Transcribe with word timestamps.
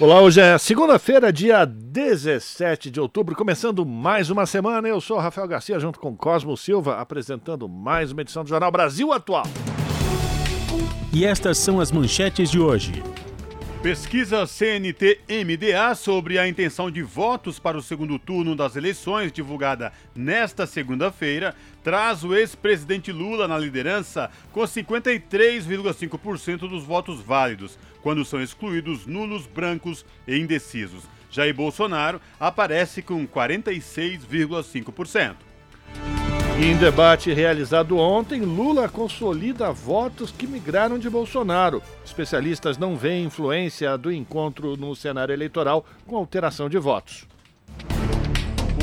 Olá, 0.00 0.20
hoje 0.20 0.40
é 0.40 0.56
segunda-feira, 0.58 1.32
dia 1.32 1.64
17 1.64 2.88
de 2.88 3.00
outubro, 3.00 3.34
começando 3.34 3.84
mais 3.84 4.30
uma 4.30 4.46
semana. 4.46 4.86
Eu 4.86 5.00
sou 5.00 5.18
Rafael 5.18 5.48
Garcia, 5.48 5.80
junto 5.80 5.98
com 5.98 6.16
Cosmo 6.16 6.56
Silva, 6.56 7.00
apresentando 7.00 7.68
mais 7.68 8.12
uma 8.12 8.22
edição 8.22 8.44
do 8.44 8.48
Jornal 8.48 8.70
Brasil 8.70 9.12
Atual. 9.12 9.42
E 11.12 11.24
estas 11.24 11.58
são 11.58 11.80
as 11.80 11.90
manchetes 11.90 12.48
de 12.48 12.60
hoje. 12.60 13.02
Pesquisa 13.82 14.44
CNT-MDA 14.44 15.94
sobre 15.94 16.36
a 16.36 16.48
intenção 16.48 16.90
de 16.90 17.00
votos 17.00 17.60
para 17.60 17.78
o 17.78 17.82
segundo 17.82 18.18
turno 18.18 18.56
das 18.56 18.74
eleições, 18.74 19.30
divulgada 19.30 19.92
nesta 20.16 20.66
segunda-feira, 20.66 21.54
traz 21.82 22.24
o 22.24 22.34
ex-presidente 22.34 23.12
Lula 23.12 23.46
na 23.46 23.56
liderança 23.56 24.32
com 24.52 24.62
53,5% 24.62 26.68
dos 26.68 26.82
votos 26.82 27.20
válidos, 27.20 27.78
quando 28.08 28.24
são 28.24 28.40
excluídos 28.40 29.06
nulos, 29.06 29.46
brancos 29.46 30.02
e 30.26 30.38
indecisos. 30.38 31.04
Jair 31.30 31.54
Bolsonaro 31.54 32.18
aparece 32.40 33.02
com 33.02 33.28
46,5%. 33.28 35.36
Em 36.58 36.74
debate 36.78 37.30
realizado 37.34 37.98
ontem, 37.98 38.40
Lula 38.40 38.88
consolida 38.88 39.70
votos 39.72 40.30
que 40.30 40.46
migraram 40.46 40.98
de 40.98 41.10
Bolsonaro. 41.10 41.82
Especialistas 42.02 42.78
não 42.78 42.96
veem 42.96 43.26
influência 43.26 43.98
do 43.98 44.10
encontro 44.10 44.74
no 44.74 44.96
cenário 44.96 45.34
eleitoral 45.34 45.84
com 46.06 46.16
alteração 46.16 46.70
de 46.70 46.78
votos. 46.78 47.27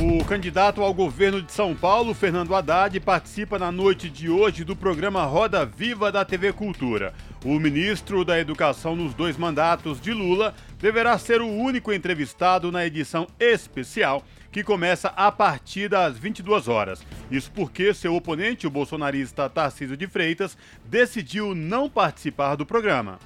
O 0.01 0.25
candidato 0.25 0.81
ao 0.81 0.93
governo 0.93 1.41
de 1.41 1.51
São 1.53 1.73
Paulo, 1.73 2.13
Fernando 2.13 2.53
Haddad, 2.53 2.99
participa 2.99 3.57
na 3.57 3.71
noite 3.71 4.09
de 4.09 4.29
hoje 4.29 4.65
do 4.65 4.75
programa 4.75 5.23
Roda 5.23 5.65
Viva 5.65 6.11
da 6.11 6.25
TV 6.25 6.51
Cultura. 6.51 7.13
O 7.45 7.57
ministro 7.57 8.25
da 8.25 8.37
Educação 8.37 8.93
nos 8.93 9.13
dois 9.13 9.37
mandatos 9.37 10.01
de 10.01 10.11
Lula 10.11 10.53
deverá 10.79 11.17
ser 11.17 11.41
o 11.41 11.47
único 11.47 11.93
entrevistado 11.93 12.71
na 12.73 12.85
edição 12.85 13.25
especial 13.39 14.21
que 14.51 14.63
começa 14.63 15.09
a 15.15 15.31
partir 15.31 15.87
das 15.87 16.17
22 16.17 16.67
horas. 16.67 17.01
Isso 17.31 17.49
porque 17.53 17.93
seu 17.93 18.15
oponente, 18.15 18.67
o 18.67 18.71
bolsonarista 18.71 19.49
Tarcísio 19.49 19.95
de 19.95 20.07
Freitas, 20.07 20.57
decidiu 20.83 21.55
não 21.55 21.89
participar 21.89 22.55
do 22.55 22.65
programa. 22.65 23.17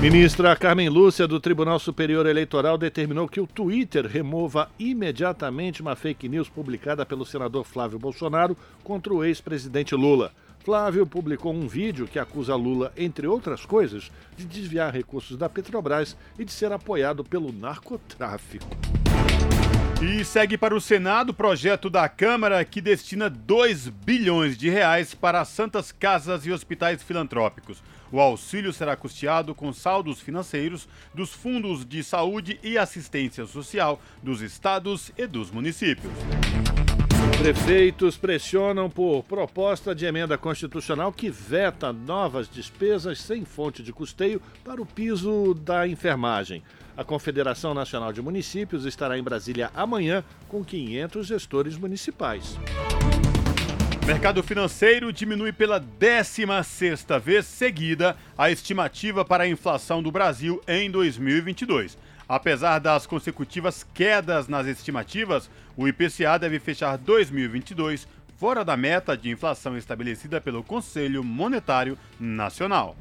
Ministra 0.00 0.56
Carmen 0.56 0.88
Lúcia, 0.88 1.28
do 1.28 1.38
Tribunal 1.38 1.78
Superior 1.78 2.24
Eleitoral, 2.24 2.78
determinou 2.78 3.28
que 3.28 3.38
o 3.38 3.46
Twitter 3.46 4.06
remova 4.06 4.70
imediatamente 4.78 5.82
uma 5.82 5.94
fake 5.94 6.26
news 6.26 6.48
publicada 6.48 7.04
pelo 7.04 7.26
senador 7.26 7.66
Flávio 7.66 7.98
Bolsonaro 7.98 8.56
contra 8.82 9.12
o 9.12 9.22
ex-presidente 9.22 9.94
Lula. 9.94 10.32
Flávio 10.64 11.06
publicou 11.06 11.52
um 11.52 11.68
vídeo 11.68 12.08
que 12.08 12.18
acusa 12.18 12.56
Lula, 12.56 12.90
entre 12.96 13.26
outras 13.26 13.66
coisas, 13.66 14.10
de 14.38 14.46
desviar 14.46 14.90
recursos 14.90 15.36
da 15.36 15.50
Petrobras 15.50 16.16
e 16.38 16.46
de 16.46 16.52
ser 16.52 16.72
apoiado 16.72 17.22
pelo 17.22 17.52
narcotráfico. 17.52 18.66
E 20.00 20.24
segue 20.24 20.56
para 20.56 20.74
o 20.74 20.80
Senado 20.80 21.28
o 21.28 21.34
projeto 21.34 21.90
da 21.90 22.08
Câmara 22.08 22.64
que 22.64 22.80
destina 22.80 23.28
2 23.28 23.88
bilhões 23.88 24.56
de 24.56 24.70
reais 24.70 25.12
para 25.14 25.44
santas 25.44 25.92
casas 25.92 26.46
e 26.46 26.50
hospitais 26.50 27.02
filantrópicos. 27.02 27.82
O 28.12 28.20
auxílio 28.20 28.72
será 28.72 28.96
custeado 28.96 29.54
com 29.54 29.72
saldos 29.72 30.20
financeiros 30.20 30.88
dos 31.14 31.32
fundos 31.32 31.84
de 31.86 32.02
saúde 32.02 32.58
e 32.62 32.76
assistência 32.76 33.46
social 33.46 34.00
dos 34.22 34.40
estados 34.40 35.12
e 35.16 35.26
dos 35.26 35.50
municípios. 35.50 36.12
Prefeitos 37.38 38.18
pressionam 38.18 38.90
por 38.90 39.22
proposta 39.24 39.94
de 39.94 40.04
emenda 40.04 40.36
constitucional 40.36 41.10
que 41.10 41.30
veta 41.30 41.90
novas 41.90 42.46
despesas 42.48 43.18
sem 43.18 43.46
fonte 43.46 43.82
de 43.82 43.94
custeio 43.94 44.42
para 44.62 44.82
o 44.82 44.84
piso 44.84 45.54
da 45.54 45.88
enfermagem. 45.88 46.62
A 46.94 47.02
Confederação 47.02 47.72
Nacional 47.72 48.12
de 48.12 48.20
Municípios 48.20 48.84
estará 48.84 49.18
em 49.18 49.22
Brasília 49.22 49.70
amanhã 49.74 50.22
com 50.48 50.62
500 50.62 51.26
gestores 51.26 51.78
municipais. 51.78 52.58
Mercado 54.10 54.42
financeiro 54.42 55.12
diminui 55.12 55.52
pela 55.52 55.80
16ª 55.80 57.20
vez 57.20 57.46
seguida 57.46 58.16
a 58.36 58.50
estimativa 58.50 59.24
para 59.24 59.44
a 59.44 59.48
inflação 59.48 60.02
do 60.02 60.10
Brasil 60.10 60.60
em 60.66 60.90
2022. 60.90 61.96
Apesar 62.28 62.80
das 62.80 63.06
consecutivas 63.06 63.86
quedas 63.94 64.48
nas 64.48 64.66
estimativas, 64.66 65.48
o 65.76 65.86
IPCA 65.86 66.40
deve 66.40 66.58
fechar 66.58 66.98
2022 66.98 68.08
fora 68.36 68.64
da 68.64 68.76
meta 68.76 69.16
de 69.16 69.30
inflação 69.30 69.78
estabelecida 69.78 70.40
pelo 70.40 70.64
Conselho 70.64 71.22
Monetário 71.22 71.96
Nacional. 72.18 72.96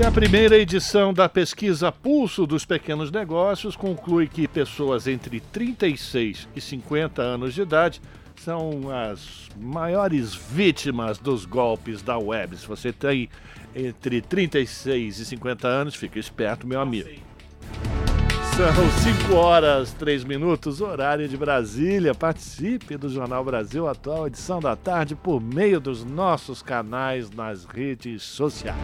E 0.00 0.02
a 0.02 0.10
primeira 0.10 0.56
edição 0.56 1.12
da 1.12 1.28
pesquisa 1.28 1.92
Pulso 1.92 2.46
dos 2.46 2.64
Pequenos 2.64 3.10
Negócios 3.10 3.76
conclui 3.76 4.26
que 4.28 4.48
pessoas 4.48 5.06
entre 5.06 5.40
36 5.40 6.48
e 6.56 6.60
50 6.62 7.20
anos 7.20 7.52
de 7.52 7.60
idade 7.60 8.00
são 8.44 8.90
as 8.90 9.48
maiores 9.56 10.34
vítimas 10.34 11.18
dos 11.18 11.44
golpes 11.44 12.02
da 12.02 12.18
web. 12.18 12.56
Se 12.56 12.66
você 12.66 12.92
tem 12.92 13.28
entre 13.74 14.20
36 14.20 15.18
e 15.18 15.24
50 15.24 15.68
anos, 15.68 15.94
fica 15.94 16.18
esperto, 16.18 16.66
meu 16.66 16.80
amigo. 16.80 17.08
São 18.56 19.26
5 19.28 19.34
horas, 19.34 19.92
3 19.94 20.24
minutos, 20.24 20.80
horário 20.80 21.28
de 21.28 21.36
Brasília. 21.36 22.14
Participe 22.14 22.96
do 22.96 23.08
Jornal 23.08 23.44
Brasil 23.44 23.88
Atual, 23.88 24.26
edição 24.26 24.60
da 24.60 24.76
tarde, 24.76 25.14
por 25.14 25.40
meio 25.40 25.80
dos 25.80 26.04
nossos 26.04 26.62
canais 26.62 27.30
nas 27.30 27.64
redes 27.64 28.22
sociais 28.22 28.76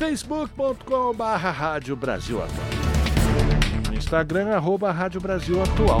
facebook.com.br 0.00 1.22
Rádio 1.22 1.94
Brasil 1.94 2.42
Atual. 2.42 3.94
Instagram, 3.94 4.48
arroba 4.48 4.90
Rádio 4.90 5.20
Brasil 5.20 5.62
Atual. 5.62 6.00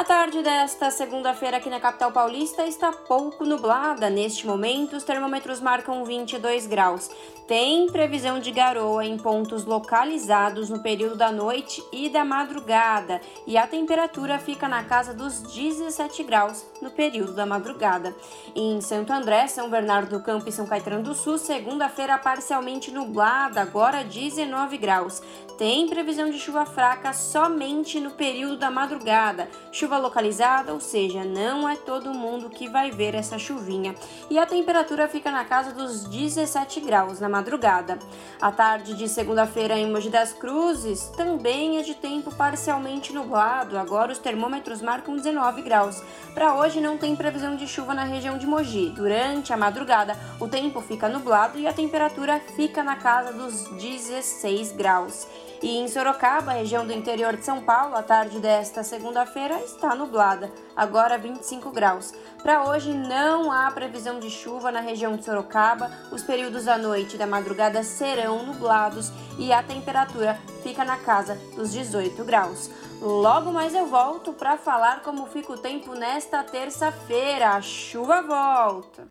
A 0.00 0.04
tarde 0.04 0.42
desta 0.42 0.90
segunda-feira 0.90 1.58
aqui 1.58 1.68
na 1.68 1.78
capital 1.78 2.10
paulista 2.10 2.66
está 2.66 2.90
pouco 2.90 3.44
nublada. 3.44 4.08
Neste 4.08 4.46
momento, 4.46 4.96
os 4.96 5.04
termômetros 5.04 5.60
marcam 5.60 6.02
22 6.06 6.66
graus. 6.66 7.10
Tem 7.46 7.86
previsão 7.86 8.40
de 8.40 8.50
garoa 8.50 9.04
em 9.04 9.18
pontos 9.18 9.66
localizados 9.66 10.70
no 10.70 10.82
período 10.82 11.16
da 11.16 11.30
noite 11.30 11.84
e 11.92 12.08
da 12.08 12.24
madrugada, 12.24 13.20
e 13.46 13.58
a 13.58 13.66
temperatura 13.66 14.38
fica 14.38 14.68
na 14.68 14.84
casa 14.84 15.12
dos 15.12 15.42
17 15.42 16.22
graus 16.22 16.64
no 16.80 16.90
período 16.90 17.34
da 17.34 17.44
madrugada. 17.44 18.16
Em 18.54 18.80
Santo 18.80 19.12
André, 19.12 19.48
São 19.48 19.68
Bernardo 19.68 20.16
do 20.16 20.24
Campo 20.24 20.48
e 20.48 20.52
São 20.52 20.64
Caetano 20.64 21.02
do 21.02 21.12
Sul, 21.12 21.36
segunda-feira 21.36 22.16
parcialmente 22.16 22.90
nublada, 22.90 23.60
agora 23.60 24.02
19 24.02 24.78
graus. 24.78 25.20
Tem 25.60 25.86
previsão 25.86 26.30
de 26.30 26.38
chuva 26.38 26.64
fraca 26.64 27.12
somente 27.12 28.00
no 28.00 28.12
período 28.12 28.56
da 28.56 28.70
madrugada. 28.70 29.46
Chuva 29.70 29.98
localizada, 29.98 30.72
ou 30.72 30.80
seja, 30.80 31.22
não 31.22 31.68
é 31.68 31.76
todo 31.76 32.14
mundo 32.14 32.48
que 32.48 32.66
vai 32.66 32.90
ver 32.90 33.14
essa 33.14 33.38
chuvinha. 33.38 33.94
E 34.30 34.38
a 34.38 34.46
temperatura 34.46 35.06
fica 35.06 35.30
na 35.30 35.44
casa 35.44 35.72
dos 35.72 36.04
17 36.04 36.80
graus 36.80 37.20
na 37.20 37.28
madrugada. 37.28 37.98
A 38.40 38.50
tarde 38.50 38.94
de 38.94 39.06
segunda-feira 39.06 39.78
em 39.78 39.92
Mogi 39.92 40.08
das 40.08 40.32
Cruzes 40.32 41.12
também 41.14 41.76
é 41.76 41.82
de 41.82 41.94
tempo 41.94 42.34
parcialmente 42.34 43.12
nublado. 43.12 43.76
Agora 43.76 44.12
os 44.12 44.18
termômetros 44.18 44.80
marcam 44.80 45.14
19 45.14 45.60
graus. 45.60 46.02
Para 46.32 46.54
hoje 46.54 46.80
não 46.80 46.96
tem 46.96 47.14
previsão 47.14 47.54
de 47.54 47.66
chuva 47.66 47.92
na 47.92 48.04
região 48.04 48.38
de 48.38 48.46
Mogi. 48.46 48.94
Durante 48.96 49.52
a 49.52 49.58
madrugada, 49.58 50.16
o 50.40 50.48
tempo 50.48 50.80
fica 50.80 51.06
nublado 51.06 51.58
e 51.58 51.66
a 51.66 51.72
temperatura 51.74 52.40
fica 52.56 52.82
na 52.82 52.96
casa 52.96 53.30
dos 53.34 53.68
16 53.72 54.72
graus. 54.72 55.28
E 55.62 55.76
em 55.76 55.86
Sorocaba, 55.88 56.52
região 56.52 56.86
do 56.86 56.92
interior 56.92 57.36
de 57.36 57.44
São 57.44 57.60
Paulo, 57.60 57.94
a 57.94 58.02
tarde 58.02 58.38
desta 58.38 58.82
segunda-feira 58.82 59.60
está 59.60 59.94
nublada, 59.94 60.50
agora 60.74 61.18
25 61.18 61.70
graus. 61.70 62.14
Para 62.42 62.64
hoje 62.64 62.94
não 62.94 63.52
há 63.52 63.70
previsão 63.70 64.18
de 64.18 64.30
chuva 64.30 64.72
na 64.72 64.80
região 64.80 65.16
de 65.16 65.24
Sorocaba. 65.24 65.90
Os 66.10 66.22
períodos 66.22 66.64
da 66.64 66.78
noite 66.78 67.14
e 67.14 67.18
da 67.18 67.26
madrugada 67.26 67.82
serão 67.82 68.42
nublados 68.46 69.12
e 69.38 69.52
a 69.52 69.62
temperatura 69.62 70.38
fica 70.62 70.82
na 70.82 70.96
casa 70.96 71.38
dos 71.54 71.72
18 71.72 72.24
graus. 72.24 72.70
Logo 72.98 73.52
mais 73.52 73.74
eu 73.74 73.86
volto 73.86 74.32
para 74.32 74.56
falar 74.56 75.02
como 75.02 75.26
fica 75.26 75.52
o 75.52 75.58
tempo 75.58 75.94
nesta 75.94 76.42
terça-feira. 76.42 77.50
A 77.50 77.60
chuva 77.60 78.22
volta. 78.22 79.08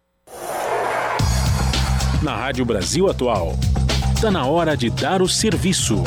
Na 2.24 2.36
Rádio 2.36 2.66
Brasil 2.66 3.08
Atual, 3.08 3.54
está 4.16 4.32
na 4.32 4.48
hora 4.48 4.76
de 4.76 4.90
dar 4.90 5.22
o 5.22 5.30
serviço. 5.30 6.04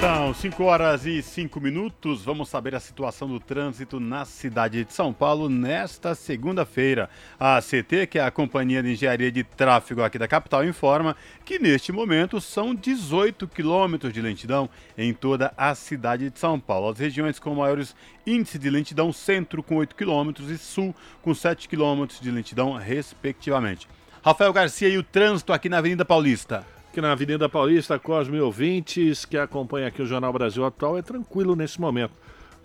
São 0.00 0.32
5 0.32 0.64
horas 0.64 1.04
e 1.04 1.20
5 1.20 1.60
minutos. 1.60 2.24
Vamos 2.24 2.48
saber 2.48 2.74
a 2.74 2.80
situação 2.80 3.28
do 3.28 3.38
trânsito 3.38 4.00
na 4.00 4.24
cidade 4.24 4.82
de 4.82 4.94
São 4.94 5.12
Paulo 5.12 5.46
nesta 5.46 6.14
segunda-feira. 6.14 7.10
A 7.38 7.60
CT, 7.60 8.06
que 8.06 8.18
é 8.18 8.24
a 8.24 8.30
Companhia 8.30 8.82
de 8.82 8.92
Engenharia 8.92 9.30
de 9.30 9.44
Tráfego 9.44 10.02
aqui 10.02 10.18
da 10.18 10.26
capital, 10.26 10.64
informa 10.64 11.14
que 11.44 11.58
neste 11.58 11.92
momento 11.92 12.40
são 12.40 12.74
18 12.74 13.46
quilômetros 13.46 14.10
de 14.10 14.22
lentidão 14.22 14.70
em 14.96 15.12
toda 15.12 15.52
a 15.54 15.74
cidade 15.74 16.30
de 16.30 16.38
São 16.38 16.58
Paulo. 16.58 16.88
As 16.88 16.98
regiões 16.98 17.38
com 17.38 17.54
maiores 17.54 17.94
índices 18.26 18.58
de 18.58 18.70
lentidão, 18.70 19.12
centro 19.12 19.62
com 19.62 19.76
8 19.76 19.94
quilômetros 19.94 20.48
e 20.48 20.56
sul 20.56 20.96
com 21.20 21.34
7 21.34 21.68
quilômetros 21.68 22.20
de 22.20 22.30
lentidão, 22.30 22.72
respectivamente. 22.72 23.86
Rafael 24.24 24.52
Garcia 24.54 24.88
e 24.88 24.96
o 24.96 25.02
trânsito 25.02 25.52
aqui 25.52 25.68
na 25.68 25.76
Avenida 25.76 26.06
Paulista. 26.06 26.79
Aqui 26.90 27.00
na 27.00 27.12
Avenida 27.12 27.48
Paulista, 27.48 28.00
Cosme 28.00 28.40
ouvintes 28.40 29.24
que 29.24 29.38
acompanha 29.38 29.86
aqui 29.86 30.02
o 30.02 30.06
Jornal 30.06 30.32
Brasil 30.32 30.64
Atual, 30.64 30.98
é 30.98 31.02
tranquilo 31.02 31.54
nesse 31.54 31.80
momento. 31.80 32.12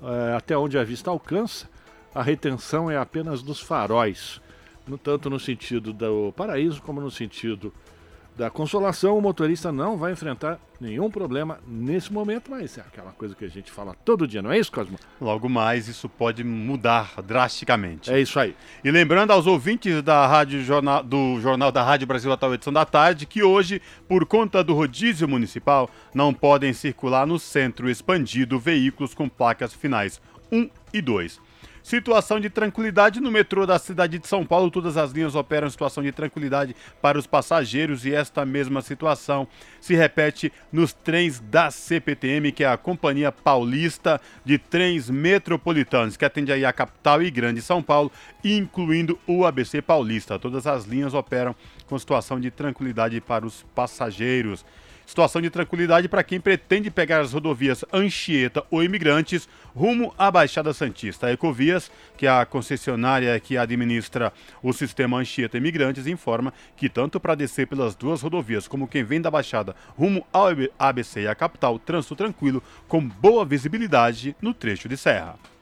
É, 0.01 0.33
até 0.35 0.57
onde 0.57 0.79
a 0.79 0.83
vista 0.83 1.11
alcança, 1.11 1.69
a 2.13 2.23
retenção 2.23 2.89
é 2.89 2.97
apenas 2.97 3.43
dos 3.43 3.59
faróis, 3.59 4.41
no, 4.87 4.97
tanto 4.97 5.29
no 5.29 5.39
sentido 5.39 5.93
do 5.93 6.33
paraíso 6.35 6.81
como 6.81 6.99
no 6.99 7.11
sentido 7.11 7.71
da 8.37 8.49
consolação, 8.49 9.17
o 9.17 9.21
motorista 9.21 9.71
não 9.71 9.97
vai 9.97 10.11
enfrentar 10.11 10.59
nenhum 10.79 11.09
problema 11.09 11.59
nesse 11.65 12.11
momento, 12.11 12.51
mas 12.51 12.77
é 12.77 12.81
aquela 12.81 13.11
coisa 13.13 13.33
que 13.33 13.45
a 13.45 13.49
gente 13.49 13.71
fala 13.71 13.95
todo 14.03 14.27
dia, 14.27 14.41
não 14.41 14.51
é 14.51 14.59
isso, 14.59 14.71
Cosmo? 14.71 14.97
Logo 15.21 15.47
mais, 15.47 15.87
isso 15.87 16.09
pode 16.09 16.43
mudar 16.43 17.13
drasticamente. 17.23 18.11
É 18.11 18.19
isso 18.19 18.37
aí. 18.37 18.53
E 18.83 18.91
lembrando 18.91 19.31
aos 19.31 19.47
ouvintes 19.47 20.01
da 20.03 20.27
Rádio 20.27 20.61
Jornal, 20.63 21.01
do 21.01 21.39
Jornal 21.39 21.71
da 21.71 21.81
Rádio 21.81 22.07
Brasil 22.07 22.31
Atual 22.31 22.53
Edição 22.53 22.73
da 22.73 22.85
Tarde 22.85 23.25
que 23.25 23.41
hoje, 23.41 23.81
por 24.07 24.25
conta 24.25 24.63
do 24.63 24.73
rodízio 24.73 25.27
municipal, 25.27 25.89
não 26.13 26.33
podem 26.33 26.73
circular 26.73 27.25
no 27.25 27.39
centro 27.39 27.89
expandido 27.89 28.59
veículos 28.59 29.13
com 29.13 29.29
placas 29.29 29.73
finais 29.73 30.21
1 30.51 30.69
e 30.93 31.01
2. 31.01 31.44
Situação 31.85 32.39
de 32.39 32.49
tranquilidade 32.49 33.19
no 33.19 33.29
metrô 33.29 33.63
da 33.63 33.77
cidade 33.77 34.17
de 34.17 34.27
São 34.27 34.43
Paulo. 34.43 34.71
Todas 34.71 34.97
as 34.97 35.11
linhas 35.11 35.35
operam 35.35 35.67
em 35.67 35.69
situação 35.69 36.01
de 36.01 36.11
tranquilidade 36.11 36.75
para 36.99 37.15
os 37.15 37.27
passageiros 37.27 38.07
e 38.07 38.11
esta 38.11 38.43
mesma 38.43 38.81
situação 38.81 39.47
se 39.79 39.93
repete 39.93 40.51
nos 40.71 40.93
trens 40.93 41.39
da 41.39 41.69
CPTM, 41.69 42.51
que 42.51 42.63
é 42.63 42.67
a 42.67 42.75
Companhia 42.75 43.31
Paulista 43.31 44.19
de 44.43 44.57
Trens 44.57 45.11
Metropolitanos, 45.11 46.17
que 46.17 46.25
atende 46.25 46.51
aí 46.51 46.65
a 46.65 46.73
capital 46.73 47.21
e 47.21 47.29
grande 47.29 47.61
São 47.61 47.83
Paulo, 47.83 48.11
incluindo 48.43 49.19
o 49.27 49.45
ABC 49.45 49.79
Paulista. 49.79 50.39
Todas 50.39 50.65
as 50.65 50.85
linhas 50.85 51.13
operam 51.13 51.55
com 51.85 51.99
situação 51.99 52.39
de 52.39 52.49
tranquilidade 52.49 53.21
para 53.21 53.45
os 53.45 53.61
passageiros. 53.75 54.65
Situação 55.05 55.41
de 55.41 55.49
tranquilidade 55.49 56.09
para 56.09 56.23
quem 56.23 56.39
pretende 56.39 56.89
pegar 56.89 57.21
as 57.21 57.31
rodovias 57.31 57.85
Anchieta 57.93 58.63
ou 58.71 58.83
Imigrantes 58.83 59.47
rumo 59.75 60.13
à 60.17 60.31
Baixada 60.31 60.73
Santista. 60.73 61.27
A 61.27 61.31
Ecovias, 61.31 61.91
que 62.17 62.25
é 62.25 62.29
a 62.29 62.45
concessionária 62.45 63.39
que 63.39 63.57
administra 63.57 64.33
o 64.63 64.73
sistema 64.73 65.17
Anchieta 65.17 65.57
Imigrantes, 65.57 66.07
informa 66.07 66.53
que 66.75 66.89
tanto 66.89 67.19
para 67.19 67.35
descer 67.35 67.67
pelas 67.67 67.95
duas 67.95 68.21
rodovias 68.21 68.67
como 68.67 68.87
quem 68.87 69.03
vem 69.03 69.21
da 69.21 69.29
Baixada 69.29 69.75
rumo 69.97 70.25
ao 70.33 70.47
ABC 70.79 71.21
e 71.21 71.27
à 71.27 71.35
capital, 71.35 71.77
trânsito 71.77 72.15
tranquilo 72.15 72.63
com 72.87 73.07
boa 73.07 73.45
visibilidade 73.45 74.35
no 74.41 74.53
trecho 74.53 74.89
de 74.89 74.97
serra. 74.97 75.37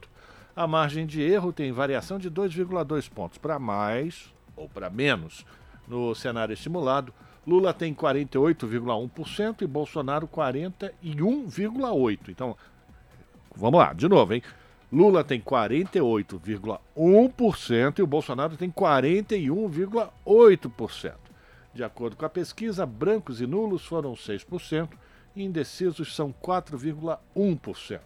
A 0.55 0.67
margem 0.67 1.07
de 1.07 1.23
erro 1.23 1.55
tem 1.55 1.73
variação 1.73 2.19
de 2.19 2.31
2,2 2.31 3.09
pontos 3.09 3.39
para 3.39 3.59
mais 3.59 4.31
ou 4.55 4.69
para 4.69 4.91
menos. 4.91 5.47
No 5.89 6.15
cenário 6.15 6.53
estimulado, 6.53 7.15
Lula 7.47 7.73
tem 7.75 7.95
48,1% 7.95 9.63
e 9.63 9.67
Bolsonaro 9.67 10.29
41,8%. 10.29 12.29
Então, 12.29 12.57
Vamos 13.57 13.81
lá, 13.81 13.93
de 13.93 14.09
novo, 14.09 14.35
hein? 14.35 14.43
Lula 14.93 15.25
tem 15.25 15.41
48,1% 15.41 17.99
e 17.99 18.03
o 18.03 18.07
Bolsonaro 18.07 18.57
tem 18.57 18.71
41,8%. 18.71 21.15
De 21.73 21.83
acordo 21.83 22.17
com 22.17 22.27
a 22.27 22.29
pesquisa, 22.29 22.85
brancos 22.85 23.41
e 23.41 23.47
nulos 23.47 23.87
foram 23.87 24.13
6% 24.13 24.91
e 25.35 25.43
indecisos 25.43 26.15
são 26.15 26.31
4,1%. 26.31 28.01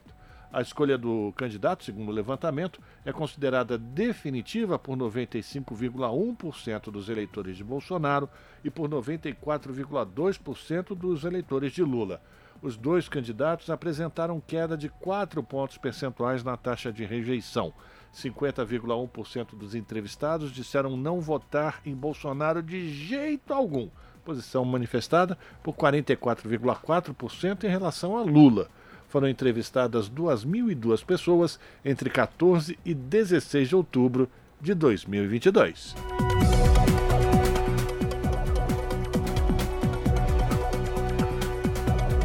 A 0.52 0.62
escolha 0.62 0.96
do 0.96 1.34
candidato, 1.36 1.82
segundo 1.82 2.10
o 2.10 2.14
levantamento, 2.14 2.80
é 3.04 3.12
considerada 3.12 3.76
definitiva 3.76 4.78
por 4.78 4.96
95,1% 4.96 6.88
dos 6.90 7.08
eleitores 7.08 7.56
de 7.56 7.64
Bolsonaro 7.64 8.30
e 8.62 8.70
por 8.70 8.88
94,2% 8.88 10.94
dos 10.94 11.24
eleitores 11.24 11.72
de 11.72 11.82
Lula 11.82 12.22
os 12.62 12.76
dois 12.76 13.08
candidatos 13.08 13.70
apresentaram 13.70 14.40
queda 14.40 14.76
de 14.76 14.88
4 14.88 15.42
pontos 15.42 15.78
percentuais 15.78 16.42
na 16.42 16.56
taxa 16.56 16.92
de 16.92 17.04
rejeição. 17.04 17.72
50,1% 18.14 19.54
dos 19.54 19.74
entrevistados 19.74 20.50
disseram 20.50 20.96
não 20.96 21.20
votar 21.20 21.80
em 21.84 21.94
Bolsonaro 21.94 22.62
de 22.62 22.92
jeito 22.92 23.52
algum, 23.52 23.88
posição 24.24 24.64
manifestada 24.64 25.36
por 25.62 25.74
44,4% 25.74 27.64
em 27.64 27.68
relação 27.68 28.16
a 28.16 28.22
Lula. 28.22 28.68
Foram 29.08 29.28
entrevistadas 29.28 30.10
2.002 30.10 31.04
pessoas 31.04 31.60
entre 31.84 32.10
14 32.10 32.78
e 32.84 32.92
16 32.94 33.68
de 33.68 33.76
outubro 33.76 34.28
de 34.60 34.74
2022. 34.74 35.94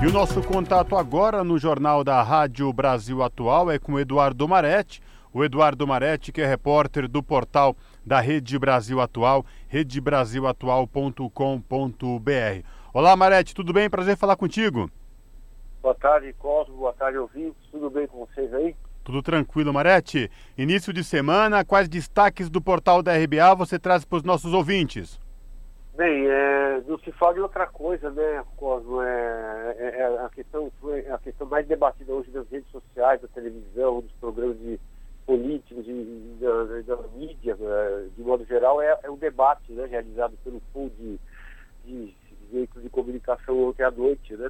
E 0.01 0.07
o 0.07 0.11
nosso 0.11 0.41
contato 0.41 0.95
agora 0.95 1.43
no 1.43 1.59
Jornal 1.59 2.03
da 2.03 2.23
Rádio 2.23 2.73
Brasil 2.73 3.21
Atual 3.21 3.69
é 3.69 3.77
com 3.77 3.99
Eduardo 3.99 4.47
Maretti. 4.47 4.99
O 5.31 5.43
Eduardo 5.43 5.85
Maretti, 5.85 6.31
que 6.31 6.41
é 6.41 6.47
repórter 6.47 7.07
do 7.07 7.21
portal 7.21 7.77
da 8.03 8.19
Rede 8.19 8.57
Brasil 8.57 8.99
Atual, 8.99 9.45
redebrasilatual.com.br. 9.67 12.65
Olá, 12.91 13.15
Maretti, 13.15 13.53
tudo 13.53 13.71
bem? 13.71 13.91
Prazer 13.91 14.17
falar 14.17 14.35
contigo. 14.35 14.89
Boa 15.83 15.93
tarde, 15.93 16.33
Cosmo. 16.33 16.77
Boa 16.77 16.93
tarde, 16.93 17.19
ouvintes. 17.19 17.61
Tudo 17.71 17.91
bem 17.91 18.07
com 18.07 18.25
vocês 18.25 18.51
aí? 18.55 18.75
Tudo 19.03 19.21
tranquilo, 19.21 19.71
Marete. 19.71 20.31
Início 20.57 20.91
de 20.91 21.03
semana, 21.03 21.63
quais 21.63 21.87
destaques 21.87 22.49
do 22.49 22.59
portal 22.59 23.03
da 23.03 23.15
RBA 23.15 23.53
você 23.53 23.77
traz 23.77 24.03
para 24.03 24.17
os 24.17 24.23
nossos 24.23 24.51
ouvintes? 24.51 25.20
Bem, 26.01 26.27
é, 26.27 26.81
não 26.87 26.97
se 26.97 27.11
fala 27.11 27.35
de 27.35 27.41
outra 27.41 27.67
coisa, 27.67 28.09
né, 28.09 28.43
Cosmo? 28.57 29.03
É, 29.03 29.75
é, 29.77 29.99
é 29.99 30.25
a, 30.25 30.29
questão, 30.29 30.71
a 31.13 31.17
questão 31.19 31.45
mais 31.45 31.67
debatida 31.67 32.11
hoje 32.11 32.31
nas 32.31 32.49
redes 32.49 32.67
sociais, 32.71 33.21
da 33.21 33.27
televisão, 33.27 34.01
dos 34.01 34.11
programas 34.13 34.57
de 34.57 34.79
políticos, 35.27 35.85
de, 35.85 36.37
da, 36.39 36.95
da, 36.95 37.07
mídia, 37.09 37.55
é, 37.55 38.07
de 38.17 38.23
modo 38.23 38.43
geral, 38.45 38.81
é, 38.81 38.99
é 39.03 39.11
um 39.11 39.15
debate 39.15 39.71
né, 39.73 39.85
realizado 39.85 40.35
pelo 40.43 40.59
pool 40.73 40.89
de, 40.97 41.19
de 41.85 42.15
veículos 42.51 42.83
de 42.83 42.89
comunicação 42.89 43.69
ontem 43.69 43.83
à 43.83 43.91
noite, 43.91 44.35
né? 44.35 44.49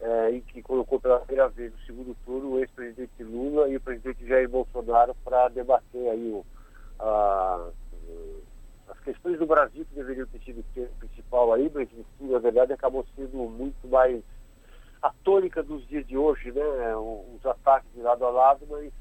É, 0.00 0.32
em 0.32 0.40
que 0.40 0.60
colocou 0.62 0.98
pela 0.98 1.20
primeira 1.20 1.48
vez 1.48 1.72
no 1.72 1.78
segundo 1.86 2.16
turno 2.26 2.54
o 2.54 2.58
ex-presidente 2.58 3.22
Lula 3.22 3.68
e 3.68 3.76
o 3.76 3.80
presidente 3.80 4.26
Jair 4.26 4.48
Bolsonaro 4.48 5.14
para 5.24 5.48
debater 5.48 6.10
aí 6.10 6.32
o, 6.32 6.44
a, 6.98 7.70
as 8.88 8.98
questões 9.00 9.38
do 9.38 9.46
Brasil 9.46 9.84
que 9.84 9.94
deveriam 9.94 10.26
ter 10.26 10.40
sido 10.40 10.60
o 10.60 10.88
principal 10.98 11.52
aí, 11.52 11.70
mas 11.74 11.88
na 12.20 12.38
verdade 12.38 12.72
acabou 12.72 13.06
sendo 13.16 13.36
muito 13.48 13.86
mais 13.88 14.22
a 15.02 15.10
tônica 15.22 15.62
dos 15.62 15.86
dias 15.88 16.06
de 16.06 16.16
hoje, 16.16 16.50
né? 16.52 16.96
Os 16.96 17.44
ataques 17.44 17.90
de 17.94 18.00
lado 18.00 18.24
a 18.24 18.30
lado, 18.30 18.66
mas 18.68 18.92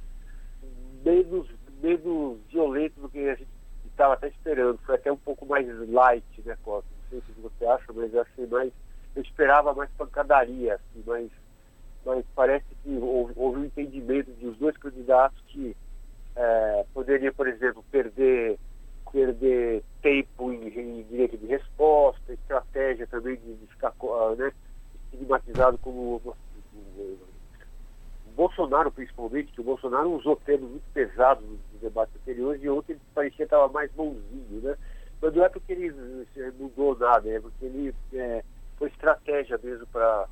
menos, 1.03 1.47
menos 1.81 2.39
violento 2.49 2.99
do 2.99 3.09
que 3.09 3.19
a 3.29 3.35
gente 3.35 3.49
estava 3.85 4.13
até 4.13 4.27
esperando. 4.27 4.77
Foi 4.79 4.95
até 4.95 5.11
um 5.11 5.17
pouco 5.17 5.45
mais 5.45 5.67
light, 5.89 6.25
né, 6.43 6.57
Costa? 6.63 6.89
Não 7.11 7.21
sei 7.21 7.33
se 7.33 7.41
você 7.41 7.65
acha, 7.65 7.93
mas 7.93 8.13
eu 8.13 8.21
achei 8.21 8.45
mais. 8.47 8.71
Eu 9.15 9.21
esperava 9.21 9.73
mais 9.73 9.89
pancadaria, 9.91 10.75
assim, 10.75 11.03
mas, 11.05 11.31
mas 12.05 12.25
parece 12.35 12.65
que 12.83 12.97
houve, 12.97 13.33
houve 13.35 13.59
um 13.59 13.65
entendimento 13.65 14.31
de 14.33 14.47
os 14.47 14.57
dois 14.57 14.75
candidatos 14.77 15.41
que 15.47 15.75
é, 16.35 16.85
poderia, 16.93 17.31
por 17.31 17.47
exemplo, 17.47 17.83
perder, 17.89 18.59
perder 19.15 19.81
tempo 20.01 20.51
em, 20.51 20.67
em, 20.67 21.03
direito 21.03 21.37
de 21.37 21.45
resposta, 21.45 22.33
estratégia 22.33 23.07
também 23.07 23.37
de, 23.37 23.53
de 23.53 23.67
ficar 23.67 23.93
né, 24.37 24.51
estigmatizado 25.05 25.77
como 25.77 26.21
Bolsonaro, 28.35 28.91
principalmente, 28.91 29.53
que 29.53 29.61
o 29.61 29.63
Bolsonaro 29.63 30.11
usou 30.11 30.35
termos 30.35 30.69
muito 30.69 30.83
pesados 30.93 31.41
nos 31.47 31.81
debates 31.81 32.13
anteriores 32.17 32.61
e 32.61 32.69
ontem 32.69 32.91
ele 32.91 33.01
parecia 33.13 33.37
que 33.37 33.43
estava 33.43 33.71
mais 33.71 33.89
bonzinho, 33.93 34.61
né? 34.61 34.75
Mas 35.21 35.33
não 35.33 35.45
é 35.45 35.49
porque 35.49 35.71
ele 35.71 35.95
mudou 36.59 36.97
nada, 36.97 37.29
é 37.29 37.39
porque 37.39 37.65
ele 37.65 37.95
é, 38.13 38.43
foi 38.77 38.89
estratégia 38.89 39.57
mesmo 39.63 39.87
para 39.87 40.27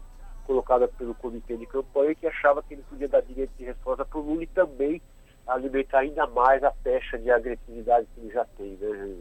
colocada 0.46 0.90
pelo 0.90 1.16
comitê 1.16 1.56
de 1.56 1.66
campanha 1.66 2.14
que 2.14 2.28
achava 2.28 2.62
que 2.62 2.74
ele 2.74 2.84
podia 2.90 3.08
dar 3.08 3.22
direito 3.22 3.52
de 3.58 3.64
resposta 3.64 4.04
para 4.04 4.20
o 4.20 4.22
Lula 4.22 4.44
e 4.44 4.48
também 4.48 5.02
alimentar 5.48 6.00
ainda 6.00 6.26
mais 6.28 6.64
a 6.64 6.72
pecha 6.72 7.18
de 7.18 7.30
agressividade 7.30 8.08
que 8.14 8.22
ele 8.22 8.34
já 8.34 8.46
tem, 8.58 8.78
né? 8.80 9.16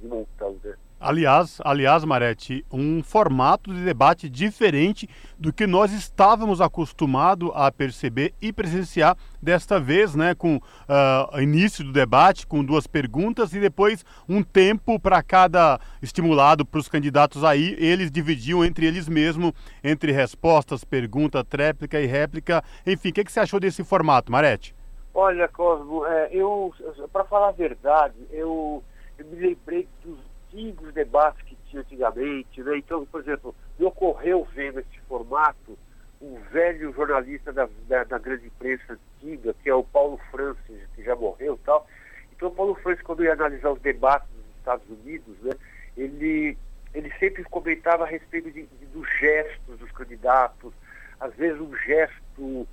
De 0.00 0.06
montão, 0.06 0.56
né? 0.62 0.74
Aliás, 0.98 1.58
aliás, 1.62 2.04
Marete, 2.04 2.64
um 2.72 3.02
formato 3.02 3.72
de 3.72 3.84
debate 3.84 4.30
diferente 4.30 5.06
do 5.38 5.52
que 5.52 5.66
nós 5.66 5.92
estávamos 5.92 6.58
acostumados 6.58 7.50
a 7.54 7.70
perceber 7.70 8.32
e 8.40 8.50
presenciar 8.50 9.14
desta 9.40 9.78
vez, 9.78 10.14
né, 10.14 10.34
com 10.34 10.56
uh, 10.56 11.40
início 11.40 11.84
do 11.84 11.92
debate, 11.92 12.46
com 12.46 12.64
duas 12.64 12.86
perguntas 12.86 13.52
e 13.52 13.60
depois 13.60 14.06
um 14.26 14.42
tempo 14.42 14.98
para 14.98 15.22
cada 15.22 15.78
estimulado 16.00 16.64
para 16.64 16.80
os 16.80 16.88
candidatos 16.88 17.44
aí, 17.44 17.76
eles 17.78 18.10
dividiam 18.10 18.64
entre 18.64 18.86
eles 18.86 19.06
mesmos, 19.06 19.52
entre 19.84 20.12
respostas, 20.12 20.82
pergunta, 20.82 21.44
tréplica 21.44 22.00
e 22.00 22.06
réplica. 22.06 22.64
Enfim, 22.86 23.10
o 23.10 23.12
que, 23.12 23.24
que 23.24 23.30
você 23.30 23.40
achou 23.40 23.60
desse 23.60 23.84
formato, 23.84 24.32
Marete? 24.32 24.75
Olha, 25.18 25.48
Cosmo, 25.48 26.04
é, 26.04 26.28
eu, 26.30 26.74
para 27.10 27.24
falar 27.24 27.48
a 27.48 27.52
verdade, 27.52 28.14
eu, 28.30 28.84
eu 29.16 29.24
me 29.24 29.36
lembrei 29.36 29.88
dos 30.04 30.18
antigos 30.52 30.92
debates 30.92 31.40
que 31.40 31.56
tinha 31.70 31.80
antigamente, 31.80 32.62
né? 32.62 32.76
Então, 32.76 33.06
por 33.06 33.22
exemplo, 33.22 33.54
me 33.78 33.86
ocorreu 33.86 34.46
vendo 34.54 34.78
esse 34.78 35.00
formato 35.08 35.78
um 36.20 36.34
velho 36.52 36.92
jornalista 36.92 37.50
da, 37.50 37.66
da, 37.88 38.04
da, 38.04 38.18
grande 38.18 38.48
imprensa 38.48 38.98
antiga, 39.18 39.54
que 39.62 39.70
é 39.70 39.74
o 39.74 39.82
Paulo 39.82 40.20
Francis, 40.30 40.86
que 40.94 41.02
já 41.02 41.16
morreu 41.16 41.54
e 41.54 41.64
tal. 41.64 41.86
Então, 42.36 42.48
o 42.48 42.54
Paulo 42.54 42.74
Francis, 42.74 43.02
quando 43.02 43.24
ia 43.24 43.32
analisar 43.32 43.70
os 43.70 43.80
debates 43.80 44.28
dos 44.28 44.56
Estados 44.58 44.86
Unidos, 44.86 45.34
né, 45.40 45.52
ele, 45.96 46.58
ele 46.92 47.10
sempre 47.18 47.42
comentava 47.44 48.04
a 48.04 48.06
respeito 48.06 48.50
de, 48.50 48.66
de, 48.66 48.86
dos 48.92 49.08
gestos 49.18 49.78
dos 49.78 49.90
candidatos, 49.92 50.74
às 51.18 51.34
vezes 51.36 51.58
um 51.58 51.74
gesto 51.74 52.68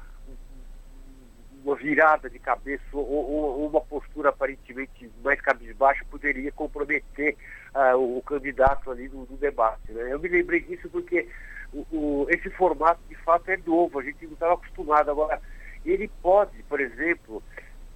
uma 1.63 1.75
virada 1.75 2.29
de 2.29 2.39
cabeça 2.39 2.83
ou, 2.91 3.07
ou, 3.09 3.59
ou, 3.59 3.67
uma 3.67 3.81
postura 3.81 4.29
aparentemente 4.29 5.09
mais 5.23 5.39
cabisbaixa 5.41 6.05
poderia 6.09 6.51
comprometer 6.51 7.35
uh, 7.73 7.97
o, 7.97 8.21
candidato 8.21 8.91
ali 8.91 9.09
no 9.09 9.25
debate. 9.37 9.91
Né? 9.91 10.13
Eu 10.13 10.19
me 10.19 10.27
lembrei 10.27 10.61
disso 10.61 10.89
porque 10.89 11.27
o, 11.71 11.85
o, 11.91 12.27
esse 12.29 12.49
formato 12.51 12.99
de 13.07 13.15
fato 13.15 13.49
é 13.49 13.57
novo, 13.65 13.99
a 13.99 14.03
gente 14.03 14.25
não 14.25 14.33
estava 14.33 14.53
acostumado. 14.53 15.09
Agora, 15.09 15.41
ele 15.85 16.09
pode, 16.21 16.61
por 16.63 16.79
exemplo, 16.79 17.41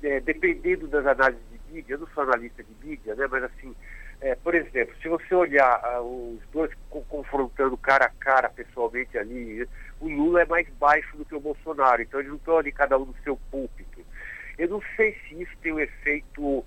é, 0.04 0.20
dependendo 0.20 0.88
das 0.88 1.06
análises 1.06 1.44
de 1.52 1.74
mídia, 1.74 1.94
eu 1.94 2.00
não 2.00 2.08
sou 2.08 2.24
analista 2.24 2.64
de 2.64 2.88
mídia, 2.88 3.16
né, 3.16 3.28
mas 3.30 3.44
assim, 3.44 3.76
é, 4.22 4.36
por 4.36 4.56
exemplo, 4.56 4.96
se 5.02 5.08
você 5.08 5.36
olhar 5.36 6.02
uh, 6.02 6.34
os 6.36 6.42
dois 6.52 6.72
co 6.90 7.02
confrontando 7.04 7.78
cara 7.78 8.06
a 8.06 8.10
cara 8.10 8.50
pessoalmente 8.50 9.18
ali, 9.18 9.68
o 10.00 10.08
Lula 10.08 10.42
é 10.42 10.46
mais 10.46 10.68
baixo 10.80 11.18
do 11.18 11.26
que 11.26 11.36
o 11.36 11.40
Bolsonaro, 11.40 12.02
então 12.02 12.20
eles 12.20 12.30
não 12.30 12.38
estão 12.38 12.58
ali 12.58 12.72
cada 12.72 12.98
um 12.98 13.06
no 13.06 13.16
seu 13.24 13.38
púlpito. 13.50 14.06
Eu 14.58 14.70
não 14.70 14.82
sei 14.96 15.16
se 15.28 15.42
isso 15.42 15.52
tem 15.62 15.72
um 15.72 15.80
efeito, 15.80 16.66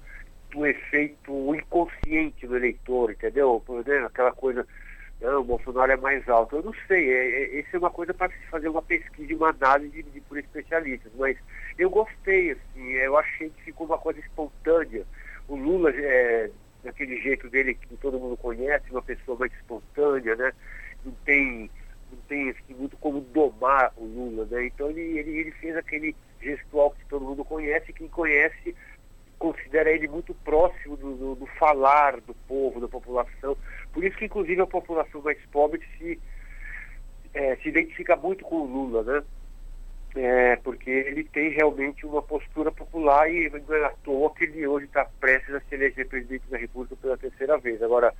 um 0.54 0.66
efeito 0.66 1.54
inconsciente 1.54 2.46
no 2.46 2.56
eleitor, 2.56 3.12
entendeu? 3.12 3.62
Aquela 4.06 4.32
coisa, 4.32 4.66
não, 5.20 5.40
o 5.40 5.44
Bolsonaro 5.44 5.92
é 5.92 5.96
mais 5.96 6.28
alto. 6.28 6.56
Eu 6.56 6.62
não 6.62 6.74
sei, 6.86 7.10
é, 7.12 7.42
é, 7.42 7.60
isso 7.60 7.74
é 7.74 7.78
uma 7.78 7.90
coisa 7.90 8.14
para 8.14 8.32
se 8.32 8.46
fazer 8.50 8.68
uma 8.68 8.82
pesquisa, 8.82 9.34
uma 9.34 9.50
análise 9.50 10.02
de, 10.02 10.10
de 10.10 10.20
por 10.22 10.38
especialistas, 10.38 11.12
mas 11.16 11.36
eu 11.78 11.90
gostei, 11.90 12.52
assim, 12.52 12.92
eu 12.92 13.16
achei 13.16 13.50
que 13.50 13.62
ficou 13.64 13.86
uma 13.86 13.98
coisa 13.98 14.20
espontânea. 14.20 15.04
O 15.48 15.56
Lula 15.56 15.90
é, 15.90 16.50
daquele 16.82 17.20
jeito 17.20 17.48
dele 17.48 17.74
que 17.74 17.96
todo 17.96 18.18
mundo 18.18 18.36
conhece, 18.36 18.90
uma 18.90 19.02
pessoa 19.02 19.38
mais 19.38 19.52
espontânea, 19.52 20.36
né? 20.36 20.52
Não 21.04 21.12
tem, 21.24 21.70
não 22.10 22.22
tem 22.28 22.50
assim, 22.50 22.74
muito 22.74 22.96
como 22.96 23.20
domar 23.20 23.92
o 23.96 24.04
Lula, 24.04 24.46
né? 24.50 24.66
Então 24.66 24.90
ele, 24.90 25.18
ele, 25.18 25.38
ele 25.38 25.50
fez 25.52 25.76
aquele 25.76 26.14
gestual 26.40 26.90
que 26.92 27.04
todo 27.06 27.24
mundo 27.24 27.44
conhece, 27.44 27.92
quem 27.92 28.08
conhece 28.08 28.74
considera 29.38 29.90
ele 29.90 30.06
muito 30.06 30.34
próximo 30.34 30.96
do, 30.96 31.16
do, 31.16 31.34
do, 31.34 31.46
falar 31.46 32.20
do 32.20 32.34
povo, 32.46 32.80
da 32.80 32.88
população. 32.88 33.56
Por 33.92 34.04
isso 34.04 34.16
que 34.16 34.26
inclusive 34.26 34.60
a 34.60 34.66
população 34.66 35.22
mais 35.22 35.38
pobre 35.50 35.80
se, 35.96 36.20
é, 37.32 37.56
se 37.56 37.70
identifica 37.70 38.16
muito 38.16 38.44
com 38.44 38.56
o 38.56 38.66
Lula, 38.66 39.02
né? 39.02 39.24
é, 40.14 40.56
porque 40.56 40.90
ele 40.90 41.24
tem 41.24 41.50
realmente 41.50 42.04
uma 42.04 42.22
postura 42.22 42.72
popular 42.72 43.32
e 43.32 43.48
não 43.50 43.74
é 43.74 43.86
à 43.86 43.90
toa 44.02 44.34
que 44.34 44.44
ele 44.44 44.66
hoje 44.66 44.86
está 44.86 45.04
prestes 45.20 45.54
a 45.54 45.60
se 45.60 45.74
eleger 45.74 46.08
presidente 46.08 46.44
da 46.50 46.58
República 46.58 46.96
pela 46.96 47.16
terceira 47.16 47.58
vez. 47.58 47.82
Agora, 47.82 48.12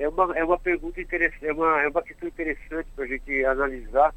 é 0.00 0.08
uma, 0.08 0.36
é 0.36 0.42
uma 0.42 0.58
pergunta 0.58 1.00
interessante, 1.00 1.46
é 1.46 1.52
uma, 1.52 1.82
é 1.82 1.88
uma 1.88 2.02
questão 2.02 2.26
interessante 2.26 2.88
para 2.96 3.04
a 3.04 3.08
gente 3.08 3.44
analisar 3.44 4.14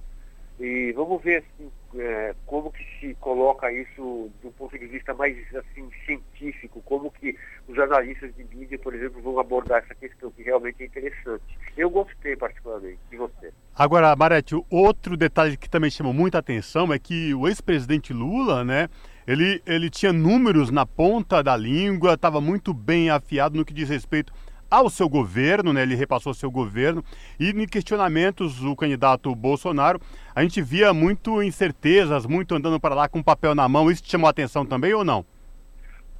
e 0.59 0.93
vamos 0.93 1.21
ver 1.21 1.43
assim, 1.43 1.69
é, 1.95 2.33
como 2.45 2.71
que 2.71 2.83
se 2.99 3.13
coloca 3.15 3.69
isso 3.71 4.31
do 4.41 4.49
ponto 4.51 4.77
de 4.79 4.85
vista 4.85 5.13
mais 5.13 5.35
assim, 5.53 5.89
científico, 6.05 6.81
como 6.85 7.11
que 7.11 7.37
os 7.67 7.77
analistas 7.77 8.33
de 8.35 8.45
mídia, 8.45 8.79
por 8.79 8.95
exemplo, 8.95 9.21
vão 9.21 9.39
abordar 9.39 9.83
essa 9.83 9.93
questão, 9.95 10.31
que 10.31 10.43
realmente 10.43 10.81
é 10.81 10.85
interessante. 10.85 11.43
Eu 11.75 11.89
gostei 11.89 12.37
particularmente 12.37 12.99
de 13.09 13.17
você. 13.17 13.51
Agora, 13.75 14.15
Marete, 14.15 14.55
outro 14.69 15.17
detalhe 15.17 15.57
que 15.57 15.69
também 15.69 15.89
chamou 15.89 16.13
muita 16.13 16.37
atenção 16.37 16.93
é 16.93 16.99
que 16.99 17.33
o 17.33 17.47
ex-presidente 17.47 18.13
Lula, 18.13 18.63
né, 18.63 18.87
ele, 19.27 19.61
ele 19.65 19.89
tinha 19.89 20.13
números 20.13 20.71
na 20.71 20.85
ponta 20.85 21.41
da 21.41 21.57
língua, 21.57 22.13
estava 22.13 22.39
muito 22.39 22.73
bem 22.73 23.09
afiado 23.09 23.57
no 23.57 23.65
que 23.65 23.73
diz 23.73 23.89
respeito 23.89 24.31
ao 24.73 24.89
seu 24.89 25.07
governo, 25.07 25.71
né? 25.71 25.83
Ele 25.83 25.93
repassou 25.93 26.33
seu 26.33 26.49
governo 26.49 27.03
e 27.39 27.51
em 27.51 27.67
questionamentos 27.67 28.63
o 28.63 28.75
candidato 28.75 29.33
Bolsonaro, 29.35 30.01
a 30.35 30.41
gente 30.41 30.63
via 30.63 30.91
muito 30.91 31.43
incertezas, 31.43 32.25
muito 32.25 32.55
andando 32.55 32.79
para 32.79 32.95
lá 32.95 33.07
com 33.07 33.21
papel 33.21 33.53
na 33.53 33.69
mão. 33.69 33.91
Isso 33.91 34.01
te 34.01 34.09
chamou 34.09 34.27
a 34.27 34.31
atenção 34.31 34.65
também 34.65 34.91
ou 34.91 35.05
não? 35.05 35.23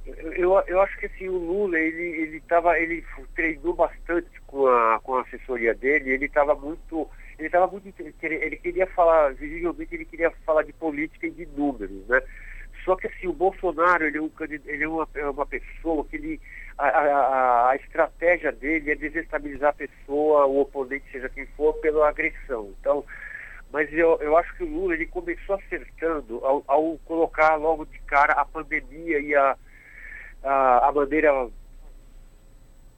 Eu, 0.06 0.62
eu 0.68 0.80
acho 0.80 0.96
que 0.98 1.06
assim, 1.06 1.28
o 1.28 1.36
Lula, 1.36 1.78
ele, 1.78 2.02
ele, 2.02 2.40
tava, 2.42 2.78
ele 2.78 3.04
treinou 3.34 3.74
bastante 3.74 4.40
com 4.46 4.68
a, 4.68 5.00
com 5.02 5.16
a 5.16 5.22
assessoria 5.22 5.74
dele, 5.74 6.10
ele 6.10 6.26
estava 6.26 6.54
muito. 6.54 7.08
Ele 7.36 7.48
estava 7.48 7.66
muito. 7.66 7.92
Ele 8.22 8.56
queria 8.56 8.86
falar, 8.86 9.34
visivelmente 9.34 9.94
ele 9.94 10.04
queria 10.04 10.30
falar 10.46 10.62
de 10.62 10.72
política 10.74 11.26
e 11.26 11.30
de 11.30 11.46
números, 11.46 12.06
né? 12.06 12.22
Só 12.84 12.94
que 12.94 13.06
assim, 13.06 13.26
o 13.26 13.32
Bolsonaro, 13.32 14.04
ele 14.04 14.18
é, 14.18 14.20
um, 14.20 14.30
ele 14.66 14.84
é 14.84 14.88
uma, 14.88 15.08
é 15.14 15.26
uma 15.26 15.46
pessoa 15.46 16.04
que 16.04 16.16
ele 16.16 16.40
a, 16.76 16.86
a, 16.86 17.70
a, 17.70 17.76
estratégia 17.76 18.50
dele 18.50 18.90
é 18.90 18.94
desestabilizar 18.94 19.70
a 19.70 19.72
pessoa, 19.72 20.46
o 20.46 20.60
oponente, 20.60 21.04
seja 21.10 21.28
quem 21.28 21.46
for, 21.56 21.74
pela 21.74 22.08
agressão. 22.08 22.72
Então, 22.80 23.04
mas 23.72 23.92
eu, 23.92 24.18
eu 24.20 24.36
acho 24.36 24.54
que 24.56 24.64
o 24.64 24.68
Lula 24.68 24.94
ele 24.94 25.06
começou 25.06 25.56
acertando 25.56 26.44
ao, 26.44 26.64
ao 26.66 26.98
colocar 27.04 27.56
logo 27.56 27.84
de 27.86 27.98
cara 28.00 28.32
a 28.34 28.44
pandemia 28.44 29.18
e 29.20 29.34
a, 29.34 29.56
a, 30.42 30.88
a 30.88 30.92
maneira 30.92 31.48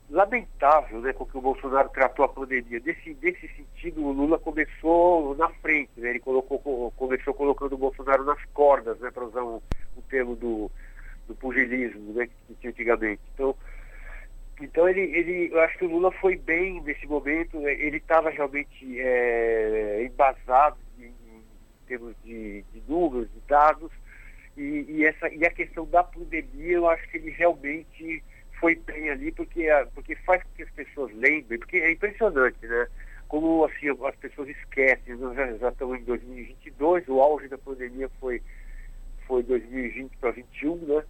lamentável 0.09 1.00
né, 1.00 1.12
com 1.12 1.26
que 1.26 1.37
o 1.37 1.40
Bolsonaro 1.40 1.88
tratou 1.88 2.25
a 2.25 2.28
pandemia. 2.28 2.80
Desse, 2.80 3.12
desse 3.14 3.49
sentido, 3.49 4.04
o 4.04 4.12
Lula 4.12 4.38
começou 4.38 5.35
na 5.37 5.49
frente, 5.49 5.90
né, 5.97 6.11
ele 6.11 6.21
colocou, 6.21 6.92
começou 6.97 7.35
colocando 7.35 7.75
o 7.75 7.78
Bolsonaro 7.78 8.25
nas 8.25 8.42
cordas, 8.52 8.99
né, 9.00 9.11
para 9.11 9.25
usar 9.25 9.42
um, 9.42 9.61
um 9.97 10.02
termo 10.09 10.37
do, 10.37 10.71
do 11.26 11.35
pugilismo 11.35 12.12
né, 12.12 12.26
que 12.26 12.54
tinha 12.54 12.71
antigamente. 12.71 13.21
Então, 13.35 13.56
então 14.61 14.88
ele, 14.88 15.02
ele, 15.02 15.50
eu 15.52 15.61
acho 15.61 15.76
que 15.78 15.85
o 15.85 15.90
Lula 15.90 16.11
foi 16.12 16.37
bem 16.37 16.80
nesse 16.83 17.06
momento, 17.06 17.61
né? 17.61 17.73
ele 17.75 17.99
estava 17.99 18.30
realmente 18.30 18.99
é, 18.99 20.04
embasado 20.04 20.78
em, 20.99 21.04
em 21.04 21.42
termos 21.87 22.14
de, 22.25 22.64
de, 22.73 22.83
números, 22.88 23.28
de 23.33 23.40
dados, 23.47 23.90
e, 24.56 24.87
e, 24.88 25.04
essa, 25.04 25.28
e 25.28 25.45
a 25.45 25.50
questão 25.50 25.85
da 25.87 26.02
pandemia, 26.02 26.73
eu 26.73 26.88
acho 26.88 27.06
que 27.11 27.18
ele 27.18 27.30
realmente 27.30 28.23
foi 28.59 28.75
bem 28.75 29.11
ali, 29.11 29.30
porque, 29.30 29.66
porque 29.95 30.16
faz 30.16 30.42
com 30.42 30.49
que 30.56 30.62
as 30.62 30.71
pessoas 30.71 31.12
lembrem, 31.14 31.59
porque 31.59 31.76
é 31.76 31.92
impressionante, 31.92 32.66
né? 32.66 32.87
Como 33.28 33.64
assim, 33.64 33.88
as 33.90 34.16
pessoas 34.16 34.49
esquecem, 34.49 35.16
nós 35.16 35.37
já, 35.37 35.52
já 35.59 35.68
estamos 35.68 36.00
em 36.00 36.04
2022, 36.04 37.09
o 37.09 37.21
auge 37.21 37.49
da 37.49 37.59
pandemia 37.59 38.09
foi, 38.21 38.40
foi 39.26 39.42
2020 39.42 40.16
para 40.16 40.30
2021, 40.30 40.76
né? 40.87 41.04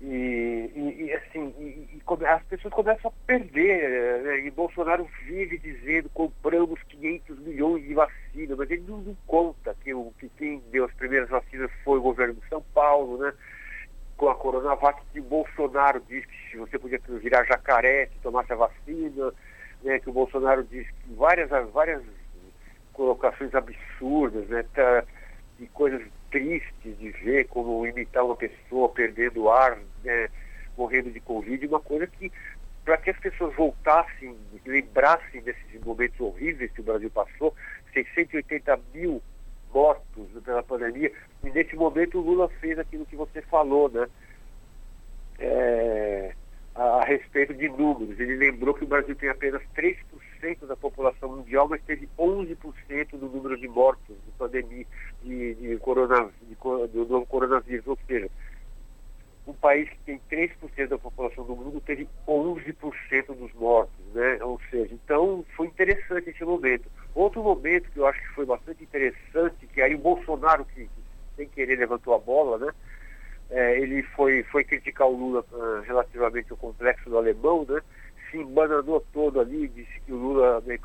E, 0.00 0.70
e, 0.74 1.04
e 1.04 1.12
assim, 1.14 1.54
e, 1.58 2.02
as 2.26 2.42
pessoas 2.44 2.74
começam 2.74 3.10
a 3.10 3.26
perder. 3.26 4.22
Né? 4.22 4.46
E 4.46 4.50
Bolsonaro 4.50 5.08
vive 5.24 5.58
dizendo 5.58 6.10
compramos 6.10 6.82
500 6.84 7.38
milhões 7.38 7.84
de 7.84 7.94
vacinas, 7.94 8.58
mas 8.58 8.70
ele 8.70 8.84
não, 8.86 8.98
não 8.98 9.16
conta 9.26 9.74
que, 9.82 9.94
o, 9.94 10.12
que 10.18 10.28
quem 10.36 10.62
deu 10.70 10.84
as 10.84 10.92
primeiras 10.94 11.28
vacinas 11.28 11.70
foi 11.82 11.98
o 11.98 12.02
governo 12.02 12.34
de 12.34 12.48
São 12.48 12.62
Paulo, 12.74 13.18
né? 13.18 13.32
Com 14.16 14.28
a 14.28 14.34
Coronavac, 14.34 15.00
que 15.12 15.20
o 15.20 15.24
Bolsonaro 15.24 16.02
disse 16.08 16.26
que 16.50 16.58
você 16.58 16.78
podia 16.78 17.00
virar 17.20 17.44
jacaré 17.44 18.06
se 18.06 18.18
tomasse 18.22 18.52
a 18.52 18.56
vacina, 18.56 19.32
né? 19.82 19.98
Que 19.98 20.10
o 20.10 20.12
Bolsonaro 20.12 20.62
disse 20.64 20.90
que 20.92 21.14
várias, 21.14 21.50
várias 21.72 22.02
colocações 22.92 23.54
absurdas, 23.54 24.46
né? 24.48 24.62
Tá, 24.74 25.04
de 25.58 25.66
coisas 25.68 26.02
tristes 26.30 26.98
de 26.98 27.10
ver 27.10 27.46
como 27.48 27.86
imitar 27.86 28.24
uma 28.24 28.36
pessoa 28.36 28.88
perdendo 28.88 29.44
o 29.44 29.50
ar, 29.50 29.78
né, 30.04 30.28
morrendo 30.76 31.10
de 31.10 31.20
Covid, 31.20 31.66
uma 31.66 31.80
coisa 31.80 32.06
que, 32.06 32.30
para 32.84 32.96
que 32.98 33.10
as 33.10 33.18
pessoas 33.18 33.54
voltassem, 33.54 34.36
lembrassem 34.66 35.40
desses 35.40 35.80
momentos 35.84 36.20
horríveis 36.20 36.70
que 36.72 36.80
o 36.80 36.84
Brasil 36.84 37.10
passou, 37.10 37.54
680 37.92 38.78
mil 38.94 39.22
mortos 39.72 40.28
pela 40.44 40.62
pandemia, 40.62 41.12
e 41.44 41.50
nesse 41.50 41.74
momento 41.74 42.18
o 42.18 42.22
Lula 42.22 42.48
fez 42.60 42.78
aquilo 42.78 43.06
que 43.06 43.16
você 43.16 43.42
falou, 43.42 43.88
né? 43.88 44.06
É, 45.38 46.34
a, 46.74 46.82
a 46.82 47.04
respeito 47.04 47.52
de 47.54 47.68
números. 47.68 48.18
Ele 48.18 48.36
lembrou 48.36 48.74
que 48.74 48.84
o 48.84 48.86
Brasil 48.86 49.14
tem 49.14 49.28
apenas 49.28 49.62
3% 49.76 49.96
da 50.66 50.76
população 50.76 51.36
mundial, 51.36 51.68
mas 51.68 51.82
teve 51.82 52.08
11% 52.18 53.10
do 53.12 53.28
número 53.28 53.58
de 53.58 53.66
mortos 53.68 54.16
de 54.24 54.32
pandemia, 54.38 54.86
de, 55.22 55.54
de, 55.54 55.76
corona, 55.78 56.30
de, 56.42 56.54
do 56.88 57.06
novo 57.06 57.26
coronavírus. 57.26 57.86
Ou 57.86 57.98
seja, 58.06 58.30
um 59.46 59.52
país 59.52 59.88
que 59.88 59.98
tem 60.04 60.20
3% 60.30 60.88
da 60.88 60.98
população 60.98 61.44
do 61.44 61.56
mundo 61.56 61.80
teve 61.80 62.08
11% 62.26 63.34
dos 63.34 63.52
mortos, 63.54 64.04
né? 64.14 64.38
Ou 64.42 64.60
seja, 64.70 64.92
então 64.94 65.44
foi 65.56 65.66
interessante 65.68 66.30
esse 66.30 66.44
momento. 66.44 66.90
Outro 67.14 67.42
momento 67.42 67.90
que 67.90 67.98
eu 67.98 68.06
acho 68.06 68.20
que 68.20 68.34
foi 68.34 68.44
bastante 68.44 68.82
interessante, 68.82 69.66
que 69.72 69.80
aí 69.80 69.94
o 69.94 69.98
Bolsonaro, 69.98 70.64
que, 70.66 70.88
sem 71.36 71.48
querer 71.48 71.78
levantou 71.78 72.14
a 72.14 72.18
bola, 72.18 72.58
né? 72.58 72.72
É, 73.48 73.80
ele 73.80 74.02
foi, 74.02 74.42
foi 74.44 74.64
criticar 74.64 75.06
o 75.06 75.16
Lula 75.16 75.44
uh, 75.52 75.80
relativamente 75.82 76.50
ao 76.50 76.56
complexo 76.56 77.08
do 77.08 77.16
alemão, 77.16 77.64
né? 77.68 77.80
se 78.30 78.38
embananou 78.38 79.04
todo 79.12 79.40
ali, 79.40 79.68
disse 79.68 80.00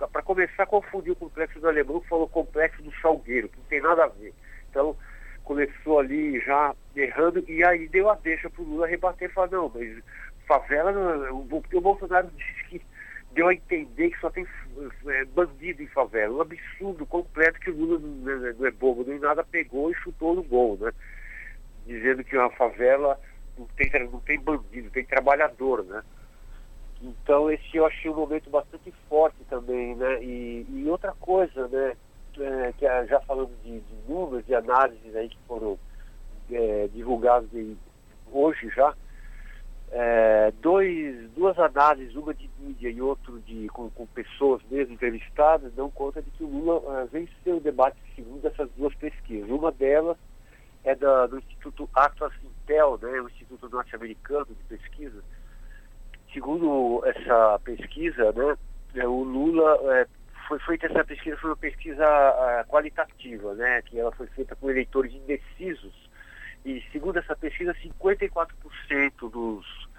para 0.08 0.22
começar, 0.22 0.66
confundiu 0.66 1.14
o 1.14 1.18
complexo 1.18 1.60
do 1.60 1.68
alemão, 1.68 2.02
falou 2.02 2.28
complexo 2.28 2.82
do 2.82 2.94
Salgueiro, 3.02 3.50
que 3.50 3.58
não 3.58 3.66
tem 3.66 3.82
nada 3.82 4.06
a 4.06 4.08
ver. 4.08 4.34
Então, 4.70 4.96
começou 5.44 6.00
ali 6.00 6.40
já 6.40 6.76
errando, 6.96 7.44
e 7.48 7.64
aí 7.64 7.88
deu 7.88 8.10
a 8.10 8.16
deixa 8.16 8.50
para 8.50 8.62
o 8.62 8.66
Lula 8.66 8.88
rebater 8.88 9.30
e 9.30 9.34
falar, 9.34 9.52
não, 9.52 9.72
mas 9.74 10.02
favela, 10.48 10.94
porque 11.50 11.78
o 11.78 11.82
Bolsonaro 11.82 12.30
disse 12.36 12.64
que 12.66 12.82
deu 13.34 13.48
a 13.48 13.54
entender 13.54 14.12
que 14.12 14.20
só 14.20 14.30
tem 14.30 14.46
é, 15.08 15.26
bandido 15.26 15.82
em 15.82 15.88
favela. 15.88 16.38
Um 16.38 16.42
absurdo 16.42 17.06
completo 17.06 17.60
que 17.60 17.70
o 17.70 17.76
Lula 17.76 18.00
não, 18.00 18.66
é 18.66 18.72
bobo 18.72 19.04
nem 19.08 19.20
nada, 19.20 19.44
pegou 19.44 19.92
e 19.92 19.96
chutou 19.96 20.36
no 20.36 20.44
gol, 20.44 20.78
né? 20.80 20.92
Dizendo 21.86 22.24
que 22.24 22.38
uma 22.38 22.50
favela 22.52 23.20
não 23.58 23.66
tem, 23.68 23.90
não 24.10 24.20
tem 24.20 24.40
bandido, 24.40 24.90
tem 24.90 25.06
trabalhador, 25.06 25.84
né? 25.86 26.04
Então 27.02 27.50
esse 27.50 27.76
eu 27.76 27.86
achei 27.86 28.12
um 28.12 28.16
momento 28.16 28.50
bastante 28.50 28.94
também, 29.72 29.96
né? 29.96 30.24
E, 30.24 30.66
e 30.70 30.90
outra 30.90 31.14
coisa, 31.14 31.68
né? 31.70 31.96
É, 32.40 32.74
que 32.78 32.86
já 33.08 33.20
falando 33.22 33.52
de, 33.62 33.82
de, 33.82 33.96
números, 34.08 34.46
de 34.46 34.56
análises 34.56 35.16
aí 35.16 35.28
que 35.28 35.38
foram 35.46 35.78
é, 36.50 36.88
divulgadas 36.94 37.50
hoje 38.32 38.70
já, 38.70 38.96
é, 39.92 40.54
dois, 40.62 41.30
duas 41.32 41.60
análises, 41.60 42.16
uma 42.16 42.34
de 42.34 42.50
mídia 42.58 42.90
e 42.90 43.02
outra 43.02 43.34
de, 43.46 43.68
com, 43.68 43.90
com, 43.90 44.06
pessoas 44.08 44.62
mesmo 44.72 44.94
entrevistadas, 44.94 45.74
dão 45.74 45.92
conta 45.92 46.22
de 46.22 46.32
que 46.32 46.44
o 46.44 46.48
Lula 46.48 47.02
é, 47.02 47.06
venceu 47.08 47.58
o 47.58 47.60
debate 47.60 47.98
segundo 48.16 48.48
essas 48.48 48.70
duas 48.78 48.96
pesquisas. 48.96 49.50
Uma 49.50 49.70
delas 49.70 50.16
é 50.86 50.96
da, 50.96 51.28
do 51.28 51.38
Instituto 51.38 51.90
Atlas 51.94 52.32
Intel, 52.42 52.98
né, 53.02 53.20
o 53.20 53.28
Instituto 53.28 53.68
Norte-Americano 53.68 54.48
de 54.48 54.78
Pesquisa, 54.78 55.22
segundo 56.32 57.04
essa 57.06 57.60
pesquisa, 57.60 58.32
né, 58.32 58.58
o 58.96 59.24
Lula 59.24 59.80
é, 59.96 60.08
foi 60.48 60.60
feita 60.60 60.88
essa 60.88 61.04
pesquisa 61.04 61.38
foi 61.38 61.52
uma 61.52 61.58
pesquisa 61.58 62.06
uh, 62.06 62.68
qualitativa, 62.68 63.54
né, 63.56 63.82
que 63.84 64.00
ela 64.00 64.12
foi 64.12 64.28
feita 64.28 64.56
com 64.56 64.70
eleitores 64.70 65.14
indecisos 65.14 65.94
e 66.66 66.84
segundo 66.92 67.18
essa 67.18 67.36
pesquisa 67.36 67.74
54% 67.74 69.32
dos 69.32 69.90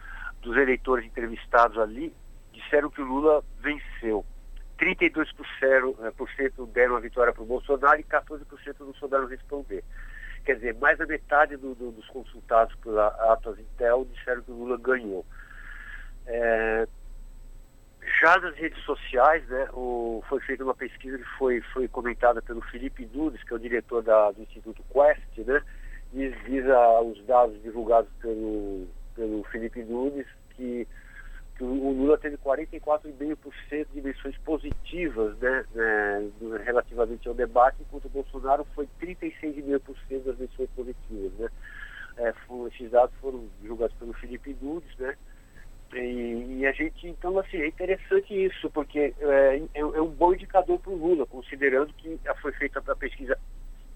dos 0.43 0.57
eleitores 0.57 1.07
entrevistados 1.07 1.79
ali 1.79 2.13
disseram 2.53 2.91
que 2.91 3.01
o 3.01 3.05
Lula 3.05 3.43
venceu. 3.61 4.25
32% 4.79 5.29
é, 6.01 6.73
deram 6.73 6.97
a 6.97 7.01
vitória 7.01 7.33
para 7.33 7.43
o 7.43 7.47
Bolsonaro 7.47 8.01
e 8.01 8.05
14% 8.05 8.45
não 8.81 8.95
souberam 8.95 9.27
responder. 9.27 9.85
Quer 10.45 10.57
dizer, 10.57 10.75
mais 10.75 10.99
da 10.99 11.07
metade 11.07 11.57
do, 11.57 11.75
do, 11.75 11.93
dos 11.93 12.07
consultados 12.09 12.75
pela 12.77 13.07
Atlas 13.33 13.59
Intel 13.61 14.05
disseram 14.13 14.43
que 14.43 14.51
o 14.51 14.55
Lula 14.55 14.77
ganhou. 14.77 15.25
É, 16.27 16.89
já 18.21 18.39
nas 18.39 18.55
redes 18.57 18.83
sociais, 18.85 19.47
né, 19.49 19.69
o, 19.73 20.23
foi 20.29 20.41
feita 20.41 20.65
uma 20.65 20.75
pesquisa 20.75 21.19
que 21.19 21.29
foi, 21.39 21.61
foi 21.73 21.87
comentada 21.89 22.43
pelo 22.43 22.61
Felipe 22.63 23.09
Nunes, 23.13 23.43
que 23.45 23.53
é 23.53 23.57
o 23.57 23.61
diretor 23.61 24.03
da, 24.03 24.31
do 24.33 24.43
Instituto 24.43 24.83
Quest, 24.93 25.39
né, 25.47 25.63
e 26.13 26.29
visa 26.29 27.01
os 27.01 27.25
dados 27.25 27.61
divulgados 27.63 28.11
pelo, 28.21 28.87
pelo 29.15 29.45
Felipe 29.45 29.83
Nunes, 29.85 30.27
que, 30.51 30.87
que 31.57 31.65
o 31.65 31.93
Lula 31.93 32.19
teve 32.19 32.37
44,5% 32.39 33.87
de 33.93 34.01
menções 34.03 34.37
positivas 34.39 35.39
né, 35.39 35.65
né, 35.75 36.31
relativamente 36.65 37.29
ao 37.29 37.35
debate, 37.35 37.83
enquanto 37.83 38.07
o 38.07 38.11
Bolsonaro 38.11 38.67
foi 38.75 38.89
36,5% 39.01 40.25
das 40.25 40.39
menções 40.39 40.69
positivas. 40.75 41.33
Né. 41.39 41.49
É, 42.19 42.35
esses 42.67 42.91
dados 42.91 43.15
foram 43.21 43.49
divulgados 43.61 43.97
pelo 43.97 44.13
Felipe 44.15 44.57
Nunes, 44.61 44.97
né, 44.99 45.17
e, 45.95 46.59
e, 46.61 46.67
a 46.67 46.73
gente, 46.73 47.07
então, 47.07 47.39
assim, 47.39 47.59
é 47.59 47.69
interessante 47.69 48.33
isso, 48.33 48.71
porque 48.71 49.15
é, 49.19 49.63
é, 49.75 49.81
é 49.81 50.03
um 50.03 50.11
bom 50.11 50.33
indicador 50.33 50.79
para 50.79 50.93
o 50.93 50.97
Lula, 50.97 51.27
considerando 51.27 51.93
que 51.95 52.19
foi 52.41 52.53
feita 52.53 52.83
a 52.87 52.97
pesquisa 52.97 53.39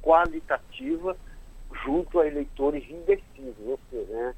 qualitativa 0.03 1.17
junto 1.85 2.21
a 2.21 2.27
eleitores 2.27 2.85
indecisos, 2.89 3.79
né, 3.93 4.35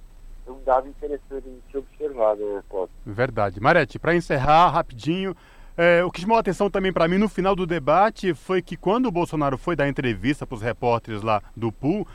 é 0.47 0.51
um 0.51 0.63
dado 0.65 0.89
interessante 0.89 1.45
de 1.45 1.61
ser 1.71 1.79
observado, 1.79 2.55
né, 2.55 2.63
Paulo? 2.69 2.91
Verdade. 3.05 3.61
Marete, 3.61 3.99
para 3.99 4.15
encerrar 4.15 4.71
rapidinho, 4.71 5.37
é, 5.77 6.03
o 6.03 6.11
que 6.11 6.21
chamou 6.21 6.37
a 6.37 6.41
atenção 6.41 6.71
também 6.71 6.93
para 6.93 7.07
mim 7.07 7.19
no 7.19 7.29
final 7.29 7.55
do 7.55 7.67
debate 7.67 8.35
foi 8.35 8.63
que 8.63 8.77
quando 8.77 9.07
o 9.07 9.13
Bolsonaro 9.13 9.59
foi 9.59 9.77
dar 9.77 9.89
entrevista 9.89 10.47
para 10.47 10.57
os 10.57 10.63
repórteres 10.63 11.23
lá 11.23 11.43
do 11.57 11.71
PUL, 11.71 12.07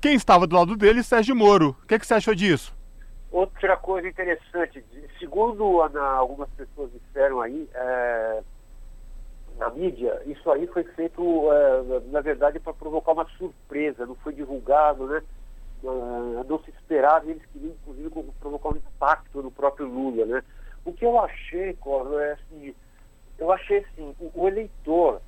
quem 0.00 0.14
estava 0.14 0.46
do 0.46 0.54
lado 0.54 0.76
dele, 0.76 1.02
Sérgio 1.02 1.34
Moro. 1.34 1.76
O 1.82 1.86
que, 1.86 1.98
que 1.98 2.06
você 2.06 2.14
achou 2.14 2.34
disso? 2.34 2.76
Outra 3.30 3.76
coisa 3.76 4.08
interessante, 4.08 4.84
segundo 5.18 5.82
algumas 5.82 6.48
pessoas 6.50 6.90
disseram 6.92 7.40
aí, 7.40 7.68
é, 7.74 8.42
na 9.58 9.70
mídia, 9.70 10.22
isso 10.26 10.50
aí 10.50 10.66
foi 10.68 10.84
feito, 10.84 11.22
é, 11.52 12.00
na 12.12 12.20
verdade, 12.20 12.60
para 12.60 12.72
provocar 12.72 13.12
uma 13.12 13.26
surpresa, 13.36 14.06
não 14.06 14.14
foi 14.16 14.32
divulgado, 14.32 15.06
né? 15.06 15.22
Uh, 15.82 16.42
não 16.48 16.58
se 16.60 16.70
esperava, 16.70 17.30
eles 17.30 17.44
queriam, 17.52 17.72
inclusive, 17.72 18.10
provocar 18.40 18.70
um 18.70 18.76
impacto 18.76 19.42
no 19.42 19.50
próprio 19.50 19.86
Lula, 19.86 20.24
né? 20.24 20.42
O 20.84 20.92
que 20.92 21.04
eu 21.04 21.18
achei, 21.20 21.74
Coro, 21.74 22.18
é 22.18 22.32
assim, 22.32 22.74
eu 23.38 23.52
achei 23.52 23.78
assim, 23.78 24.14
o, 24.18 24.30
o 24.34 24.48
eleitor, 24.48 25.20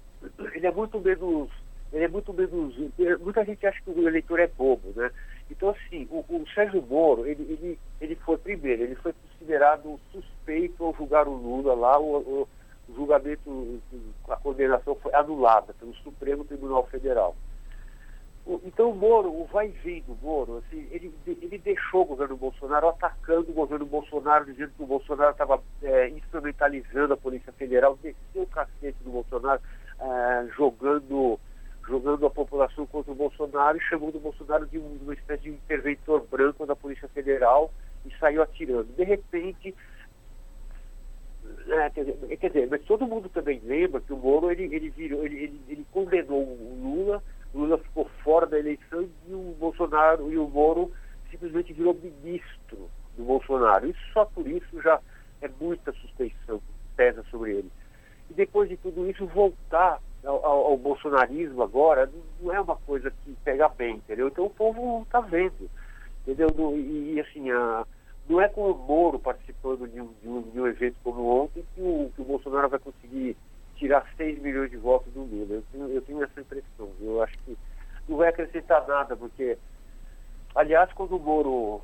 ele 0.54 0.66
é 0.66 0.72
muito 0.72 0.98
menos 0.98 1.50
ele 1.92 2.04
é 2.04 2.08
muito 2.08 2.32
menos. 2.32 2.74
Muita 3.20 3.44
gente 3.44 3.66
acha 3.66 3.80
que 3.82 3.90
o 3.90 4.08
eleitor 4.08 4.38
é 4.40 4.46
bobo, 4.46 4.92
né? 4.94 5.10
Então, 5.50 5.70
assim, 5.70 6.06
o, 6.10 6.24
o 6.28 6.44
Sérgio 6.54 6.82
Moro, 6.82 7.26
ele, 7.26 7.42
ele, 7.42 7.78
ele 8.00 8.14
foi, 8.16 8.36
primeiro, 8.36 8.82
ele 8.82 8.94
foi 8.96 9.12
considerado 9.12 9.98
suspeito 10.12 10.84
ao 10.84 10.94
julgar 10.94 11.26
o 11.26 11.34
Lula 11.34 11.74
lá, 11.74 11.98
o, 11.98 12.16
o, 12.16 12.48
julgamento, 12.94 13.80
a 14.28 14.36
condenação 14.36 14.94
foi 14.96 15.14
anulada 15.14 15.74
pelo 15.74 15.94
Supremo 15.96 16.44
Tribunal 16.44 16.86
Federal. 16.86 17.36
Então 18.64 18.90
o 18.90 18.94
Moro, 18.94 19.28
o 19.28 19.44
vai 19.52 19.68
e 19.68 19.72
vem 19.72 20.02
do 20.02 20.16
Moro, 20.22 20.56
assim, 20.58 20.88
ele, 20.90 21.14
ele 21.26 21.58
deixou 21.58 22.00
o 22.00 22.06
governo 22.06 22.34
Bolsonaro 22.34 22.88
atacando 22.88 23.50
o 23.50 23.54
governo 23.54 23.84
Bolsonaro, 23.84 24.46
dizendo 24.46 24.72
que 24.74 24.82
o 24.82 24.86
Bolsonaro 24.86 25.32
estava 25.32 25.62
é, 25.82 26.08
instrumentalizando 26.08 27.12
a 27.12 27.16
Polícia 27.18 27.52
Federal, 27.52 27.98
desceu 28.02 28.42
o 28.42 28.46
cacete 28.46 28.96
do 29.04 29.10
Bolsonaro, 29.10 29.60
é, 30.00 30.48
jogando 30.56 31.38
jogando 31.88 32.26
a 32.26 32.30
população 32.30 32.86
contra 32.86 33.10
o 33.10 33.14
Bolsonaro 33.14 33.78
e 33.78 33.80
chamando 33.80 34.16
o 34.16 34.20
Bolsonaro 34.20 34.66
de 34.66 34.78
uma 34.78 35.14
espécie 35.14 35.44
de 35.44 35.50
interventor 35.50 36.24
branco 36.30 36.66
da 36.66 36.76
Polícia 36.76 37.08
Federal 37.08 37.72
e 38.04 38.14
saiu 38.18 38.42
atirando. 38.42 38.94
De 38.94 39.02
repente, 39.02 39.74
é, 41.68 41.90
quer, 41.90 42.04
dizer, 42.04 42.36
quer, 42.36 42.48
dizer, 42.48 42.68
mas 42.70 42.82
todo 42.84 43.06
mundo 43.06 43.28
também 43.30 43.60
lembra 43.64 44.02
que 44.02 44.12
o 44.12 44.18
Moro 44.18 44.50
ele, 44.50 44.64
ele, 44.74 44.90
virou, 44.90 45.24
ele, 45.24 45.36
ele, 45.44 45.60
ele 45.68 45.86
condenou 45.90 46.42
o 46.42 46.78
Lula, 46.82 47.22
o 47.54 47.60
Lula 47.60 47.78
ficou 47.78 48.04
fora 48.22 48.46
da 48.46 48.58
eleição 48.58 49.08
e 49.26 49.32
o 49.32 49.56
Bolsonaro 49.58 50.30
e 50.30 50.36
o 50.36 50.46
Moro 50.46 50.92
simplesmente 51.30 51.72
virou 51.72 51.94
ministro 51.94 52.90
do 53.16 53.24
Bolsonaro. 53.24 53.88
Isso 53.88 54.00
só 54.12 54.26
por 54.26 54.46
isso 54.46 54.82
já 54.82 55.00
é 55.40 55.48
muita 55.58 55.92
suspeição 55.92 56.60
pesa 56.96 57.24
sobre 57.30 57.52
ele. 57.52 57.72
E 58.30 58.34
depois 58.34 58.68
de 58.68 58.76
tudo 58.76 59.08
isso, 59.08 59.26
voltar 59.26 60.00
ao, 60.28 60.66
ao, 60.66 60.76
bolsonarismo 60.76 61.62
agora 61.62 62.10
não 62.40 62.52
é 62.52 62.60
uma 62.60 62.76
coisa 62.76 63.10
que 63.10 63.34
pega 63.44 63.68
bem, 63.68 63.96
entendeu? 63.96 64.28
Então 64.28 64.44
o 64.44 64.50
povo 64.50 65.02
está 65.02 65.20
vendo, 65.20 65.70
entendeu? 66.22 66.48
E, 66.76 67.18
assim, 67.20 67.50
a, 67.50 67.86
não 68.28 68.40
é 68.40 68.48
com 68.48 68.70
o 68.70 68.76
Moro 68.76 69.18
participando 69.18 69.88
de 69.88 70.00
um, 70.00 70.12
de 70.22 70.28
um, 70.28 70.42
de 70.42 70.60
um 70.60 70.66
evento 70.66 70.96
como 71.02 71.42
ontem 71.42 71.64
que 71.74 71.80
o, 71.80 72.10
que 72.14 72.20
o, 72.20 72.24
Bolsonaro 72.24 72.68
vai 72.68 72.78
conseguir 72.78 73.36
tirar 73.76 74.06
6 74.16 74.40
milhões 74.40 74.70
de 74.70 74.76
votos 74.76 75.12
do 75.14 75.20
Lula. 75.20 75.54
Eu 75.54 75.64
tenho, 75.72 75.88
eu 75.88 76.02
tenho 76.02 76.22
essa 76.22 76.40
impressão. 76.40 76.90
Eu 77.00 77.22
acho 77.22 77.38
que 77.38 77.56
não 78.08 78.18
vai 78.18 78.28
acrescentar 78.28 78.86
nada, 78.86 79.16
porque 79.16 79.56
Aliás, 80.54 80.92
quando 80.92 81.16
o 81.16 81.20
Moro 81.20 81.82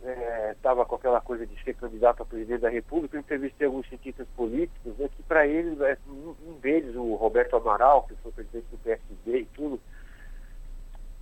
estava 0.53 0.83
é, 0.83 0.85
com 0.85 0.95
aquela 0.97 1.21
coisa 1.21 1.47
de 1.47 1.63
ser 1.63 1.75
candidato 1.75 2.23
a 2.23 2.27
presidente 2.27 2.63
da 2.63 2.69
República, 2.69 3.17
eu 3.17 3.21
entrevistei 3.21 3.67
alguns 3.67 3.89
cientistas 3.89 4.27
políticos, 4.37 4.97
né, 4.99 5.09
que 5.15 5.23
para 5.23 5.47
eles, 5.47 5.81
é, 5.81 5.97
um 6.09 6.59
deles, 6.61 6.97
o 6.97 7.15
Roberto 7.15 7.57
Amaral, 7.57 8.05
que 8.05 8.15
foi 8.17 8.33
presidente 8.33 8.67
do 8.71 8.79
PSD 8.79 9.39
e 9.41 9.47
tudo, 9.47 9.81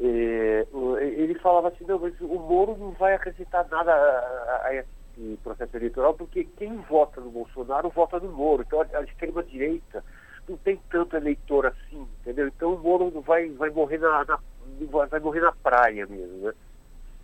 é, 0.01 0.67
ele 1.01 1.35
falava 1.37 1.69
assim, 1.69 1.85
não, 1.85 1.99
mas 1.99 2.19
o 2.21 2.39
Moro 2.39 2.77
não 2.77 2.93
vai 2.93 3.15
acrescentar 3.15 3.69
nada 3.69 3.93
a, 3.93 4.67
a 4.67 4.75
esse 4.75 5.37
processo 5.43 5.77
eleitoral, 5.77 6.15
porque 6.15 6.45
quem 6.57 6.77
vota 6.79 7.21
no 7.21 7.31
Bolsonaro 7.31 7.91
vota 7.91 8.19
no 8.19 8.33
Moro. 8.33 8.63
Então 8.63 8.81
a, 8.81 8.99
a 8.99 9.03
extrema-direita 9.03 10.03
não 10.49 10.57
tem 10.57 10.81
tanto 10.91 11.17
eleitor 11.17 11.67
assim, 11.67 12.09
entendeu? 12.21 12.49
Então 12.49 12.75
o 12.75 12.79
Moro 12.79 13.11
vai, 13.21 13.49
vai, 13.51 13.71
morrer 13.71 13.99
na, 13.99 14.25
na 14.25 14.39
vai 14.91 15.21
morrer 15.21 15.41
na 15.41 15.53
praia 15.53 16.07
mesmo, 16.07 16.39
né? 16.39 16.53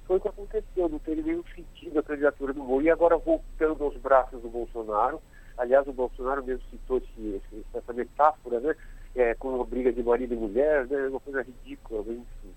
Foi 0.09 0.17
o 0.17 0.21
que 0.21 0.29
aconteceu, 0.29 0.89
não 0.89 0.99
teve 0.99 1.23
nenhum 1.23 1.45
sentido 1.55 1.99
a 1.99 2.03
candidatura 2.03 2.55
do 2.55 2.65
Moro. 2.65 2.83
E 2.83 2.91
agora 2.91 3.19
voltando 3.19 3.85
aos 3.85 3.97
braços 3.99 4.41
do 4.41 4.49
Bolsonaro, 4.49 5.21
aliás, 5.59 5.87
o 5.87 5.93
Bolsonaro 5.93 6.43
mesmo 6.43 6.65
citou 6.71 6.97
esse, 6.97 7.43
essa 7.75 7.93
metáfora, 7.93 8.59
né? 8.59 8.75
É, 9.15 9.35
com 9.35 9.55
uma 9.55 9.65
briga 9.65 9.93
de 9.93 10.03
marido 10.03 10.33
e 10.33 10.37
mulher, 10.37 10.87
né? 10.87 11.09
Uma 11.09 11.21
coisa 11.21 11.43
ridícula, 11.43 12.03
mas 12.07 12.17
enfim. 12.17 12.55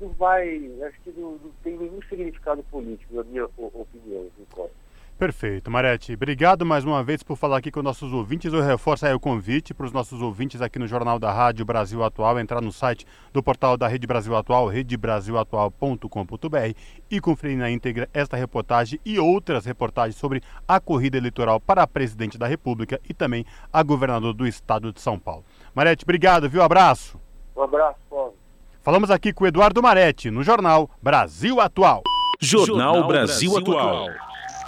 Não 0.00 0.08
vai, 0.08 0.72
acho 0.82 1.00
que 1.02 1.12
não, 1.12 1.32
não 1.32 1.50
tem 1.62 1.76
nenhum 1.76 2.00
significado 2.08 2.62
político, 2.64 3.14
na 3.14 3.22
minha 3.24 3.44
opinião, 3.44 4.26
Costa. 4.52 4.83
Perfeito. 5.18 5.68
Marete, 5.70 6.14
obrigado 6.14 6.64
mais 6.66 6.84
uma 6.84 7.02
vez 7.04 7.22
por 7.22 7.36
falar 7.36 7.58
aqui 7.58 7.70
com 7.70 7.80
nossos 7.82 8.12
ouvintes. 8.12 8.52
Eu 8.52 8.60
reforço 8.60 9.06
aí 9.06 9.14
o 9.14 9.20
convite 9.20 9.72
para 9.72 9.86
os 9.86 9.92
nossos 9.92 10.20
ouvintes 10.20 10.60
aqui 10.60 10.76
no 10.76 10.88
Jornal 10.88 11.20
da 11.20 11.32
Rádio 11.32 11.64
Brasil 11.64 12.02
Atual, 12.02 12.40
entrar 12.40 12.60
no 12.60 12.72
site 12.72 13.06
do 13.32 13.40
portal 13.40 13.76
da 13.76 13.86
Rede 13.86 14.08
Brasil 14.08 14.36
Atual, 14.36 14.66
redebrasilatual.com.br 14.66 16.74
e 17.08 17.20
conferir 17.20 17.56
na 17.56 17.70
íntegra 17.70 18.08
esta 18.12 18.36
reportagem 18.36 18.98
e 19.04 19.20
outras 19.20 19.64
reportagens 19.64 20.16
sobre 20.16 20.42
a 20.66 20.80
corrida 20.80 21.16
eleitoral 21.16 21.60
para 21.60 21.86
presidente 21.86 22.36
da 22.36 22.48
República 22.48 23.00
e 23.08 23.14
também 23.14 23.46
a 23.72 23.84
governador 23.84 24.34
do 24.34 24.48
estado 24.48 24.92
de 24.92 25.00
São 25.00 25.16
Paulo. 25.16 25.44
Marete, 25.72 26.04
obrigado, 26.04 26.50
viu? 26.50 26.60
Abraço. 26.60 27.20
Um 27.56 27.62
abraço, 27.62 28.00
Paulo. 28.10 28.34
Falamos 28.82 29.12
aqui 29.12 29.32
com 29.32 29.44
o 29.44 29.46
Eduardo 29.46 29.80
Marete, 29.80 30.28
no 30.28 30.42
Jornal 30.42 30.90
Brasil 31.00 31.60
Atual. 31.60 32.02
Jornal 32.40 33.06
Brasil, 33.06 33.52
Brasil 33.52 33.58
Atual 33.58 34.08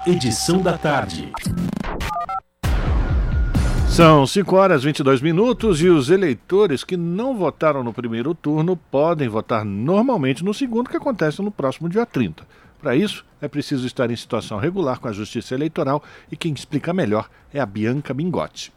edição 0.06 0.62
da 0.62 0.78
tarde. 0.78 1.32
São 3.88 4.24
5 4.24 4.54
horas 4.54 4.82
e 4.82 4.86
22 4.86 5.20
minutos 5.20 5.82
e 5.82 5.88
os 5.88 6.10
eleitores 6.10 6.84
que 6.84 6.96
não 6.96 7.36
votaram 7.36 7.82
no 7.82 7.92
primeiro 7.92 8.32
turno 8.32 8.76
podem 8.76 9.28
votar 9.28 9.64
normalmente 9.64 10.44
no 10.44 10.54
segundo, 10.54 10.88
que 10.88 10.96
acontece 10.96 11.42
no 11.42 11.50
próximo 11.50 11.88
dia 11.88 12.06
30. 12.06 12.46
Para 12.80 12.94
isso, 12.94 13.24
é 13.40 13.48
preciso 13.48 13.84
estar 13.84 14.08
em 14.08 14.16
situação 14.16 14.58
regular 14.58 15.00
com 15.00 15.08
a 15.08 15.12
Justiça 15.12 15.54
Eleitoral 15.54 16.00
e 16.30 16.36
quem 16.36 16.52
explica 16.52 16.92
melhor 16.92 17.28
é 17.52 17.58
a 17.58 17.66
Bianca 17.66 18.14
Mingotti. 18.14 18.72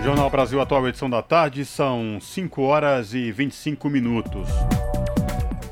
Jornal 0.00 0.30
Brasil 0.30 0.60
Atual, 0.60 0.86
edição 0.86 1.10
da 1.10 1.22
tarde, 1.22 1.64
são 1.64 2.20
5 2.20 2.62
horas 2.62 3.14
e 3.14 3.32
25 3.32 3.90
minutos. 3.90 4.48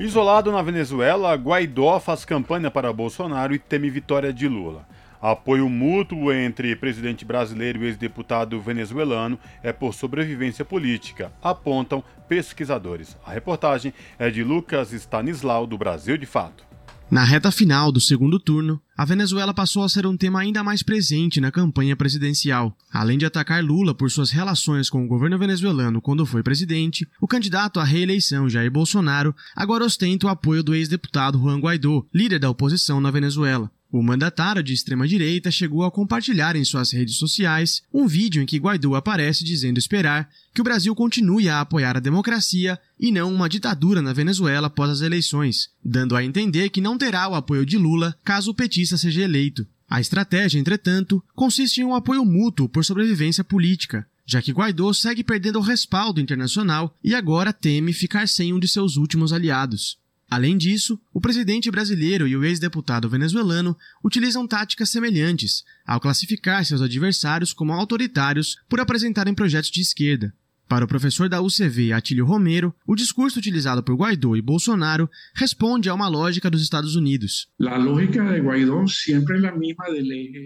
Isolado 0.00 0.50
na 0.50 0.62
Venezuela, 0.62 1.32
Guaidó 1.36 2.00
faz 2.00 2.24
campanha 2.24 2.72
para 2.72 2.92
Bolsonaro 2.92 3.54
e 3.54 3.58
teme 3.60 3.88
vitória 3.88 4.32
de 4.32 4.48
Lula. 4.48 4.84
Apoio 5.20 5.68
mútuo 5.68 6.32
entre 6.32 6.74
presidente 6.76 7.24
brasileiro 7.24 7.82
e 7.82 7.86
ex-deputado 7.86 8.60
venezuelano 8.60 9.38
é 9.62 9.72
por 9.72 9.94
sobrevivência 9.94 10.64
política, 10.64 11.32
apontam 11.42 12.02
pesquisadores. 12.28 13.16
A 13.24 13.32
reportagem 13.32 13.92
é 14.18 14.30
de 14.30 14.42
Lucas 14.42 14.92
Stanislau, 14.92 15.66
do 15.66 15.78
Brasil 15.78 16.16
de 16.16 16.26
Fato. 16.26 16.66
Na 17.08 17.22
reta 17.22 17.52
final 17.52 17.92
do 17.92 18.00
segundo 18.00 18.40
turno, 18.40 18.82
a 18.96 19.04
Venezuela 19.04 19.54
passou 19.54 19.84
a 19.84 19.88
ser 19.88 20.04
um 20.06 20.16
tema 20.16 20.40
ainda 20.40 20.64
mais 20.64 20.82
presente 20.82 21.40
na 21.40 21.52
campanha 21.52 21.94
presidencial. 21.94 22.76
Além 22.92 23.16
de 23.16 23.24
atacar 23.24 23.62
Lula 23.62 23.94
por 23.94 24.10
suas 24.10 24.32
relações 24.32 24.90
com 24.90 25.04
o 25.04 25.06
governo 25.06 25.38
venezuelano 25.38 26.02
quando 26.02 26.26
foi 26.26 26.42
presidente, 26.42 27.06
o 27.20 27.28
candidato 27.28 27.78
à 27.78 27.84
reeleição 27.84 28.48
Jair 28.48 28.72
Bolsonaro 28.72 29.32
agora 29.54 29.84
ostenta 29.84 30.26
o 30.26 30.30
apoio 30.30 30.64
do 30.64 30.74
ex-deputado 30.74 31.38
Juan 31.38 31.60
Guaidó, 31.60 32.04
líder 32.12 32.40
da 32.40 32.50
oposição 32.50 33.00
na 33.00 33.12
Venezuela. 33.12 33.70
O 33.96 34.02
mandatário 34.02 34.62
de 34.62 34.74
extrema-direita 34.74 35.50
chegou 35.50 35.82
a 35.82 35.90
compartilhar 35.90 36.54
em 36.54 36.62
suas 36.66 36.92
redes 36.92 37.16
sociais 37.16 37.82
um 37.90 38.06
vídeo 38.06 38.42
em 38.42 38.44
que 38.44 38.58
Guaidó 38.58 38.94
aparece 38.94 39.42
dizendo 39.42 39.78
esperar 39.78 40.28
que 40.52 40.60
o 40.60 40.64
Brasil 40.64 40.94
continue 40.94 41.48
a 41.48 41.62
apoiar 41.62 41.96
a 41.96 42.00
democracia 42.00 42.78
e 43.00 43.10
não 43.10 43.32
uma 43.32 43.48
ditadura 43.48 44.02
na 44.02 44.12
Venezuela 44.12 44.66
após 44.66 44.90
as 44.90 45.00
eleições, 45.00 45.70
dando 45.82 46.14
a 46.14 46.22
entender 46.22 46.68
que 46.68 46.82
não 46.82 46.98
terá 46.98 47.26
o 47.26 47.34
apoio 47.34 47.64
de 47.64 47.78
Lula 47.78 48.14
caso 48.22 48.50
o 48.50 48.54
petista 48.54 48.98
seja 48.98 49.22
eleito. 49.22 49.66
A 49.88 49.98
estratégia, 49.98 50.58
entretanto, 50.58 51.24
consiste 51.34 51.80
em 51.80 51.84
um 51.84 51.94
apoio 51.94 52.22
mútuo 52.22 52.68
por 52.68 52.84
sobrevivência 52.84 53.42
política, 53.42 54.06
já 54.26 54.42
que 54.42 54.52
Guaidó 54.52 54.92
segue 54.92 55.24
perdendo 55.24 55.58
o 55.58 55.62
respaldo 55.62 56.20
internacional 56.20 56.94
e 57.02 57.14
agora 57.14 57.50
teme 57.50 57.94
ficar 57.94 58.28
sem 58.28 58.52
um 58.52 58.60
de 58.60 58.68
seus 58.68 58.98
últimos 58.98 59.32
aliados. 59.32 59.96
Além 60.28 60.56
disso, 60.56 60.98
o 61.14 61.20
presidente 61.20 61.70
brasileiro 61.70 62.26
e 62.26 62.36
o 62.36 62.44
ex-deputado 62.44 63.08
venezuelano 63.08 63.76
utilizam 64.04 64.46
táticas 64.46 64.90
semelhantes 64.90 65.64
ao 65.86 66.00
classificar 66.00 66.64
seus 66.64 66.82
adversários 66.82 67.52
como 67.52 67.72
autoritários 67.72 68.56
por 68.68 68.80
apresentarem 68.80 69.34
projetos 69.34 69.70
de 69.70 69.80
esquerda. 69.80 70.34
Para 70.68 70.84
o 70.84 70.88
professor 70.88 71.28
da 71.28 71.40
UCV, 71.40 71.92
Atílio 71.92 72.24
Romero, 72.24 72.74
o 72.84 72.96
discurso 72.96 73.38
utilizado 73.38 73.84
por 73.84 73.94
Guaidó 73.94 74.34
e 74.34 74.42
Bolsonaro 74.42 75.08
responde 75.32 75.88
a 75.88 75.94
uma 75.94 76.08
lógica 76.08 76.50
dos 76.50 76.60
Estados 76.60 76.96
Unidos. 76.96 77.46
A 77.64 77.76
lógica 77.76 78.24
de 78.24 78.40
Guaidó 78.40 78.84
sempre 78.88 79.44
é 79.44 79.48
a 79.48 79.54
mesma 79.54 79.84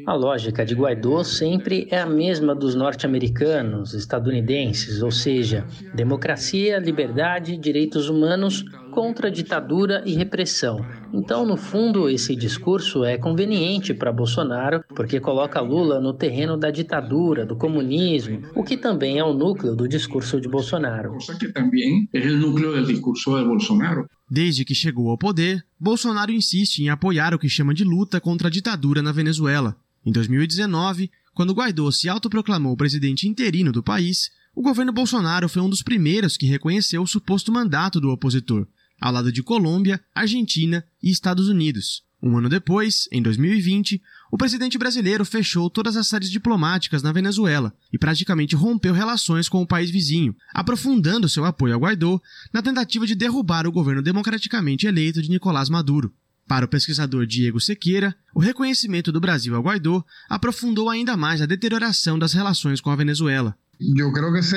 A 0.06 0.12
lógica 0.12 0.66
de 0.66 0.74
Guaidó 0.74 1.24
sempre 1.24 1.88
é 1.90 2.00
a 2.00 2.06
mesma 2.06 2.54
dos 2.54 2.74
norte-americanos, 2.74 3.94
estadunidenses, 3.94 5.00
ou 5.00 5.10
seja, 5.10 5.66
democracia, 5.94 6.78
liberdade, 6.78 7.56
direitos 7.56 8.10
humanos 8.10 8.62
contra 8.90 9.28
a 9.28 9.30
ditadura 9.30 10.02
e 10.04 10.14
repressão. 10.14 10.84
Então, 11.12 11.46
no 11.46 11.56
fundo, 11.56 12.08
esse 12.08 12.36
discurso 12.36 13.04
é 13.04 13.16
conveniente 13.16 13.94
para 13.94 14.12
Bolsonaro, 14.12 14.84
porque 14.94 15.20
coloca 15.20 15.60
Lula 15.60 16.00
no 16.00 16.12
terreno 16.12 16.56
da 16.56 16.70
ditadura, 16.70 17.46
do 17.46 17.56
comunismo, 17.56 18.42
o 18.54 18.62
que 18.62 18.76
também 18.76 19.18
é 19.18 19.24
o 19.24 19.32
núcleo 19.32 19.74
do 19.74 19.88
discurso 19.88 20.40
de 20.40 20.48
Bolsonaro. 20.48 21.16
que 21.38 21.48
também 21.48 22.08
é 22.12 22.20
o 22.20 22.36
núcleo 22.36 22.72
do 22.72 22.86
discurso 22.86 23.38
de 23.38 23.44
Bolsonaro. 23.44 24.06
Desde 24.30 24.64
que 24.64 24.74
chegou 24.74 25.10
ao 25.10 25.18
poder, 25.18 25.64
Bolsonaro 25.78 26.30
insiste 26.30 26.80
em 26.80 26.88
apoiar 26.88 27.34
o 27.34 27.38
que 27.38 27.48
chama 27.48 27.74
de 27.74 27.84
luta 27.84 28.20
contra 28.20 28.48
a 28.48 28.50
ditadura 28.50 29.02
na 29.02 29.12
Venezuela. 29.12 29.76
Em 30.04 30.12
2019, 30.12 31.10
quando 31.34 31.52
Guaidó 31.52 31.90
se 31.90 32.08
autoproclamou 32.08 32.76
presidente 32.76 33.28
interino 33.28 33.72
do 33.72 33.82
país, 33.82 34.30
o 34.54 34.62
governo 34.62 34.92
Bolsonaro 34.92 35.48
foi 35.48 35.62
um 35.62 35.68
dos 35.68 35.82
primeiros 35.82 36.36
que 36.36 36.46
reconheceu 36.46 37.02
o 37.02 37.06
suposto 37.06 37.52
mandato 37.52 38.00
do 38.00 38.10
opositor, 38.10 38.66
ao 39.00 39.12
lado 39.12 39.32
de 39.32 39.42
Colômbia, 39.42 40.00
Argentina 40.14 40.84
e 41.02 41.10
Estados 41.10 41.48
Unidos. 41.48 42.02
Um 42.22 42.36
ano 42.36 42.50
depois, 42.50 43.08
em 43.10 43.22
2020, 43.22 44.00
o 44.30 44.36
presidente 44.36 44.76
brasileiro 44.76 45.24
fechou 45.24 45.70
todas 45.70 45.96
as 45.96 46.06
séries 46.06 46.30
diplomáticas 46.30 47.02
na 47.02 47.12
Venezuela 47.12 47.72
e 47.90 47.98
praticamente 47.98 48.54
rompeu 48.54 48.92
relações 48.92 49.48
com 49.48 49.62
o 49.62 49.66
país 49.66 49.90
vizinho, 49.90 50.36
aprofundando 50.52 51.30
seu 51.30 51.46
apoio 51.46 51.74
a 51.74 51.78
Guaidó 51.78 52.20
na 52.52 52.60
tentativa 52.60 53.06
de 53.06 53.14
derrubar 53.14 53.66
o 53.66 53.72
governo 53.72 54.02
democraticamente 54.02 54.86
eleito 54.86 55.22
de 55.22 55.30
Nicolás 55.30 55.70
Maduro. 55.70 56.12
Para 56.46 56.66
o 56.66 56.68
pesquisador 56.68 57.26
Diego 57.26 57.60
Sequeira, 57.60 58.14
o 58.34 58.40
reconhecimento 58.40 59.10
do 59.10 59.20
Brasil 59.20 59.54
a 59.56 59.60
Guaidó 59.60 60.04
aprofundou 60.28 60.90
ainda 60.90 61.16
mais 61.16 61.40
a 61.40 61.46
deterioração 61.46 62.18
das 62.18 62.34
relações 62.34 62.80
com 62.80 62.90
a 62.90 62.96
Venezuela. 62.96 63.56
Eu 63.80 64.12
creio 64.12 64.32
que 64.34 64.42
se, 64.42 64.56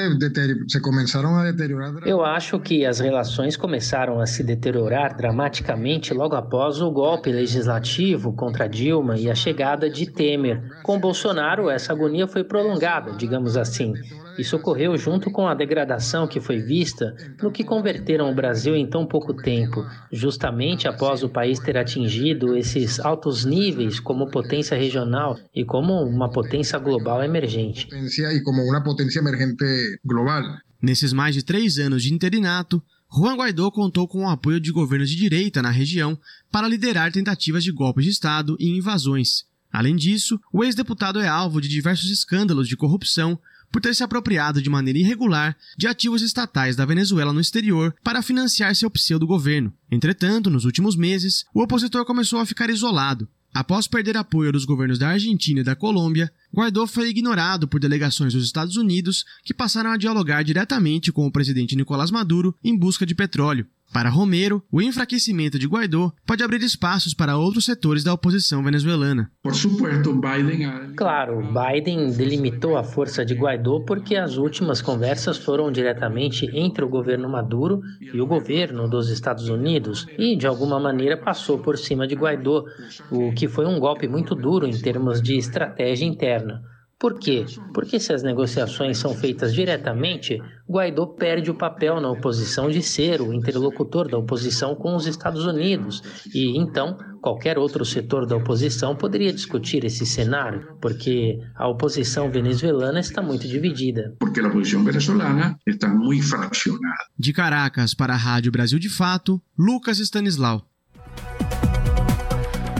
se 0.67 0.81
começaram 0.81 1.37
a 1.37 1.43
deteriorar. 1.49 1.93
Eu 2.05 2.25
acho 2.25 2.59
que 2.59 2.85
as 2.85 2.99
relações 2.99 3.55
começaram 3.55 4.19
a 4.19 4.25
se 4.25 4.43
deteriorar 4.43 5.15
dramaticamente 5.15 6.13
logo 6.13 6.35
após 6.35 6.81
o 6.81 6.91
golpe 6.91 7.31
legislativo 7.31 8.33
contra 8.33 8.67
Dilma 8.67 9.17
e 9.17 9.29
a 9.29 9.35
chegada 9.35 9.89
de 9.89 10.11
Temer. 10.11 10.61
Com 10.83 10.99
Bolsonaro, 10.99 11.69
essa 11.69 11.93
agonia 11.93 12.27
foi 12.27 12.43
prolongada, 12.43 13.13
digamos 13.13 13.55
assim. 13.55 13.93
Isso 14.37 14.55
ocorreu 14.55 14.97
junto 14.97 15.31
com 15.31 15.47
a 15.47 15.53
degradação 15.53 16.27
que 16.27 16.39
foi 16.39 16.59
vista 16.59 17.15
no 17.41 17.51
que 17.51 17.63
converteram 17.63 18.31
o 18.31 18.35
Brasil 18.35 18.75
em 18.75 18.87
tão 18.87 19.05
pouco 19.05 19.33
tempo, 19.33 19.85
justamente 20.11 20.87
após 20.87 21.23
o 21.23 21.29
país 21.29 21.59
ter 21.59 21.77
atingido 21.77 22.55
esses 22.55 22.99
altos 22.99 23.45
níveis 23.45 23.99
como 23.99 24.29
potência 24.29 24.77
regional 24.77 25.37
e 25.53 25.63
como 25.63 26.03
uma 26.03 26.29
potência 26.29 26.79
global 26.79 27.23
emergente. 27.23 27.87
E 27.91 28.41
como 28.41 28.61
uma 28.63 28.83
potência 28.83 29.19
emergente 29.19 29.99
global. 30.03 30.43
Nesses 30.81 31.13
mais 31.13 31.33
de 31.35 31.43
três 31.43 31.77
anos 31.77 32.03
de 32.03 32.13
interinato, 32.13 32.83
Juan 33.15 33.35
Guaidó 33.35 33.69
contou 33.69 34.07
com 34.07 34.25
o 34.25 34.29
apoio 34.29 34.59
de 34.59 34.71
governos 34.71 35.09
de 35.09 35.15
direita 35.15 35.61
na 35.61 35.69
região 35.69 36.17
para 36.51 36.67
liderar 36.67 37.11
tentativas 37.11 37.63
de 37.63 37.71
golpes 37.71 38.05
de 38.05 38.11
Estado 38.11 38.57
e 38.59 38.75
invasões. 38.75 39.45
Além 39.71 39.95
disso, 39.95 40.39
o 40.51 40.63
ex-deputado 40.63 41.19
é 41.19 41.27
alvo 41.27 41.61
de 41.61 41.67
diversos 41.67 42.09
escândalos 42.09 42.67
de 42.67 42.75
corrupção 42.75 43.39
por 43.73 43.81
ter 43.81 43.95
se 43.95 44.03
apropriado 44.03 44.61
de 44.61 44.69
maneira 44.69 44.99
irregular 44.99 45.57
de 45.75 45.87
ativos 45.87 46.21
estatais 46.21 46.75
da 46.75 46.85
Venezuela 46.85 47.33
no 47.33 47.41
exterior 47.41 47.95
para 48.03 48.21
financiar 48.21 48.75
seu 48.75 48.89
pseudo-governo. 48.89 49.73
Entretanto, 49.91 50.47
nos 50.51 50.63
últimos 50.63 50.95
meses, 50.95 51.43
o 51.51 51.63
opositor 51.63 52.05
começou 52.05 52.39
a 52.39 52.45
ficar 52.45 52.69
isolado. 52.69 53.27
Após 53.51 53.87
perder 53.87 54.15
apoio 54.15 54.51
dos 54.51 54.63
governos 54.63 54.99
da 54.99 55.09
Argentina 55.09 55.61
e 55.61 55.63
da 55.63 55.75
Colômbia, 55.75 56.31
Guaidó 56.53 56.85
foi 56.85 57.09
ignorado 57.09 57.67
por 57.67 57.79
delegações 57.79 58.33
dos 58.33 58.45
Estados 58.45 58.77
Unidos 58.77 59.25
que 59.43 59.53
passaram 59.53 59.91
a 59.91 59.97
dialogar 59.97 60.43
diretamente 60.43 61.11
com 61.11 61.25
o 61.25 61.31
presidente 61.31 61.75
Nicolás 61.75 62.11
Maduro 62.11 62.55
em 62.63 62.77
busca 62.77 63.07
de 63.07 63.15
petróleo. 63.15 63.65
Para 63.93 64.09
Romero, 64.09 64.63
o 64.71 64.81
enfraquecimento 64.81 65.59
de 65.59 65.67
Guaidó 65.67 66.11
pode 66.25 66.43
abrir 66.43 66.63
espaços 66.63 67.13
para 67.13 67.37
outros 67.37 67.65
setores 67.65 68.03
da 68.03 68.11
oposição 68.11 68.63
venezuelana. 68.63 69.29
Por 69.43 69.53
supuesto, 69.53 70.11
Biden. 70.13 70.95
Claro, 70.97 71.43
Biden 71.53 72.11
delimitou 72.11 72.75
a 72.75 72.83
força 72.83 73.23
de 73.23 73.35
Guaidó 73.35 73.81
porque 73.81 74.15
as 74.15 74.35
últimas 74.35 74.81
conversas 74.81 75.37
foram 75.37 75.71
diretamente 75.71 76.49
entre 76.57 76.83
o 76.83 76.89
governo 76.89 77.29
Maduro 77.29 77.81
e 78.01 78.19
o 78.19 78.25
governo 78.25 78.89
dos 78.89 79.09
Estados 79.09 79.47
Unidos 79.47 80.07
e, 80.17 80.35
de 80.35 80.47
alguma 80.47 80.79
maneira, 80.79 81.15
passou 81.15 81.59
por 81.59 81.77
cima 81.77 82.07
de 82.07 82.15
Guaidó, 82.15 82.65
o 83.11 83.31
que 83.33 83.47
foi 83.47 83.67
um 83.67 83.79
golpe 83.79 84.07
muito 84.07 84.33
duro 84.33 84.65
em 84.65 84.81
termos 84.81 85.21
de 85.21 85.37
estratégia 85.37 86.05
interna. 86.05 86.63
Por 87.03 87.19
quê? 87.19 87.45
Porque 87.73 87.99
se 87.99 88.13
as 88.13 88.23
negociações 88.23 88.97
são 88.97 89.13
feitas 89.13 89.53
diretamente, 89.53 90.41
Guaidó 90.65 91.05
perde 91.05 91.51
o 91.51 91.53
papel 91.53 91.99
na 91.99 92.09
oposição 92.09 92.69
de 92.69 92.81
ser 92.81 93.21
o 93.21 93.33
interlocutor 93.33 94.09
da 94.09 94.17
oposição 94.17 94.73
com 94.73 94.95
os 94.95 95.05
Estados 95.05 95.45
Unidos, 95.45 96.01
e 96.33 96.57
então 96.57 96.97
qualquer 97.21 97.57
outro 97.57 97.83
setor 97.83 98.25
da 98.25 98.37
oposição 98.37 98.95
poderia 98.95 99.33
discutir 99.33 99.83
esse 99.83 100.05
cenário, 100.05 100.77
porque 100.81 101.37
a 101.55 101.67
oposição 101.67 102.31
venezuelana 102.31 103.01
está 103.01 103.21
muito 103.21 103.49
dividida. 103.49 104.15
Porque 104.17 104.39
a 104.39 104.47
oposição 104.47 104.81
venezuelana 104.85 105.57
está 105.67 105.89
muito 105.89 106.25
fraccionada. 106.25 107.03
De 107.19 107.33
Caracas 107.33 107.93
para 107.93 108.13
a 108.13 108.17
Rádio 108.17 108.49
Brasil 108.49 108.79
de 108.79 108.87
Fato, 108.87 109.41
Lucas 109.59 109.99
Stanislau. 109.99 110.65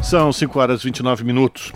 São 0.02 0.32
5 0.32 0.60
horas 0.60 0.80
e 0.80 0.86
29 0.86 1.26
minutos. 1.26 1.74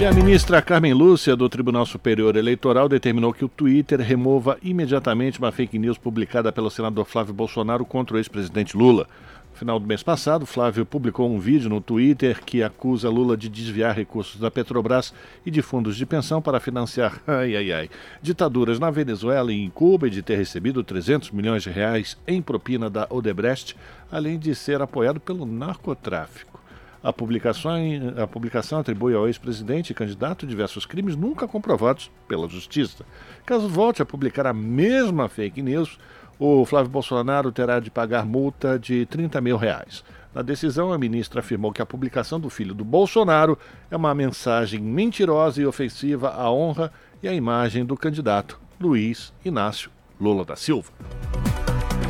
E 0.00 0.06
a 0.06 0.12
ministra 0.12 0.62
Carmen 0.62 0.94
Lúcia, 0.94 1.34
do 1.34 1.48
Tribunal 1.48 1.84
Superior 1.84 2.36
Eleitoral, 2.36 2.88
determinou 2.88 3.32
que 3.32 3.44
o 3.44 3.48
Twitter 3.48 4.00
remova 4.00 4.56
imediatamente 4.62 5.40
uma 5.40 5.50
fake 5.50 5.76
news 5.76 5.98
publicada 5.98 6.52
pelo 6.52 6.70
senador 6.70 7.04
Flávio 7.04 7.34
Bolsonaro 7.34 7.84
contra 7.84 8.14
o 8.14 8.18
ex-presidente 8.20 8.76
Lula. 8.76 9.08
No 9.50 9.58
final 9.58 9.80
do 9.80 9.88
mês 9.88 10.04
passado, 10.04 10.46
Flávio 10.46 10.86
publicou 10.86 11.28
um 11.28 11.40
vídeo 11.40 11.68
no 11.68 11.80
Twitter 11.80 12.40
que 12.44 12.62
acusa 12.62 13.10
Lula 13.10 13.36
de 13.36 13.48
desviar 13.48 13.96
recursos 13.96 14.40
da 14.40 14.52
Petrobras 14.52 15.12
e 15.44 15.50
de 15.50 15.62
fundos 15.62 15.96
de 15.96 16.06
pensão 16.06 16.40
para 16.40 16.60
financiar, 16.60 17.20
ai, 17.26 17.56
ai, 17.56 17.72
ai, 17.72 17.90
ditaduras 18.22 18.78
na 18.78 18.92
Venezuela 18.92 19.52
e 19.52 19.64
em 19.64 19.68
Cuba 19.68 20.06
e 20.06 20.10
de 20.10 20.22
ter 20.22 20.36
recebido 20.36 20.84
300 20.84 21.32
milhões 21.32 21.64
de 21.64 21.70
reais 21.70 22.16
em 22.24 22.40
propina 22.40 22.88
da 22.88 23.08
Odebrecht, 23.10 23.74
além 24.12 24.38
de 24.38 24.54
ser 24.54 24.80
apoiado 24.80 25.18
pelo 25.18 25.44
narcotráfico. 25.44 26.57
A 27.02 27.12
publicação, 27.12 27.74
a 28.20 28.26
publicação 28.26 28.80
atribui 28.80 29.14
ao 29.14 29.26
ex-presidente 29.26 29.90
e 29.90 29.94
candidato 29.94 30.46
diversos 30.46 30.84
crimes 30.84 31.14
nunca 31.14 31.46
comprovados 31.46 32.10
pela 32.26 32.48
justiça. 32.48 33.04
Caso 33.46 33.68
volte 33.68 34.02
a 34.02 34.06
publicar 34.06 34.46
a 34.46 34.52
mesma 34.52 35.28
fake 35.28 35.62
news, 35.62 35.98
o 36.38 36.64
Flávio 36.64 36.90
Bolsonaro 36.90 37.52
terá 37.52 37.78
de 37.80 37.90
pagar 37.90 38.26
multa 38.26 38.78
de 38.78 39.06
30 39.06 39.40
mil 39.40 39.56
reais. 39.56 40.04
Na 40.34 40.42
decisão, 40.42 40.92
a 40.92 40.98
ministra 40.98 41.40
afirmou 41.40 41.72
que 41.72 41.82
a 41.82 41.86
publicação 41.86 42.38
do 42.38 42.50
filho 42.50 42.74
do 42.74 42.84
Bolsonaro 42.84 43.58
é 43.90 43.96
uma 43.96 44.14
mensagem 44.14 44.80
mentirosa 44.80 45.60
e 45.62 45.66
ofensiva 45.66 46.30
à 46.30 46.50
honra 46.50 46.92
e 47.22 47.28
à 47.28 47.32
imagem 47.32 47.84
do 47.84 47.96
candidato 47.96 48.60
Luiz 48.80 49.32
Inácio 49.44 49.90
Lula 50.20 50.44
da 50.44 50.56
Silva. 50.56 50.92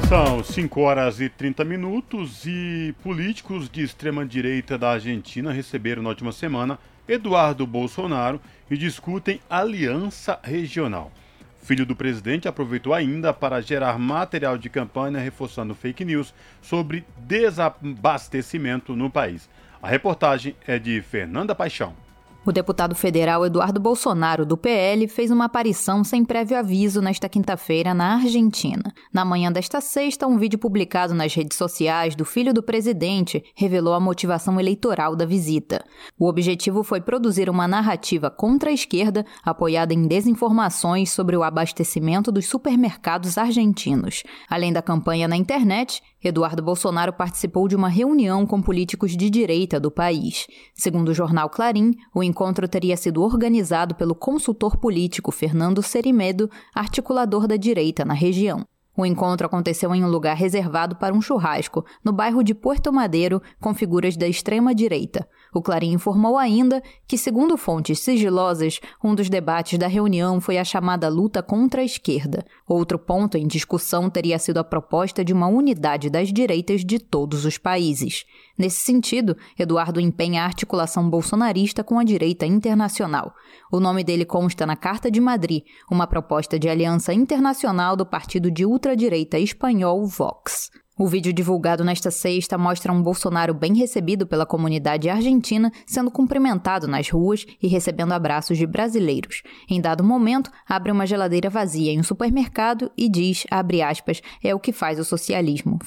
São 0.08 0.42
5 0.42 0.80
horas 0.80 1.20
e 1.20 1.28
30 1.28 1.66
minutos 1.66 2.46
e 2.46 2.94
políticos 3.02 3.68
de 3.68 3.82
extrema-direita 3.82 4.78
da 4.78 4.92
Argentina 4.92 5.52
receberam 5.52 6.02
na 6.02 6.08
última 6.08 6.32
semana 6.32 6.78
Eduardo 7.06 7.66
Bolsonaro 7.66 8.40
e 8.70 8.76
discutem 8.78 9.38
aliança 9.50 10.40
regional. 10.42 11.12
Filho 11.60 11.84
do 11.84 11.94
presidente 11.94 12.48
aproveitou 12.48 12.94
ainda 12.94 13.34
para 13.34 13.60
gerar 13.60 13.98
material 13.98 14.56
de 14.56 14.70
campanha 14.70 15.18
reforçando 15.18 15.74
fake 15.74 16.06
news 16.06 16.32
sobre 16.62 17.04
desabastecimento 17.18 18.96
no 18.96 19.10
país. 19.10 19.46
A 19.82 19.88
reportagem 19.88 20.56
é 20.66 20.78
de 20.78 21.02
Fernanda 21.02 21.54
Paixão. 21.54 22.07
O 22.46 22.52
deputado 22.52 22.94
federal 22.94 23.44
Eduardo 23.44 23.78
Bolsonaro, 23.78 24.46
do 24.46 24.56
PL, 24.56 25.06
fez 25.06 25.30
uma 25.30 25.46
aparição 25.46 26.02
sem 26.02 26.24
prévio 26.24 26.56
aviso 26.56 27.02
nesta 27.02 27.28
quinta-feira 27.28 27.92
na 27.92 28.14
Argentina. 28.14 28.82
Na 29.12 29.22
manhã 29.22 29.52
desta 29.52 29.82
sexta, 29.82 30.26
um 30.26 30.38
vídeo 30.38 30.58
publicado 30.58 31.12
nas 31.12 31.34
redes 31.34 31.58
sociais 31.58 32.14
do 32.14 32.24
filho 32.24 32.54
do 32.54 32.62
presidente 32.62 33.44
revelou 33.54 33.92
a 33.92 34.00
motivação 34.00 34.58
eleitoral 34.58 35.14
da 35.14 35.26
visita. 35.26 35.84
O 36.18 36.26
objetivo 36.26 36.82
foi 36.82 37.02
produzir 37.02 37.50
uma 37.50 37.68
narrativa 37.68 38.30
contra 38.30 38.70
a 38.70 38.72
esquerda, 38.72 39.26
apoiada 39.44 39.92
em 39.92 40.06
desinformações 40.06 41.10
sobre 41.10 41.36
o 41.36 41.42
abastecimento 41.42 42.32
dos 42.32 42.46
supermercados 42.46 43.36
argentinos. 43.36 44.22
Além 44.48 44.72
da 44.72 44.80
campanha 44.80 45.28
na 45.28 45.36
internet, 45.36 46.00
Eduardo 46.22 46.62
Bolsonaro 46.62 47.12
participou 47.12 47.68
de 47.68 47.76
uma 47.76 47.88
reunião 47.88 48.44
com 48.44 48.60
políticos 48.60 49.16
de 49.16 49.30
direita 49.30 49.78
do 49.78 49.90
país. 49.90 50.46
Segundo 50.74 51.10
o 51.10 51.14
jornal 51.14 51.48
Clarim, 51.48 51.94
o 52.12 52.22
encontro 52.22 52.66
teria 52.66 52.96
sido 52.96 53.22
organizado 53.22 53.94
pelo 53.94 54.14
consultor 54.14 54.76
político 54.76 55.30
Fernando 55.30 55.82
Serimedo, 55.82 56.50
articulador 56.74 57.46
da 57.46 57.56
direita 57.56 58.04
na 58.04 58.14
região. 58.14 58.66
O 58.96 59.06
encontro 59.06 59.46
aconteceu 59.46 59.94
em 59.94 60.02
um 60.02 60.08
lugar 60.08 60.34
reservado 60.34 60.96
para 60.96 61.14
um 61.14 61.20
churrasco, 61.20 61.84
no 62.04 62.12
bairro 62.12 62.42
de 62.42 62.52
Porto 62.52 62.92
Madeiro, 62.92 63.40
com 63.60 63.72
figuras 63.72 64.16
da 64.16 64.26
extrema-direita. 64.26 65.24
O 65.54 65.62
Clarim 65.62 65.92
informou 65.92 66.36
ainda 66.36 66.82
que, 67.06 67.16
segundo 67.16 67.56
fontes 67.56 68.00
sigilosas, 68.00 68.80
um 69.02 69.14
dos 69.14 69.28
debates 69.28 69.78
da 69.78 69.86
reunião 69.86 70.40
foi 70.40 70.58
a 70.58 70.64
chamada 70.64 71.08
luta 71.08 71.42
contra 71.42 71.80
a 71.80 71.84
esquerda. 71.84 72.44
Outro 72.66 72.98
ponto 72.98 73.36
em 73.36 73.46
discussão 73.46 74.10
teria 74.10 74.38
sido 74.38 74.58
a 74.58 74.64
proposta 74.64 75.24
de 75.24 75.32
uma 75.32 75.46
unidade 75.46 76.10
das 76.10 76.32
direitas 76.32 76.84
de 76.84 76.98
todos 76.98 77.44
os 77.44 77.56
países. 77.56 78.24
Nesse 78.58 78.80
sentido, 78.80 79.36
Eduardo 79.58 80.00
empenha 80.00 80.42
a 80.42 80.46
articulação 80.46 81.08
bolsonarista 81.08 81.84
com 81.84 81.98
a 81.98 82.04
direita 82.04 82.44
internacional. 82.44 83.34
O 83.70 83.80
nome 83.80 84.02
dele 84.02 84.24
consta 84.24 84.66
na 84.66 84.76
Carta 84.76 85.10
de 85.10 85.20
Madrid, 85.20 85.62
uma 85.90 86.06
proposta 86.06 86.58
de 86.58 86.68
aliança 86.68 87.14
internacional 87.14 87.96
do 87.96 88.04
partido 88.04 88.50
de 88.50 88.66
ultradireita 88.66 89.38
espanhol 89.38 90.06
Vox. 90.06 90.70
O 90.98 91.06
vídeo 91.06 91.32
divulgado 91.32 91.84
nesta 91.84 92.10
sexta 92.10 92.58
mostra 92.58 92.92
um 92.92 93.00
Bolsonaro 93.00 93.54
bem 93.54 93.72
recebido 93.72 94.26
pela 94.26 94.44
comunidade 94.44 95.08
argentina, 95.08 95.70
sendo 95.86 96.10
cumprimentado 96.10 96.88
nas 96.88 97.08
ruas 97.08 97.46
e 97.62 97.68
recebendo 97.68 98.10
abraços 98.10 98.58
de 98.58 98.66
brasileiros. 98.66 99.42
Em 99.70 99.80
dado 99.80 100.02
momento, 100.02 100.50
abre 100.68 100.90
uma 100.90 101.06
geladeira 101.06 101.48
vazia 101.48 101.92
em 101.92 102.00
um 102.00 102.02
supermercado 102.02 102.90
e 102.96 103.08
diz, 103.08 103.46
aspas, 103.48 104.20
é 104.42 104.52
o 104.52 104.58
que 104.58 104.72
faz 104.72 104.98
o 104.98 105.04
socialismo. 105.04 105.78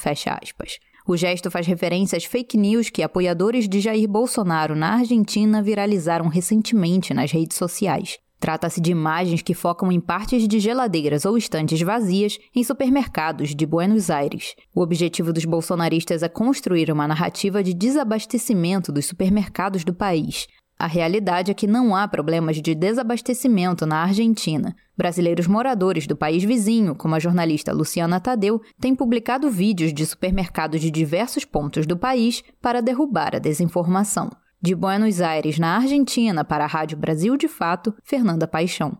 O 1.05 1.17
gesto 1.17 1.51
faz 1.51 1.67
referência 1.67 2.15
às 2.15 2.23
fake 2.23 2.57
news 2.57 2.89
que 2.89 3.03
apoiadores 3.03 3.67
de 3.67 3.81
Jair 3.81 4.07
Bolsonaro 4.07 4.77
na 4.77 4.93
Argentina 4.93 5.61
viralizaram 5.61 6.29
recentemente 6.29 7.13
nas 7.13 7.33
redes 7.33 7.57
sociais. 7.57 8.17
Trata-se 8.41 8.81
de 8.81 8.89
imagens 8.89 9.43
que 9.43 9.53
focam 9.53 9.91
em 9.91 9.99
partes 9.99 10.47
de 10.47 10.59
geladeiras 10.59 11.25
ou 11.25 11.37
estantes 11.37 11.79
vazias 11.79 12.39
em 12.55 12.63
supermercados 12.63 13.53
de 13.53 13.67
Buenos 13.67 14.09
Aires. 14.09 14.55
O 14.73 14.81
objetivo 14.81 15.31
dos 15.31 15.45
bolsonaristas 15.45 16.23
é 16.23 16.27
construir 16.27 16.91
uma 16.91 17.07
narrativa 17.07 17.61
de 17.61 17.71
desabastecimento 17.71 18.91
dos 18.91 19.05
supermercados 19.05 19.83
do 19.83 19.93
país. 19.93 20.47
A 20.79 20.87
realidade 20.87 21.51
é 21.51 21.53
que 21.53 21.67
não 21.67 21.95
há 21.95 22.07
problemas 22.07 22.59
de 22.59 22.73
desabastecimento 22.73 23.85
na 23.85 23.97
Argentina. 23.97 24.75
Brasileiros 24.97 25.45
moradores 25.45 26.07
do 26.07 26.15
país 26.15 26.43
vizinho, 26.43 26.95
como 26.95 27.13
a 27.13 27.19
jornalista 27.19 27.71
Luciana 27.71 28.19
Tadeu, 28.19 28.59
têm 28.79 28.95
publicado 28.95 29.51
vídeos 29.51 29.93
de 29.93 30.03
supermercados 30.03 30.81
de 30.81 30.89
diversos 30.89 31.45
pontos 31.45 31.85
do 31.85 31.95
país 31.95 32.43
para 32.59 32.81
derrubar 32.81 33.35
a 33.35 33.39
desinformação. 33.39 34.31
De 34.63 34.75
Buenos 34.75 35.19
Aires, 35.21 35.57
na 35.57 35.75
Argentina, 35.77 36.45
para 36.45 36.65
a 36.65 36.67
Rádio 36.67 36.95
Brasil 36.95 37.35
de 37.35 37.47
Fato, 37.47 37.95
Fernanda 38.03 38.47
Paixão. 38.47 38.95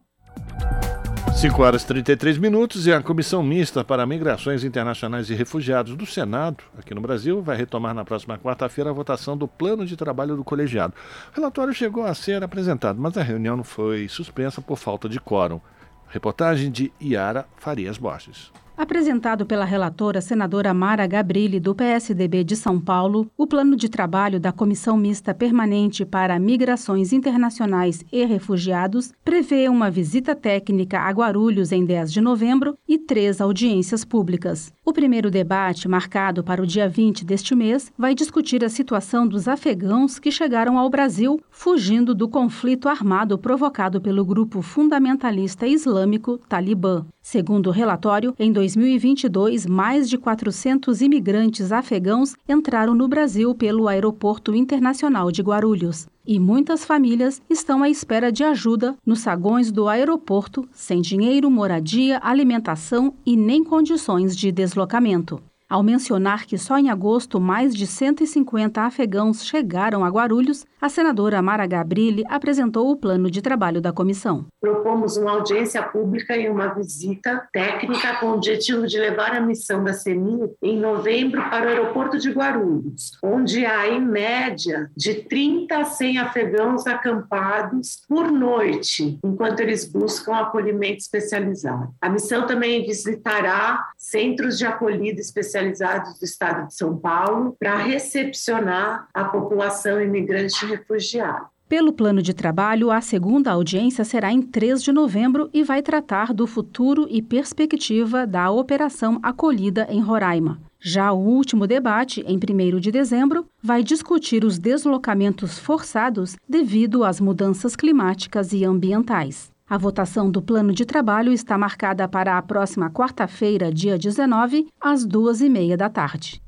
5 1.36 1.62
horas 1.62 1.84
e 1.84 1.88
33 1.88 2.40
minutos 2.40 2.88
e 2.88 2.92
a 2.92 3.00
Comissão 3.00 3.44
Mista 3.44 3.84
para 3.84 4.04
Migrações 4.08 4.64
Internacionais 4.64 5.30
e 5.30 5.36
Refugiados 5.36 5.96
do 5.96 6.04
Senado, 6.04 6.64
aqui 6.76 6.96
no 6.96 7.02
Brasil, 7.02 7.44
vai 7.44 7.56
retomar 7.56 7.94
na 7.94 8.04
próxima 8.04 8.40
quarta-feira 8.40 8.90
a 8.90 8.94
votação 8.94 9.38
do 9.38 9.48
plano 9.48 9.86
de 9.86 9.96
trabalho 9.96 10.36
do 10.36 10.44
colegiado. 10.44 10.96
O 11.32 11.36
relatório 11.36 11.76
chegou 11.76 12.06
a 12.06 12.16
ser 12.16 12.44
apresentado, 12.44 13.00
mas 13.00 13.16
a 13.16 13.22
reunião 13.22 13.64
foi 13.64 14.08
suspensa 14.08 14.64
por 14.64 14.78
falta 14.78 15.08
de 15.08 15.20
quórum. 15.20 15.62
Reportagem 16.08 16.72
de 16.72 16.92
Iara 17.00 17.46
Farias 17.58 18.00
Borges. 18.00 18.52
Apresentado 18.82 19.46
pela 19.46 19.64
relatora 19.64 20.22
senadora 20.22 20.74
Mara 20.74 21.06
Gabrilli, 21.06 21.60
do 21.60 21.76
PSDB 21.76 22.44
de 22.44 22.56
São 22.56 22.82
Paulo, 22.82 23.30
o 23.38 23.46
plano 23.46 23.76
de 23.76 23.88
trabalho 23.88 24.40
da 24.40 24.52
Comissão 24.52 24.98
Mista 24.98 25.36
Permanente 25.36 26.04
para 26.04 26.40
Migrações 26.40 27.14
Internacionais 27.14 28.04
e 28.12 28.26
Refugiados 28.26 29.14
prevê 29.24 29.70
uma 29.70 29.92
visita 29.92 30.36
técnica 30.36 31.00
a 31.00 31.12
Guarulhos 31.12 31.72
em 31.72 31.86
10 31.86 32.12
de 32.12 32.22
novembro 32.22 32.76
e 32.88 32.98
três 32.98 33.40
audiências 33.40 34.04
públicas. 34.04 34.74
O 34.84 34.92
primeiro 34.92 35.30
debate, 35.30 35.88
marcado 35.88 36.44
para 36.44 36.60
o 36.60 36.66
dia 36.66 36.90
20 36.90 37.24
deste 37.24 37.54
mês, 37.54 37.92
vai 37.96 38.16
discutir 38.16 38.66
a 38.66 38.70
situação 38.70 39.28
dos 39.28 39.48
afegãos 39.48 40.18
que 40.18 40.32
chegaram 40.32 40.80
ao 40.80 40.90
Brasil 40.90 41.40
fugindo 41.52 42.16
do 42.16 42.28
conflito 42.28 42.90
armado 42.90 43.38
provocado 43.38 44.02
pelo 44.02 44.26
grupo 44.26 44.60
fundamentalista 44.64 45.68
islâmico 45.68 46.40
Talibã. 46.50 47.06
Segundo 47.22 47.68
o 47.68 47.72
relatório, 47.72 48.34
em 48.40 48.52
2022, 48.52 49.68
mais 49.68 50.10
de 50.10 50.18
400 50.18 51.02
imigrantes 51.02 51.72
afegãos 51.72 52.36
entraram 52.50 52.96
no 52.96 53.08
Brasil 53.08 53.54
pelo 53.54 53.88
Aeroporto 53.88 54.56
Internacional 54.56 55.32
de 55.32 55.42
Guarulhos. 55.42 56.08
E 56.26 56.40
muitas 56.40 56.84
famílias 56.84 57.42
estão 57.50 57.84
à 57.84 57.90
espera 57.90 58.32
de 58.32 58.44
ajuda 58.44 58.98
nos 59.06 59.20
sagões 59.20 59.72
do 59.72 59.88
aeroporto, 59.88 60.68
sem 60.74 61.00
dinheiro, 61.00 61.50
moradia, 61.50 62.20
alimentação 62.24 63.14
e 63.26 63.38
nem 63.38 63.64
condições 63.64 64.36
de 64.36 64.52
deslocamento 64.52 65.42
ao 65.72 65.82
mencionar 65.82 66.46
que 66.46 66.58
só 66.58 66.78
em 66.78 66.90
agosto 66.90 67.40
mais 67.40 67.74
de 67.74 67.88
150 67.88 68.82
afegãos 68.82 69.46
chegaram 69.46 70.04
a 70.04 70.10
Guarulhos, 70.10 70.66
a 70.82 70.90
senadora 70.90 71.42
Mara 71.42 71.66
Gabrilli 71.66 72.26
apresentou 72.28 72.92
o 72.92 72.98
plano 72.98 73.32
de 73.32 73.42
trabalho 73.42 73.80
da 73.80 73.94
comissão. 73.94 74.48
Propomos 74.60 75.16
uma 75.16 75.32
audiência 75.32 75.82
pública 75.82 76.36
e 76.36 76.50
uma 76.50 76.74
visita 76.74 77.48
técnica 77.54 78.16
com 78.20 78.26
o 78.26 78.34
objetivo 78.34 78.86
de 78.86 79.00
levar 79.00 79.34
a 79.34 79.40
missão 79.40 79.82
da 79.82 79.94
CEMI 79.94 80.50
em 80.62 80.78
novembro 80.78 81.42
para 81.50 81.68
o 81.68 81.70
aeroporto 81.70 82.18
de 82.18 82.32
Guarulhos, 82.32 83.12
onde 83.24 83.66
há, 83.66 83.88
em 83.88 84.02
média, 84.02 84.92
de 84.98 85.24
30 85.24 85.78
a 85.78 85.86
100 85.86 86.18
afegãos 86.18 86.86
acampados 86.86 88.02
por 88.10 88.30
noite, 88.30 89.18
enquanto 89.24 89.62
eles 89.62 89.90
buscam 89.90 90.36
acolhimento 90.36 90.98
especializado. 90.98 91.94
A 92.02 92.10
missão 92.10 92.46
também 92.46 92.86
visitará 92.86 93.88
centros 94.12 94.58
de 94.58 94.66
acolhida 94.66 95.22
especializados 95.22 96.20
do 96.20 96.26
Estado 96.26 96.68
de 96.68 96.76
São 96.76 96.98
Paulo 96.98 97.56
para 97.58 97.78
recepcionar 97.78 99.08
a 99.14 99.24
população 99.24 100.02
imigrante 100.02 100.66
refugiada. 100.66 101.46
Pelo 101.70 101.94
plano 101.94 102.22
de 102.22 102.34
trabalho, 102.34 102.92
a 102.92 103.00
segunda 103.00 103.50
audiência 103.50 104.04
será 104.04 104.30
em 104.30 104.42
3 104.42 104.84
de 104.84 104.92
novembro 104.92 105.50
e 105.54 105.64
vai 105.64 105.82
tratar 105.82 106.34
do 106.34 106.46
futuro 106.46 107.08
e 107.10 107.22
perspectiva 107.22 108.28
da 108.28 108.52
operação 108.52 109.18
acolhida 109.24 109.88
em 109.90 110.02
Roraima. 110.02 110.60
Já 110.84 111.14
o 111.14 111.20
último 111.20 111.68
debate, 111.68 112.26
em 112.28 112.38
1 112.38 112.80
de 112.80 112.92
dezembro, 112.92 113.46
vai 113.62 113.84
discutir 113.84 114.44
os 114.44 114.58
deslocamentos 114.58 115.60
forçados 115.60 116.36
devido 116.50 117.04
às 117.04 117.22
mudanças 117.22 117.76
climáticas 117.76 118.52
e 118.52 118.66
ambientais. 118.66 119.51
A 119.72 119.78
votação 119.78 120.30
do 120.30 120.42
plano 120.42 120.74
de 120.74 120.84
trabalho 120.84 121.32
está 121.32 121.58
marcada 121.58 122.06
para 122.06 122.38
a 122.38 122.42
próxima 122.42 122.90
quarta-feira, 122.90 123.72
dia 123.72 123.98
19, 123.98 124.68
às 124.82 125.06
duas 125.06 125.40
e 125.40 125.48
meia 125.48 125.78
da 125.78 125.90
tarde. 125.90 126.44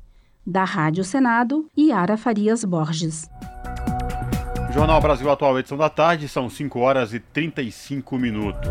Da 0.46 0.62
Rádio 0.62 1.02
Senado, 1.04 1.66
Yara 1.74 2.18
Farias 2.18 2.62
Borges. 2.66 3.26
Jornal 4.74 5.00
Brasil 5.00 5.30
Atual, 5.30 5.58
edição 5.58 5.78
da 5.78 5.88
tarde, 5.88 6.28
são 6.28 6.50
5 6.50 6.78
horas 6.78 7.14
e 7.14 7.18
35 7.18 8.18
minutos. 8.18 8.70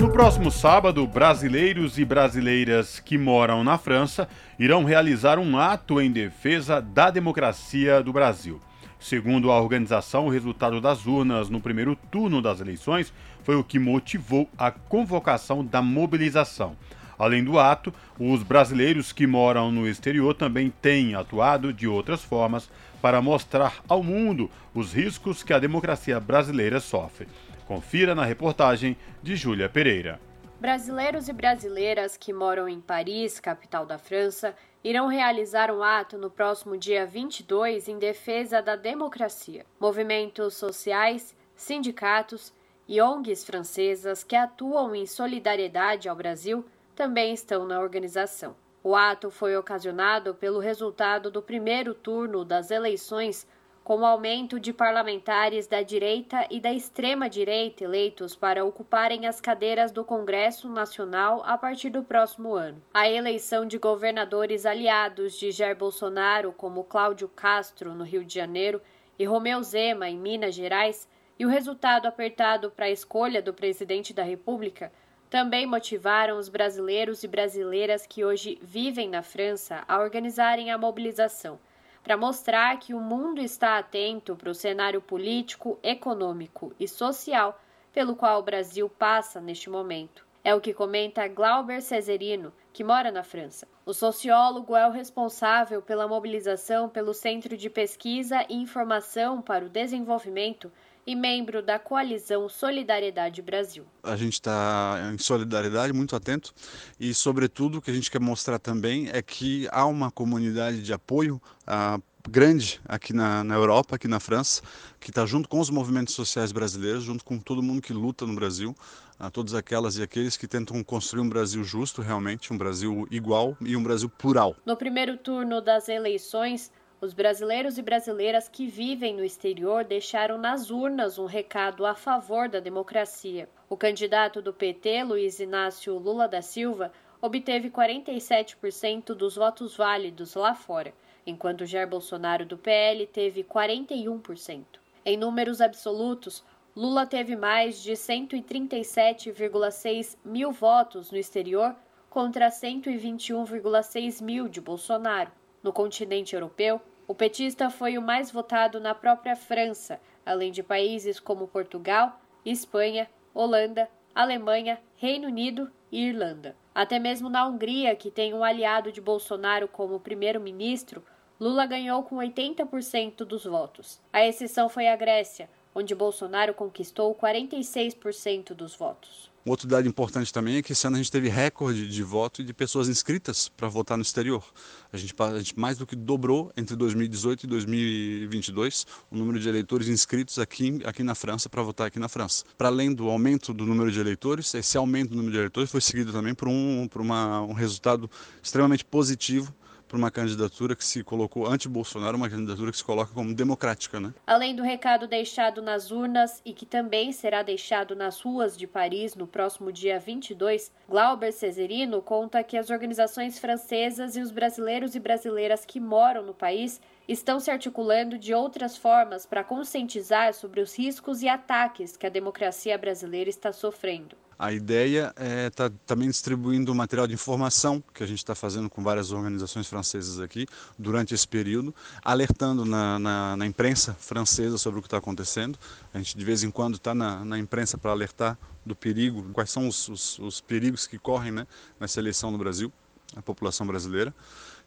No 0.00 0.10
próximo 0.10 0.50
sábado, 0.50 1.06
brasileiros 1.06 2.00
e 2.00 2.04
brasileiras 2.04 2.98
que 2.98 3.16
moram 3.16 3.62
na 3.62 3.78
França 3.78 4.26
irão 4.58 4.82
realizar 4.82 5.38
um 5.38 5.56
ato 5.56 6.00
em 6.00 6.10
defesa 6.10 6.80
da 6.80 7.08
democracia 7.08 8.02
do 8.02 8.12
Brasil. 8.12 8.58
Segundo 9.02 9.50
a 9.50 9.60
organização, 9.60 10.26
o 10.26 10.30
resultado 10.30 10.80
das 10.80 11.06
urnas 11.06 11.50
no 11.50 11.60
primeiro 11.60 11.96
turno 11.96 12.40
das 12.40 12.60
eleições 12.60 13.12
foi 13.42 13.56
o 13.56 13.64
que 13.64 13.76
motivou 13.76 14.48
a 14.56 14.70
convocação 14.70 15.64
da 15.64 15.82
mobilização. 15.82 16.76
Além 17.18 17.42
do 17.42 17.58
ato, 17.58 17.92
os 18.16 18.44
brasileiros 18.44 19.12
que 19.12 19.26
moram 19.26 19.72
no 19.72 19.88
exterior 19.88 20.34
também 20.34 20.72
têm 20.80 21.16
atuado 21.16 21.72
de 21.72 21.88
outras 21.88 22.22
formas 22.22 22.70
para 23.02 23.20
mostrar 23.20 23.82
ao 23.88 24.04
mundo 24.04 24.48
os 24.72 24.92
riscos 24.92 25.42
que 25.42 25.52
a 25.52 25.58
democracia 25.58 26.20
brasileira 26.20 26.78
sofre. 26.78 27.26
Confira 27.66 28.14
na 28.14 28.24
reportagem 28.24 28.96
de 29.20 29.34
Júlia 29.34 29.68
Pereira. 29.68 30.20
Brasileiros 30.60 31.28
e 31.28 31.32
brasileiras 31.32 32.16
que 32.16 32.32
moram 32.32 32.68
em 32.68 32.80
Paris, 32.80 33.40
capital 33.40 33.84
da 33.84 33.98
França, 33.98 34.54
irão 34.84 35.06
realizar 35.06 35.70
um 35.70 35.82
ato 35.82 36.18
no 36.18 36.30
próximo 36.30 36.76
dia 36.76 37.06
22 37.06 37.88
em 37.88 37.98
defesa 37.98 38.60
da 38.60 38.74
democracia. 38.74 39.64
Movimentos 39.78 40.54
sociais, 40.54 41.34
sindicatos 41.54 42.52
e 42.88 43.00
ONGs 43.00 43.44
francesas 43.44 44.24
que 44.24 44.34
atuam 44.34 44.94
em 44.94 45.06
solidariedade 45.06 46.08
ao 46.08 46.16
Brasil 46.16 46.64
também 46.94 47.32
estão 47.32 47.64
na 47.64 47.80
organização. 47.80 48.56
O 48.84 48.96
ato 48.96 49.30
foi 49.30 49.56
ocasionado 49.56 50.34
pelo 50.34 50.58
resultado 50.58 51.30
do 51.30 51.40
primeiro 51.40 51.94
turno 51.94 52.44
das 52.44 52.70
eleições, 52.72 53.46
com 53.92 53.98
o 53.98 54.06
aumento 54.06 54.58
de 54.58 54.72
parlamentares 54.72 55.66
da 55.66 55.82
direita 55.82 56.46
e 56.50 56.58
da 56.58 56.72
extrema-direita 56.72 57.84
eleitos 57.84 58.34
para 58.34 58.64
ocuparem 58.64 59.26
as 59.26 59.38
cadeiras 59.38 59.92
do 59.92 60.02
Congresso 60.02 60.66
Nacional 60.66 61.42
a 61.44 61.58
partir 61.58 61.90
do 61.90 62.02
próximo 62.02 62.54
ano. 62.54 62.82
A 62.94 63.06
eleição 63.06 63.66
de 63.66 63.76
governadores 63.76 64.64
aliados 64.64 65.38
de 65.38 65.52
Jair 65.52 65.76
Bolsonaro, 65.76 66.54
como 66.54 66.84
Cláudio 66.84 67.28
Castro, 67.28 67.94
no 67.94 68.02
Rio 68.02 68.24
de 68.24 68.32
Janeiro, 68.32 68.80
e 69.18 69.26
Romeu 69.26 69.62
Zema, 69.62 70.08
em 70.08 70.16
Minas 70.16 70.54
Gerais, 70.54 71.06
e 71.38 71.44
o 71.44 71.50
resultado 71.50 72.06
apertado 72.06 72.70
para 72.70 72.86
a 72.86 72.90
escolha 72.90 73.42
do 73.42 73.52
presidente 73.52 74.14
da 74.14 74.22
República 74.22 74.90
também 75.28 75.66
motivaram 75.66 76.38
os 76.38 76.48
brasileiros 76.48 77.22
e 77.24 77.28
brasileiras 77.28 78.06
que 78.06 78.24
hoje 78.24 78.58
vivem 78.62 79.10
na 79.10 79.22
França 79.22 79.84
a 79.86 79.98
organizarem 79.98 80.70
a 80.70 80.78
mobilização, 80.78 81.60
para 82.02 82.16
mostrar 82.16 82.78
que 82.78 82.94
o 82.94 83.00
mundo 83.00 83.40
está 83.40 83.78
atento 83.78 84.34
para 84.34 84.50
o 84.50 84.54
cenário 84.54 85.00
político, 85.00 85.78
econômico 85.82 86.74
e 86.78 86.88
social 86.88 87.60
pelo 87.92 88.16
qual 88.16 88.40
o 88.40 88.42
Brasil 88.42 88.88
passa 88.88 89.40
neste 89.40 89.70
momento. 89.70 90.26
É 90.44 90.54
o 90.54 90.60
que 90.60 90.74
comenta 90.74 91.28
Glauber 91.28 91.80
Cesarino, 91.80 92.52
que 92.72 92.82
mora 92.82 93.12
na 93.12 93.22
França. 93.22 93.68
O 93.86 93.92
sociólogo 93.92 94.74
é 94.74 94.86
o 94.88 94.90
responsável 94.90 95.80
pela 95.80 96.08
mobilização 96.08 96.88
pelo 96.88 97.14
Centro 97.14 97.56
de 97.56 97.70
Pesquisa 97.70 98.44
e 98.48 98.56
Informação 98.56 99.40
para 99.40 99.64
o 99.64 99.68
Desenvolvimento 99.68 100.72
e 101.06 101.14
membro 101.14 101.62
da 101.62 101.78
coalizão 101.78 102.48
Solidariedade 102.48 103.42
Brasil. 103.42 103.84
A 104.02 104.16
gente 104.16 104.34
está 104.34 105.10
em 105.12 105.18
solidariedade, 105.18 105.92
muito 105.92 106.14
atento, 106.14 106.54
e, 106.98 107.12
sobretudo, 107.12 107.78
o 107.78 107.82
que 107.82 107.90
a 107.90 107.94
gente 107.94 108.10
quer 108.10 108.20
mostrar 108.20 108.58
também 108.58 109.08
é 109.12 109.20
que 109.20 109.68
há 109.70 109.84
uma 109.86 110.10
comunidade 110.10 110.82
de 110.82 110.92
apoio 110.92 111.40
ah, 111.66 111.98
grande 112.28 112.80
aqui 112.84 113.12
na, 113.12 113.42
na, 113.42 113.54
Europa, 113.54 113.96
aqui 113.96 114.06
na 114.06 114.20
França, 114.20 114.62
que 115.00 115.10
está 115.10 115.26
junto 115.26 115.48
com 115.48 115.58
os 115.58 115.70
movimentos 115.70 116.14
sociais 116.14 116.52
brasileiros, 116.52 117.02
junto 117.02 117.24
com 117.24 117.38
todo 117.38 117.62
mundo 117.62 117.82
que 117.82 117.92
luta 117.92 118.26
no 118.26 118.34
Brasil, 118.34 118.74
a 119.18 119.30
todas 119.30 119.54
aquelas 119.54 119.96
e 119.96 120.02
aqueles 120.02 120.36
que 120.36 120.46
tentam 120.46 120.82
construir 120.82 121.22
um 121.22 121.28
Brasil 121.28 121.62
justo, 121.64 122.02
realmente, 122.02 122.52
um 122.52 122.58
Brasil 122.58 123.06
igual 123.10 123.56
e 123.60 123.76
um 123.76 123.82
Brasil 123.82 124.08
plural. 124.08 124.56
No 124.64 124.76
primeiro 124.76 125.16
turno 125.16 125.60
das 125.60 125.88
eleições, 125.88 126.70
os 127.02 127.12
brasileiros 127.12 127.76
e 127.78 127.82
brasileiras 127.82 128.48
que 128.48 128.64
vivem 128.64 129.16
no 129.16 129.24
exterior 129.24 129.82
deixaram 129.82 130.38
nas 130.38 130.70
urnas 130.70 131.18
um 131.18 131.26
recado 131.26 131.84
a 131.84 131.96
favor 131.96 132.48
da 132.48 132.60
democracia. 132.60 133.48
O 133.68 133.76
candidato 133.76 134.40
do 134.40 134.52
PT, 134.52 135.02
Luiz 135.02 135.40
Inácio 135.40 135.98
Lula 135.98 136.28
da 136.28 136.40
Silva, 136.40 136.92
obteve 137.20 137.70
47% 137.70 139.14
dos 139.14 139.34
votos 139.34 139.76
válidos 139.76 140.36
lá 140.36 140.54
fora, 140.54 140.94
enquanto 141.26 141.66
Jair 141.66 141.88
Bolsonaro 141.88 142.46
do 142.46 142.56
PL 142.56 143.04
teve 143.08 143.42
41%. 143.42 144.64
Em 145.04 145.16
números 145.16 145.60
absolutos, 145.60 146.44
Lula 146.76 147.04
teve 147.04 147.34
mais 147.34 147.82
de 147.82 147.94
137,6 147.94 150.16
mil 150.24 150.52
votos 150.52 151.10
no 151.10 151.18
exterior 151.18 151.74
contra 152.08 152.48
121,6 152.48 154.22
mil 154.22 154.46
de 154.46 154.60
Bolsonaro. 154.60 155.32
No 155.64 155.72
continente 155.72 156.34
europeu, 156.34 156.80
o 157.06 157.14
petista 157.14 157.68
foi 157.68 157.98
o 157.98 158.02
mais 158.02 158.30
votado 158.30 158.80
na 158.80 158.94
própria 158.94 159.34
França, 159.34 160.00
além 160.24 160.52
de 160.52 160.62
países 160.62 161.18
como 161.18 161.48
Portugal, 161.48 162.20
Espanha, 162.44 163.08
Holanda, 163.34 163.88
Alemanha, 164.14 164.78
Reino 164.96 165.28
Unido 165.28 165.70
e 165.90 166.08
Irlanda. 166.08 166.56
Até 166.74 166.98
mesmo 166.98 167.28
na 167.28 167.46
Hungria, 167.46 167.96
que 167.96 168.10
tem 168.10 168.32
um 168.32 168.44
aliado 168.44 168.92
de 168.92 169.00
Bolsonaro 169.00 169.66
como 169.66 170.00
primeiro-ministro, 170.00 171.04
Lula 171.40 171.66
ganhou 171.66 172.04
com 172.04 172.16
80% 172.16 173.24
dos 173.24 173.44
votos. 173.44 174.00
A 174.12 174.24
exceção 174.24 174.68
foi 174.68 174.86
a 174.86 174.94
Grécia, 174.94 175.50
onde 175.74 175.94
Bolsonaro 175.94 176.54
conquistou 176.54 177.14
46% 177.14 178.54
dos 178.54 178.76
votos. 178.76 179.31
Outro 179.44 179.66
dado 179.66 179.88
importante 179.88 180.32
também 180.32 180.56
é 180.56 180.62
que 180.62 180.72
esse 180.72 180.86
ano 180.86 180.94
a 180.94 180.98
gente 180.98 181.10
teve 181.10 181.28
recorde 181.28 181.88
de 181.88 182.02
voto 182.04 182.42
e 182.42 182.44
de 182.44 182.54
pessoas 182.54 182.88
inscritas 182.88 183.48
para 183.48 183.66
votar 183.66 183.98
no 183.98 184.02
exterior. 184.02 184.44
A 184.92 184.96
gente, 184.96 185.12
a 185.18 185.38
gente, 185.38 185.58
mais 185.58 185.76
do 185.76 185.84
que 185.84 185.96
dobrou 185.96 186.52
entre 186.56 186.76
2018 186.76 187.44
e 187.44 187.46
2022 187.48 188.86
o 189.10 189.16
número 189.16 189.40
de 189.40 189.48
eleitores 189.48 189.88
inscritos 189.88 190.38
aqui, 190.38 190.80
aqui 190.84 191.02
na 191.02 191.16
França 191.16 191.48
para 191.48 191.60
votar 191.60 191.88
aqui 191.88 191.98
na 191.98 192.08
França. 192.08 192.44
Para 192.56 192.68
além 192.68 192.94
do 192.94 193.10
aumento 193.10 193.52
do 193.52 193.66
número 193.66 193.90
de 193.90 193.98
eleitores, 193.98 194.54
esse 194.54 194.78
aumento 194.78 195.10
do 195.10 195.16
número 195.16 195.32
de 195.32 195.38
eleitores 195.38 195.70
foi 195.70 195.80
seguido 195.80 196.12
também 196.12 196.34
por 196.34 196.46
um, 196.46 196.86
por 196.88 197.02
uma, 197.02 197.42
um 197.42 197.52
resultado 197.52 198.08
extremamente 198.40 198.84
positivo 198.84 199.52
para 199.92 199.98
uma 199.98 200.10
candidatura 200.10 200.74
que 200.74 200.82
se 200.82 201.04
colocou 201.04 201.46
anti-Bolsonaro, 201.46 202.16
uma 202.16 202.30
candidatura 202.30 202.70
que 202.70 202.78
se 202.78 202.84
coloca 202.84 203.12
como 203.12 203.34
democrática, 203.34 204.00
né? 204.00 204.14
Além 204.26 204.56
do 204.56 204.62
recado 204.62 205.06
deixado 205.06 205.60
nas 205.60 205.90
urnas 205.90 206.40
e 206.46 206.54
que 206.54 206.64
também 206.64 207.12
será 207.12 207.42
deixado 207.42 207.94
nas 207.94 208.18
ruas 208.22 208.56
de 208.56 208.66
Paris 208.66 209.14
no 209.14 209.26
próximo 209.26 209.70
dia 209.70 210.00
22, 210.00 210.72
Glauber 210.88 211.30
Cesarino 211.30 212.00
conta 212.00 212.42
que 212.42 212.56
as 212.56 212.70
organizações 212.70 213.38
francesas 213.38 214.16
e 214.16 214.22
os 214.22 214.30
brasileiros 214.30 214.94
e 214.94 214.98
brasileiras 214.98 215.66
que 215.66 215.78
moram 215.78 216.22
no 216.22 216.32
país 216.32 216.80
estão 217.06 217.38
se 217.38 217.50
articulando 217.50 218.16
de 218.16 218.32
outras 218.32 218.78
formas 218.78 219.26
para 219.26 219.44
conscientizar 219.44 220.32
sobre 220.32 220.62
os 220.62 220.74
riscos 220.74 221.22
e 221.22 221.28
ataques 221.28 221.98
que 221.98 222.06
a 222.06 222.10
democracia 222.10 222.78
brasileira 222.78 223.28
está 223.28 223.52
sofrendo. 223.52 224.21
A 224.38 224.52
ideia 224.52 225.12
é 225.16 225.50
tá 225.50 225.70
também 225.86 226.08
distribuindo 226.08 226.74
material 226.74 227.06
de 227.06 227.14
informação 227.14 227.82
que 227.94 228.02
a 228.02 228.06
gente 228.06 228.18
está 228.18 228.34
fazendo 228.34 228.68
com 228.68 228.82
várias 228.82 229.12
organizações 229.12 229.66
francesas 229.66 230.20
aqui 230.20 230.46
durante 230.78 231.14
esse 231.14 231.26
período, 231.26 231.74
alertando 232.02 232.64
na, 232.64 232.98
na, 232.98 233.36
na 233.36 233.46
imprensa 233.46 233.94
francesa 233.94 234.58
sobre 234.58 234.78
o 234.78 234.82
que 234.82 234.86
está 234.86 234.98
acontecendo. 234.98 235.58
A 235.94 235.98
gente 235.98 236.16
de 236.16 236.24
vez 236.24 236.42
em 236.42 236.50
quando 236.50 236.74
está 236.74 236.94
na, 236.94 237.24
na 237.24 237.38
imprensa 237.38 237.78
para 237.78 237.90
alertar 237.90 238.38
do 238.64 238.74
perigo, 238.74 239.24
quais 239.32 239.50
são 239.50 239.68
os, 239.68 239.88
os, 239.88 240.18
os 240.18 240.40
perigos 240.40 240.86
que 240.86 240.98
correm 240.98 241.32
né, 241.32 241.46
nessa 241.78 242.00
eleição 242.00 242.30
no 242.30 242.38
Brasil, 242.38 242.72
a 243.16 243.22
população 243.22 243.66
brasileira. 243.66 244.14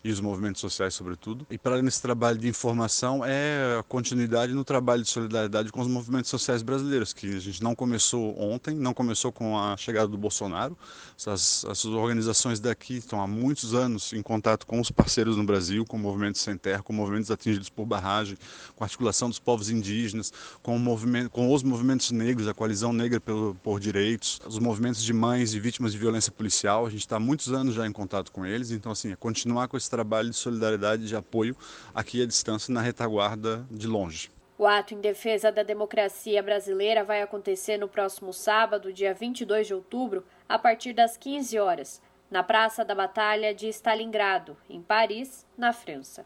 E 0.05 0.11
os 0.11 0.21
movimentos 0.21 0.61
sociais, 0.61 0.93
sobretudo. 0.93 1.47
E 1.49 1.57
para 1.57 1.81
nesse 1.81 1.99
trabalho 1.99 2.37
de 2.37 2.47
informação 2.47 3.25
é 3.25 3.79
a 3.79 3.81
continuidade 3.81 4.53
no 4.53 4.63
trabalho 4.63 5.01
de 5.01 5.09
solidariedade 5.09 5.71
com 5.71 5.81
os 5.81 5.87
movimentos 5.87 6.29
sociais 6.29 6.61
brasileiros, 6.61 7.11
que 7.11 7.25
a 7.35 7.39
gente 7.39 7.63
não 7.63 7.73
começou 7.73 8.39
ontem, 8.39 8.75
não 8.75 8.93
começou 8.93 9.31
com 9.31 9.57
a 9.57 9.75
chegada 9.75 10.07
do 10.07 10.15
Bolsonaro. 10.15 10.77
Essas, 11.17 11.85
organizações 11.85 12.59
daqui 12.59 12.97
estão 12.97 13.19
há 13.19 13.25
muitos 13.25 13.73
anos 13.73 14.13
em 14.13 14.21
contato 14.21 14.67
com 14.67 14.79
os 14.79 14.91
parceiros 14.91 15.37
no 15.37 15.43
Brasil, 15.43 15.83
com 15.83 15.97
movimentos 15.97 16.41
sem 16.41 16.55
terra, 16.55 16.83
com 16.83 16.93
movimentos 16.93 17.31
atingidos 17.31 17.69
por 17.69 17.87
barragem, 17.87 18.37
com 18.75 18.83
a 18.83 18.85
articulação 18.85 19.27
dos 19.27 19.39
povos 19.39 19.71
indígenas, 19.71 20.31
com, 20.61 20.77
movimento, 20.77 21.31
com 21.31 21.51
os 21.51 21.63
movimentos 21.63 22.11
negros, 22.11 22.47
a 22.47 22.53
coalizão 22.53 22.93
negra 22.93 23.19
pelo, 23.19 23.55
por 23.55 23.79
direitos, 23.79 24.39
os 24.45 24.59
movimentos 24.59 25.03
de 25.03 25.13
mães 25.13 25.55
e 25.55 25.59
vítimas 25.59 25.93
de 25.93 25.97
violência 25.97 26.31
policial. 26.31 26.85
A 26.85 26.91
gente 26.91 26.99
está 26.99 27.15
há 27.15 27.19
muitos 27.19 27.51
anos 27.51 27.73
já 27.73 27.87
em 27.87 27.91
contato 27.91 28.31
com 28.31 28.45
eles, 28.45 28.69
então 28.69 28.91
assim, 28.91 29.11
é 29.11 29.15
continuar 29.15 29.67
com 29.67 29.75
esse 29.75 29.94
trabalho 29.95 30.29
de 30.29 30.35
solidariedade 30.35 31.03
e 31.03 31.07
de 31.07 31.15
apoio 31.15 31.55
aqui 31.93 32.21
à 32.21 32.25
distância, 32.25 32.73
na 32.73 32.81
retaguarda 32.81 33.65
de 33.71 33.87
longe. 33.87 34.29
O 34.57 34.65
ato 34.65 34.93
em 34.93 35.01
defesa 35.01 35.51
da 35.51 35.63
democracia 35.63 36.41
brasileira 36.43 37.03
vai 37.03 37.21
acontecer 37.21 37.77
no 37.77 37.87
próximo 37.87 38.33
sábado, 38.33 38.91
dia 38.91 39.13
22 39.13 39.67
de 39.67 39.73
outubro, 39.73 40.23
a 40.47 40.59
partir 40.59 40.93
das 40.93 41.17
15 41.17 41.59
horas, 41.59 42.01
na 42.29 42.43
Praça 42.43 42.83
da 42.83 42.95
Batalha 42.95 43.53
de 43.53 43.67
Stalingrado, 43.69 44.57
em 44.69 44.81
Paris, 44.81 45.45
na 45.57 45.71
França. 45.71 46.25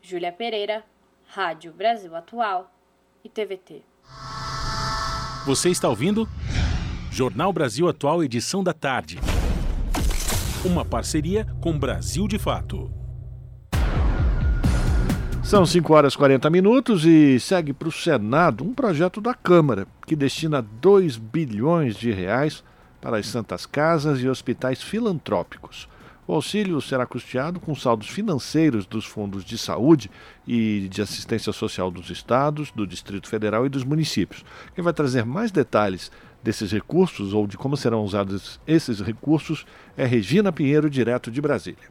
Júlia 0.00 0.32
Pereira, 0.32 0.84
Rádio 1.26 1.72
Brasil 1.72 2.14
Atual 2.14 2.70
e 3.22 3.28
TVT. 3.28 3.82
Você 5.46 5.70
está 5.70 5.88
ouvindo? 5.88 6.28
Jornal 7.10 7.52
Brasil 7.52 7.88
Atual, 7.88 8.22
edição 8.22 8.62
da 8.62 8.72
tarde. 8.72 9.18
Uma 10.64 10.82
parceria 10.82 11.46
com 11.60 11.78
Brasil 11.78 12.26
de 12.26 12.38
Fato. 12.38 12.90
São 15.42 15.66
5 15.66 15.92
horas 15.92 16.14
e 16.14 16.16
40 16.16 16.48
minutos 16.48 17.04
e 17.04 17.38
segue 17.38 17.74
para 17.74 17.88
o 17.88 17.92
Senado 17.92 18.64
um 18.64 18.72
projeto 18.72 19.20
da 19.20 19.34
Câmara 19.34 19.86
que 20.06 20.16
destina 20.16 20.62
2 20.62 21.18
bilhões 21.18 21.96
de 21.96 22.10
reais 22.10 22.64
para 22.98 23.18
as 23.18 23.26
santas 23.26 23.66
casas 23.66 24.22
e 24.22 24.28
hospitais 24.28 24.82
filantrópicos. 24.82 25.86
O 26.26 26.32
auxílio 26.32 26.80
será 26.80 27.04
custeado 27.04 27.60
com 27.60 27.74
saldos 27.74 28.08
financeiros 28.08 28.86
dos 28.86 29.04
fundos 29.04 29.44
de 29.44 29.58
saúde 29.58 30.10
e 30.48 30.88
de 30.90 31.02
assistência 31.02 31.52
social 31.52 31.90
dos 31.90 32.08
estados, 32.08 32.70
do 32.70 32.86
Distrito 32.86 33.28
Federal 33.28 33.66
e 33.66 33.68
dos 33.68 33.84
municípios. 33.84 34.42
Quem 34.74 34.82
vai 34.82 34.94
trazer 34.94 35.26
mais 35.26 35.50
detalhes 35.50 36.10
desses 36.44 36.70
recursos 36.70 37.32
ou 37.32 37.46
de 37.46 37.56
como 37.56 37.74
serão 37.74 38.04
usados 38.04 38.60
esses 38.66 39.00
recursos 39.00 39.64
é 39.96 40.04
Regina 40.04 40.52
Pinheiro, 40.52 40.90
direto 40.90 41.30
de 41.30 41.40
Brasília. 41.40 41.88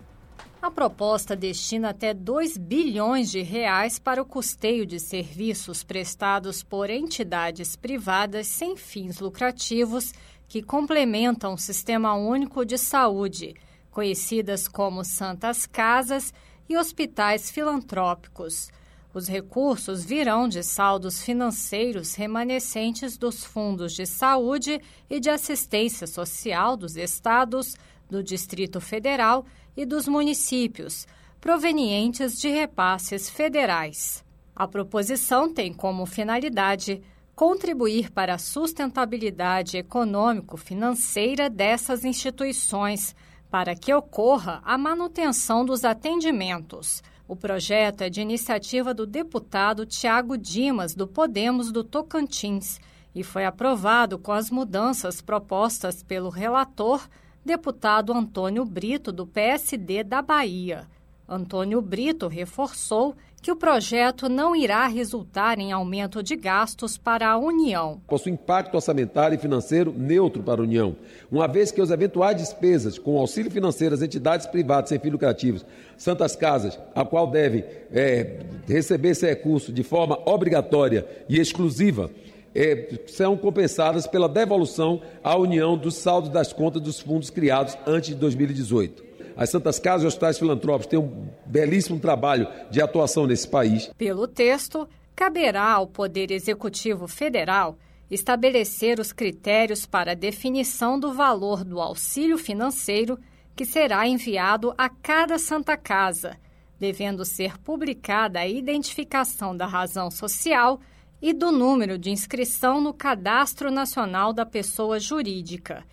A 0.62 0.72
proposta 0.72 1.36
destina 1.36 1.90
até 1.90 2.14
2 2.14 2.56
bilhões 2.56 3.30
de 3.30 3.42
reais 3.42 4.00
para 4.00 4.22
o 4.22 4.26
custeio 4.26 4.86
de 4.86 5.00
serviços 5.00 5.84
prestados 5.84 6.64
por 6.64 6.90
entidades 6.90 7.76
privadas 7.76 8.48
sem 8.48 8.78
fins 8.78 9.20
lucrativos 9.20 10.14
que 10.48 10.62
complementam 10.62 11.56
o 11.56 11.58
Sistema 11.58 12.14
Único 12.14 12.64
de 12.64 12.78
Saúde, 12.78 13.56
conhecidas 13.92 14.68
como 14.68 15.04
Santas 15.04 15.66
Casas 15.66 16.34
e 16.70 16.78
hospitais 16.78 17.52
filantrópicos. 17.52 18.70
Os 19.14 19.28
recursos 19.28 20.04
virão 20.04 20.48
de 20.48 20.64
saldos 20.64 21.22
financeiros 21.22 22.16
remanescentes 22.16 23.16
dos 23.16 23.46
fundos 23.46 23.94
de 23.94 24.08
saúde 24.08 24.82
e 25.08 25.20
de 25.20 25.30
assistência 25.30 26.08
social 26.08 26.76
dos 26.76 26.96
estados, 26.96 27.76
do 28.10 28.24
Distrito 28.24 28.82
Federal 28.82 29.46
e 29.78 29.86
dos 29.86 30.08
municípios, 30.08 31.06
provenientes 31.40 32.40
de 32.40 32.50
repasses 32.50 33.30
federais. 33.30 34.24
A 34.56 34.68
proposição 34.68 35.52
tem 35.52 35.72
como 35.72 36.06
finalidade 36.06 37.02
contribuir 37.36 38.12
para 38.12 38.36
a 38.36 38.40
sustentabilidade 38.40 39.78
econômico-financeira 39.78 41.50
dessas 41.50 42.04
instituições, 42.04 43.16
para 43.50 43.76
que 43.76 43.94
ocorra 43.94 44.62
a 44.64 44.78
manutenção 44.78 45.64
dos 45.64 45.86
atendimentos. 45.86 47.04
O 47.28 47.36
projeto 47.36 48.02
é 48.02 48.10
de 48.10 48.22
iniciativa 48.22 48.94
do 48.94 49.06
deputado 49.06 49.86
Tiago 49.86 50.38
Dimas, 50.38 50.94
do 50.94 51.08
Podemos 51.08 51.72
do 51.72 51.84
Tocantins, 51.84 52.82
e 53.16 53.24
foi 53.24 53.46
aprovado 53.46 54.20
com 54.20 54.32
as 54.34 54.52
mudanças 54.52 55.22
propostas 55.22 56.04
pelo 56.04 56.30
relator 56.30 57.08
deputado 57.46 58.12
Antônio 58.14 58.66
Brito, 58.66 59.12
do 59.12 59.26
PSD 59.26 60.04
da 60.04 60.22
Bahia. 60.22 60.88
Antônio 61.28 61.82
Brito 61.82 62.28
reforçou 62.28 63.16
que 63.44 63.52
o 63.52 63.58
projeto 63.58 64.30
não 64.30 64.56
irá 64.56 64.88
resultar 64.88 65.60
em 65.60 65.74
aumento 65.74 66.24
de 66.24 66.34
gastos 66.34 66.98
para 66.98 67.30
a 67.30 67.38
União. 67.38 68.00
Possui 68.08 68.32
impacto 68.32 68.76
orçamentário 68.76 69.36
e 69.36 69.38
financeiro 69.38 69.94
neutro 69.96 70.42
para 70.42 70.62
a 70.62 70.64
União, 70.64 70.96
uma 71.30 71.46
vez 71.46 71.70
que 71.70 71.82
as 71.82 71.92
eventuais 71.92 72.38
despesas 72.38 72.98
com 72.98 73.18
auxílio 73.18 73.52
financeiro 73.52 73.94
às 73.94 74.02
entidades 74.02 74.48
privadas 74.48 74.88
sem 74.88 74.98
fins 74.98 75.12
lucrativos, 75.12 75.66
Santas 75.98 76.38
Casas, 76.38 76.80
a 76.96 77.04
qual 77.04 77.28
deve 77.28 77.66
é, 77.92 78.40
receber 78.66 79.10
esse 79.10 79.28
recurso 79.28 79.74
de 79.74 79.84
forma 79.84 80.18
obrigatória 80.26 81.06
e 81.28 81.38
exclusiva, 81.38 82.10
é, 82.56 82.98
são 83.08 83.36
compensadas 83.36 84.08
pela 84.08 84.30
devolução 84.30 85.02
à 85.22 85.36
União 85.36 85.78
dos 85.78 85.96
saldos 85.96 86.30
das 86.30 86.54
contas 86.54 86.82
dos 86.82 87.02
fundos 87.02 87.30
criados 87.30 87.78
antes 87.86 88.12
de 88.12 88.16
2018. 88.16 89.04
As 89.36 89.50
Santas 89.50 89.80
Casas 89.80 90.04
e 90.04 90.08
Hospitais 90.08 90.38
Filantrópicos 90.38 90.88
têm 90.88 91.00
um 91.00 91.28
belíssimo 91.46 92.00
trabalho 92.00 92.48
de 92.70 92.82
atuação 92.82 93.26
nesse 93.26 93.48
país. 93.48 93.90
Pelo 93.98 94.28
texto, 94.28 94.88
caberá 95.16 95.72
ao 95.72 95.88
Poder 95.88 96.32
Executivo 96.32 97.08
Federal 97.08 97.78
estabelecer 98.10 99.00
os 99.00 99.12
critérios 99.12 99.86
para 99.86 100.12
a 100.12 100.16
definição 100.16 101.00
do 101.00 101.14
valor 101.14 101.64
do 101.64 101.82
auxílio 101.82 102.38
financeiro 102.38 103.18
que 103.56 103.66
será 103.66 104.08
enviado 104.08 104.74
a 104.78 104.90
cada 104.90 105.38
Santa 105.38 105.78
Casa, 105.78 106.38
devendo 106.80 107.24
ser 107.24 107.58
publicada 107.60 108.40
a 108.40 108.48
identificação 108.48 109.56
da 109.56 109.66
razão 109.66 110.12
social 110.12 110.80
e 111.22 111.34
do 111.34 111.52
número 111.52 111.98
de 111.98 112.10
inscrição 112.10 112.82
no 112.82 112.94
Cadastro 112.94 113.72
Nacional 113.72 114.34
da 114.34 114.46
Pessoa 114.46 115.00
Jurídica. 115.00 115.84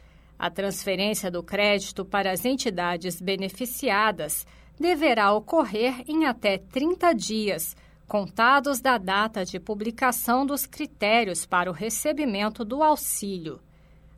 A 0.41 0.49
transferência 0.49 1.31
do 1.31 1.43
crédito 1.43 2.03
para 2.03 2.33
as 2.33 2.47
entidades 2.47 3.21
beneficiadas 3.21 4.47
deverá 4.81 5.35
ocorrer 5.35 6.03
em 6.09 6.25
até 6.25 6.57
30 6.57 7.13
dias, 7.13 7.77
contados 8.09 8.81
da 8.81 8.97
data 8.97 9.45
de 9.45 9.61
publicação 9.61 10.47
dos 10.47 10.65
critérios 10.65 11.45
para 11.45 11.69
o 11.69 11.75
recebimento 11.75 12.65
do 12.65 12.83
auxílio. 12.83 13.61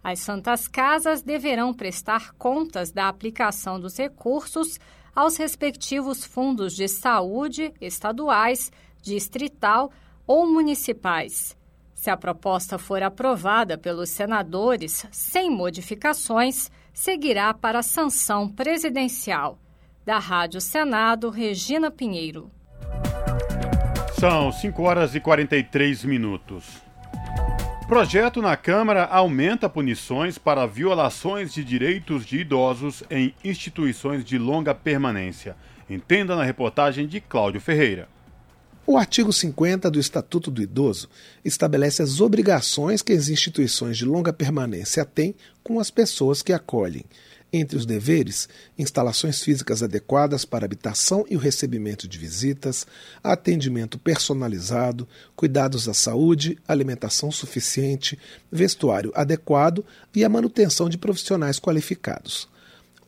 As 0.00 0.20
Santas 0.20 0.68
Casas 0.68 1.22
deverão 1.22 1.74
prestar 1.74 2.32
contas 2.34 2.92
da 2.92 3.08
aplicação 3.08 3.80
dos 3.80 3.96
recursos 3.98 4.78
aos 5.12 5.36
respectivos 5.36 6.24
fundos 6.24 6.76
de 6.76 6.86
saúde 6.86 7.74
estaduais, 7.80 8.70
distrital 9.02 9.90
ou 10.24 10.46
municipais. 10.46 11.60
Se 12.02 12.10
a 12.10 12.16
proposta 12.16 12.78
for 12.78 13.00
aprovada 13.00 13.78
pelos 13.78 14.10
senadores 14.10 15.06
sem 15.12 15.48
modificações, 15.48 16.68
seguirá 16.92 17.54
para 17.54 17.78
a 17.78 17.82
sanção 17.84 18.48
presidencial. 18.48 19.56
Da 20.04 20.18
Rádio 20.18 20.60
Senado, 20.60 21.30
Regina 21.30 21.92
Pinheiro. 21.92 22.50
São 24.18 24.50
5 24.50 24.82
horas 24.82 25.14
e 25.14 25.20
43 25.20 26.04
minutos. 26.04 26.82
Projeto 27.86 28.42
na 28.42 28.56
Câmara 28.56 29.04
aumenta 29.04 29.68
punições 29.68 30.36
para 30.36 30.66
violações 30.66 31.54
de 31.54 31.62
direitos 31.62 32.26
de 32.26 32.38
idosos 32.38 33.04
em 33.08 33.32
instituições 33.44 34.24
de 34.24 34.38
longa 34.38 34.74
permanência. 34.74 35.54
Entenda 35.88 36.34
na 36.34 36.42
reportagem 36.42 37.06
de 37.06 37.20
Cláudio 37.20 37.60
Ferreira. 37.60 38.08
O 38.84 38.96
artigo 38.96 39.32
50 39.32 39.88
do 39.88 40.00
Estatuto 40.00 40.50
do 40.50 40.60
Idoso 40.60 41.08
estabelece 41.44 42.02
as 42.02 42.20
obrigações 42.20 43.00
que 43.00 43.12
as 43.12 43.28
instituições 43.28 43.96
de 43.96 44.04
longa 44.04 44.32
permanência 44.32 45.04
têm 45.04 45.36
com 45.62 45.78
as 45.78 45.88
pessoas 45.88 46.42
que 46.42 46.52
acolhem. 46.52 47.04
Entre 47.52 47.76
os 47.76 47.86
deveres, 47.86 48.48
instalações 48.76 49.40
físicas 49.40 49.84
adequadas 49.84 50.44
para 50.44 50.64
habitação 50.64 51.24
e 51.30 51.36
o 51.36 51.38
recebimento 51.38 52.08
de 52.08 52.18
visitas, 52.18 52.84
atendimento 53.22 54.00
personalizado, 54.00 55.06
cuidados 55.36 55.88
à 55.88 55.94
saúde, 55.94 56.58
alimentação 56.66 57.30
suficiente, 57.30 58.18
vestuário 58.50 59.12
adequado 59.14 59.84
e 60.12 60.24
a 60.24 60.28
manutenção 60.28 60.88
de 60.88 60.98
profissionais 60.98 61.60
qualificados. 61.60 62.48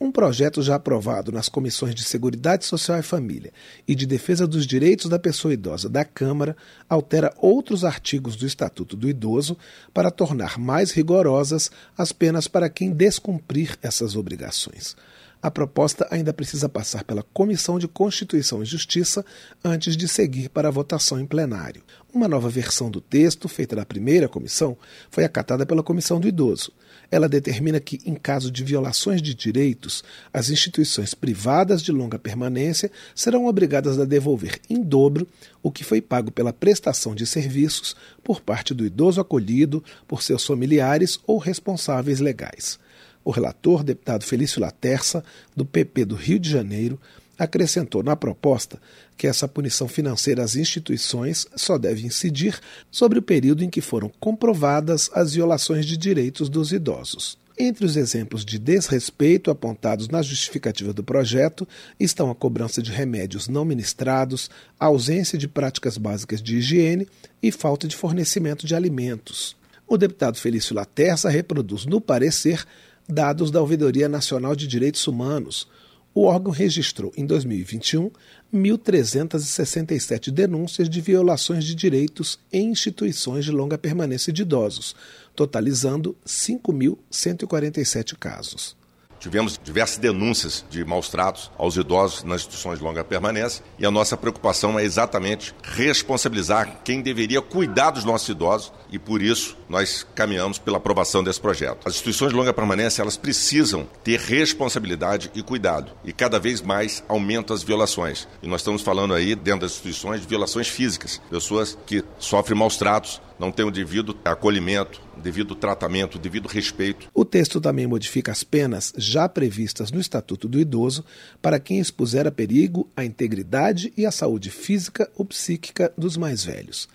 Um 0.00 0.10
projeto 0.10 0.60
já 0.60 0.74
aprovado 0.74 1.30
nas 1.30 1.48
comissões 1.48 1.94
de 1.94 2.02
Seguridade 2.02 2.64
Social 2.64 2.98
e 2.98 3.02
Família 3.02 3.52
e 3.86 3.94
de 3.94 4.06
Defesa 4.06 4.46
dos 4.46 4.66
Direitos 4.66 5.08
da 5.08 5.18
Pessoa 5.18 5.54
Idosa 5.54 5.88
da 5.88 6.04
Câmara 6.04 6.56
altera 6.88 7.32
outros 7.38 7.84
artigos 7.84 8.34
do 8.34 8.44
Estatuto 8.44 8.96
do 8.96 9.08
Idoso 9.08 9.56
para 9.92 10.10
tornar 10.10 10.58
mais 10.58 10.90
rigorosas 10.90 11.70
as 11.96 12.10
penas 12.10 12.48
para 12.48 12.68
quem 12.68 12.90
descumprir 12.90 13.78
essas 13.82 14.16
obrigações. 14.16 14.96
A 15.40 15.50
proposta 15.50 16.08
ainda 16.10 16.32
precisa 16.32 16.70
passar 16.70 17.04
pela 17.04 17.22
Comissão 17.22 17.78
de 17.78 17.86
Constituição 17.86 18.62
e 18.62 18.66
Justiça 18.66 19.22
antes 19.62 19.94
de 19.94 20.08
seguir 20.08 20.48
para 20.48 20.68
a 20.68 20.70
votação 20.70 21.20
em 21.20 21.26
plenário. 21.26 21.82
Uma 22.12 22.26
nova 22.26 22.48
versão 22.48 22.90
do 22.90 22.98
texto, 22.98 23.46
feita 23.46 23.76
na 23.76 23.84
primeira 23.84 24.26
comissão, 24.26 24.74
foi 25.10 25.22
acatada 25.22 25.66
pela 25.66 25.82
Comissão 25.82 26.18
do 26.18 26.26
Idoso. 26.26 26.72
Ela 27.14 27.28
determina 27.28 27.78
que, 27.78 28.00
em 28.04 28.16
caso 28.16 28.50
de 28.50 28.64
violações 28.64 29.22
de 29.22 29.36
direitos, 29.36 30.02
as 30.32 30.50
instituições 30.50 31.14
privadas 31.14 31.80
de 31.80 31.92
longa 31.92 32.18
permanência 32.18 32.90
serão 33.14 33.46
obrigadas 33.46 34.00
a 34.00 34.04
devolver 34.04 34.58
em 34.68 34.82
dobro 34.82 35.24
o 35.62 35.70
que 35.70 35.84
foi 35.84 36.02
pago 36.02 36.32
pela 36.32 36.52
prestação 36.52 37.14
de 37.14 37.24
serviços 37.24 37.94
por 38.24 38.40
parte 38.40 38.74
do 38.74 38.84
idoso 38.84 39.20
acolhido, 39.20 39.80
por 40.08 40.24
seus 40.24 40.44
familiares 40.44 41.20
ou 41.24 41.38
responsáveis 41.38 42.18
legais. 42.18 42.80
O 43.24 43.30
relator, 43.30 43.84
deputado 43.84 44.24
Felício 44.24 44.60
Laterça, 44.60 45.22
do 45.54 45.64
PP 45.64 46.06
do 46.06 46.16
Rio 46.16 46.40
de 46.40 46.50
Janeiro, 46.50 47.00
acrescentou 47.38 48.02
na 48.02 48.16
proposta 48.16 48.80
que 49.16 49.26
essa 49.26 49.48
punição 49.48 49.88
financeira 49.88 50.42
às 50.42 50.56
instituições 50.56 51.46
só 51.56 51.78
deve 51.78 52.06
incidir 52.06 52.58
sobre 52.90 53.18
o 53.18 53.22
período 53.22 53.62
em 53.62 53.70
que 53.70 53.80
foram 53.80 54.10
comprovadas 54.20 55.10
as 55.14 55.34
violações 55.34 55.86
de 55.86 55.96
direitos 55.96 56.48
dos 56.48 56.72
idosos. 56.72 57.38
Entre 57.56 57.86
os 57.86 57.96
exemplos 57.96 58.44
de 58.44 58.58
desrespeito 58.58 59.48
apontados 59.48 60.08
na 60.08 60.20
justificativa 60.22 60.92
do 60.92 61.04
projeto 61.04 61.68
estão 62.00 62.28
a 62.28 62.34
cobrança 62.34 62.82
de 62.82 62.90
remédios 62.90 63.46
não 63.46 63.64
ministrados, 63.64 64.50
a 64.78 64.86
ausência 64.86 65.38
de 65.38 65.46
práticas 65.46 65.96
básicas 65.96 66.42
de 66.42 66.56
higiene 66.56 67.06
e 67.40 67.52
falta 67.52 67.86
de 67.86 67.94
fornecimento 67.94 68.66
de 68.66 68.74
alimentos. 68.74 69.56
O 69.86 69.96
deputado 69.96 70.36
Felício 70.36 70.74
Laterça 70.74 71.28
reproduz 71.28 71.86
no 71.86 72.00
parecer 72.00 72.64
dados 73.08 73.52
da 73.52 73.60
Ouvidoria 73.60 74.08
Nacional 74.08 74.56
de 74.56 74.66
Direitos 74.66 75.06
Humanos, 75.06 75.68
o 76.14 76.24
órgão 76.24 76.52
registrou 76.52 77.12
em 77.16 77.26
2021 77.26 78.10
1.367 78.54 80.30
denúncias 80.30 80.88
de 80.88 81.00
violações 81.00 81.64
de 81.64 81.74
direitos 81.74 82.38
em 82.52 82.70
instituições 82.70 83.44
de 83.44 83.50
longa 83.50 83.76
permanência 83.76 84.32
de 84.32 84.42
idosos, 84.42 84.94
totalizando 85.34 86.16
5.147 86.24 88.16
casos. 88.16 88.76
Tivemos 89.24 89.58
diversas 89.64 89.96
denúncias 89.96 90.62
de 90.68 90.84
maus 90.84 91.08
tratos 91.08 91.50
aos 91.56 91.76
idosos 91.76 92.24
nas 92.24 92.42
instituições 92.42 92.78
de 92.78 92.84
longa 92.84 93.02
permanência 93.02 93.64
e 93.78 93.86
a 93.86 93.90
nossa 93.90 94.18
preocupação 94.18 94.78
é 94.78 94.84
exatamente 94.84 95.54
responsabilizar 95.62 96.82
quem 96.84 97.00
deveria 97.00 97.40
cuidar 97.40 97.92
dos 97.92 98.04
nossos 98.04 98.28
idosos 98.28 98.70
e 98.92 98.98
por 98.98 99.22
isso 99.22 99.56
nós 99.66 100.06
caminhamos 100.14 100.58
pela 100.58 100.76
aprovação 100.76 101.24
desse 101.24 101.40
projeto. 101.40 101.88
As 101.88 101.94
instituições 101.94 102.32
de 102.32 102.36
longa 102.36 102.52
permanência 102.52 103.00
elas 103.00 103.16
precisam 103.16 103.88
ter 104.04 104.20
responsabilidade 104.20 105.30
e 105.34 105.42
cuidado 105.42 105.92
e 106.04 106.12
cada 106.12 106.38
vez 106.38 106.60
mais 106.60 107.02
aumentam 107.08 107.56
as 107.56 107.62
violações. 107.62 108.28
E 108.42 108.46
nós 108.46 108.60
estamos 108.60 108.82
falando 108.82 109.14
aí 109.14 109.34
dentro 109.34 109.60
das 109.60 109.72
instituições 109.72 110.20
de 110.20 110.26
violações 110.26 110.68
físicas, 110.68 111.18
pessoas 111.30 111.78
que 111.86 112.04
sofrem 112.18 112.58
maus 112.58 112.76
tratos, 112.76 113.22
não 113.38 113.50
têm 113.50 113.64
o 113.64 113.70
devido 113.70 114.16
acolhimento, 114.24 115.00
devido 115.16 115.54
tratamento, 115.54 116.18
devido 116.18 116.46
respeito. 116.46 117.08
O 117.12 117.24
texto 117.24 117.60
também 117.60 117.86
modifica 117.86 118.32
as 118.32 118.44
penas 118.44 118.92
já 118.96 119.28
previstas 119.28 119.90
no 119.90 120.00
Estatuto 120.00 120.48
do 120.48 120.60
Idoso 120.60 121.04
para 121.42 121.58
quem 121.58 121.78
expuser 121.78 122.26
a 122.26 122.30
perigo 122.30 122.88
a 122.96 123.04
integridade 123.04 123.92
e 123.96 124.06
a 124.06 124.10
saúde 124.10 124.50
física 124.50 125.10
ou 125.16 125.24
psíquica 125.24 125.92
dos 125.96 126.16
mais 126.16 126.44
velhos. 126.44 126.88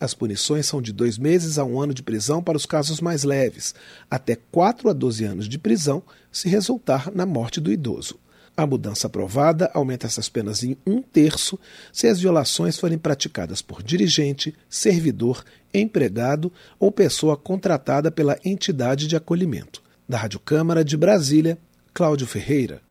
As 0.00 0.14
punições 0.14 0.66
são 0.66 0.80
de 0.80 0.92
dois 0.92 1.18
meses 1.18 1.58
a 1.58 1.64
um 1.64 1.80
ano 1.80 1.92
de 1.92 2.02
prisão 2.02 2.42
para 2.42 2.56
os 2.56 2.64
casos 2.64 3.00
mais 3.00 3.24
leves, 3.24 3.74
até 4.08 4.36
4 4.36 4.88
a 4.88 4.92
12 4.92 5.24
anos 5.24 5.48
de 5.48 5.58
prisão 5.58 6.02
se 6.30 6.48
resultar 6.48 7.10
na 7.12 7.26
morte 7.26 7.60
do 7.60 7.72
idoso. 7.72 8.18
A 8.58 8.66
mudança 8.66 9.06
aprovada 9.06 9.70
aumenta 9.72 10.08
essas 10.08 10.28
penas 10.28 10.64
em 10.64 10.76
um 10.84 11.00
terço 11.00 11.56
se 11.92 12.08
as 12.08 12.18
violações 12.18 12.76
forem 12.76 12.98
praticadas 12.98 13.62
por 13.62 13.84
dirigente, 13.84 14.52
servidor, 14.68 15.44
empregado 15.72 16.52
ou 16.76 16.90
pessoa 16.90 17.36
contratada 17.36 18.10
pela 18.10 18.36
entidade 18.44 19.06
de 19.06 19.14
acolhimento. 19.14 19.80
Da 20.08 20.18
Rádio 20.18 20.40
Câmara 20.40 20.84
de 20.84 20.96
Brasília, 20.96 21.56
Cláudio 21.94 22.26
Ferreira. 22.26 22.82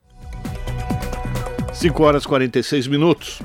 5 1.73 2.01
horas 2.01 2.23
e 2.23 2.27
46 2.29 2.87
minutos. 2.87 3.41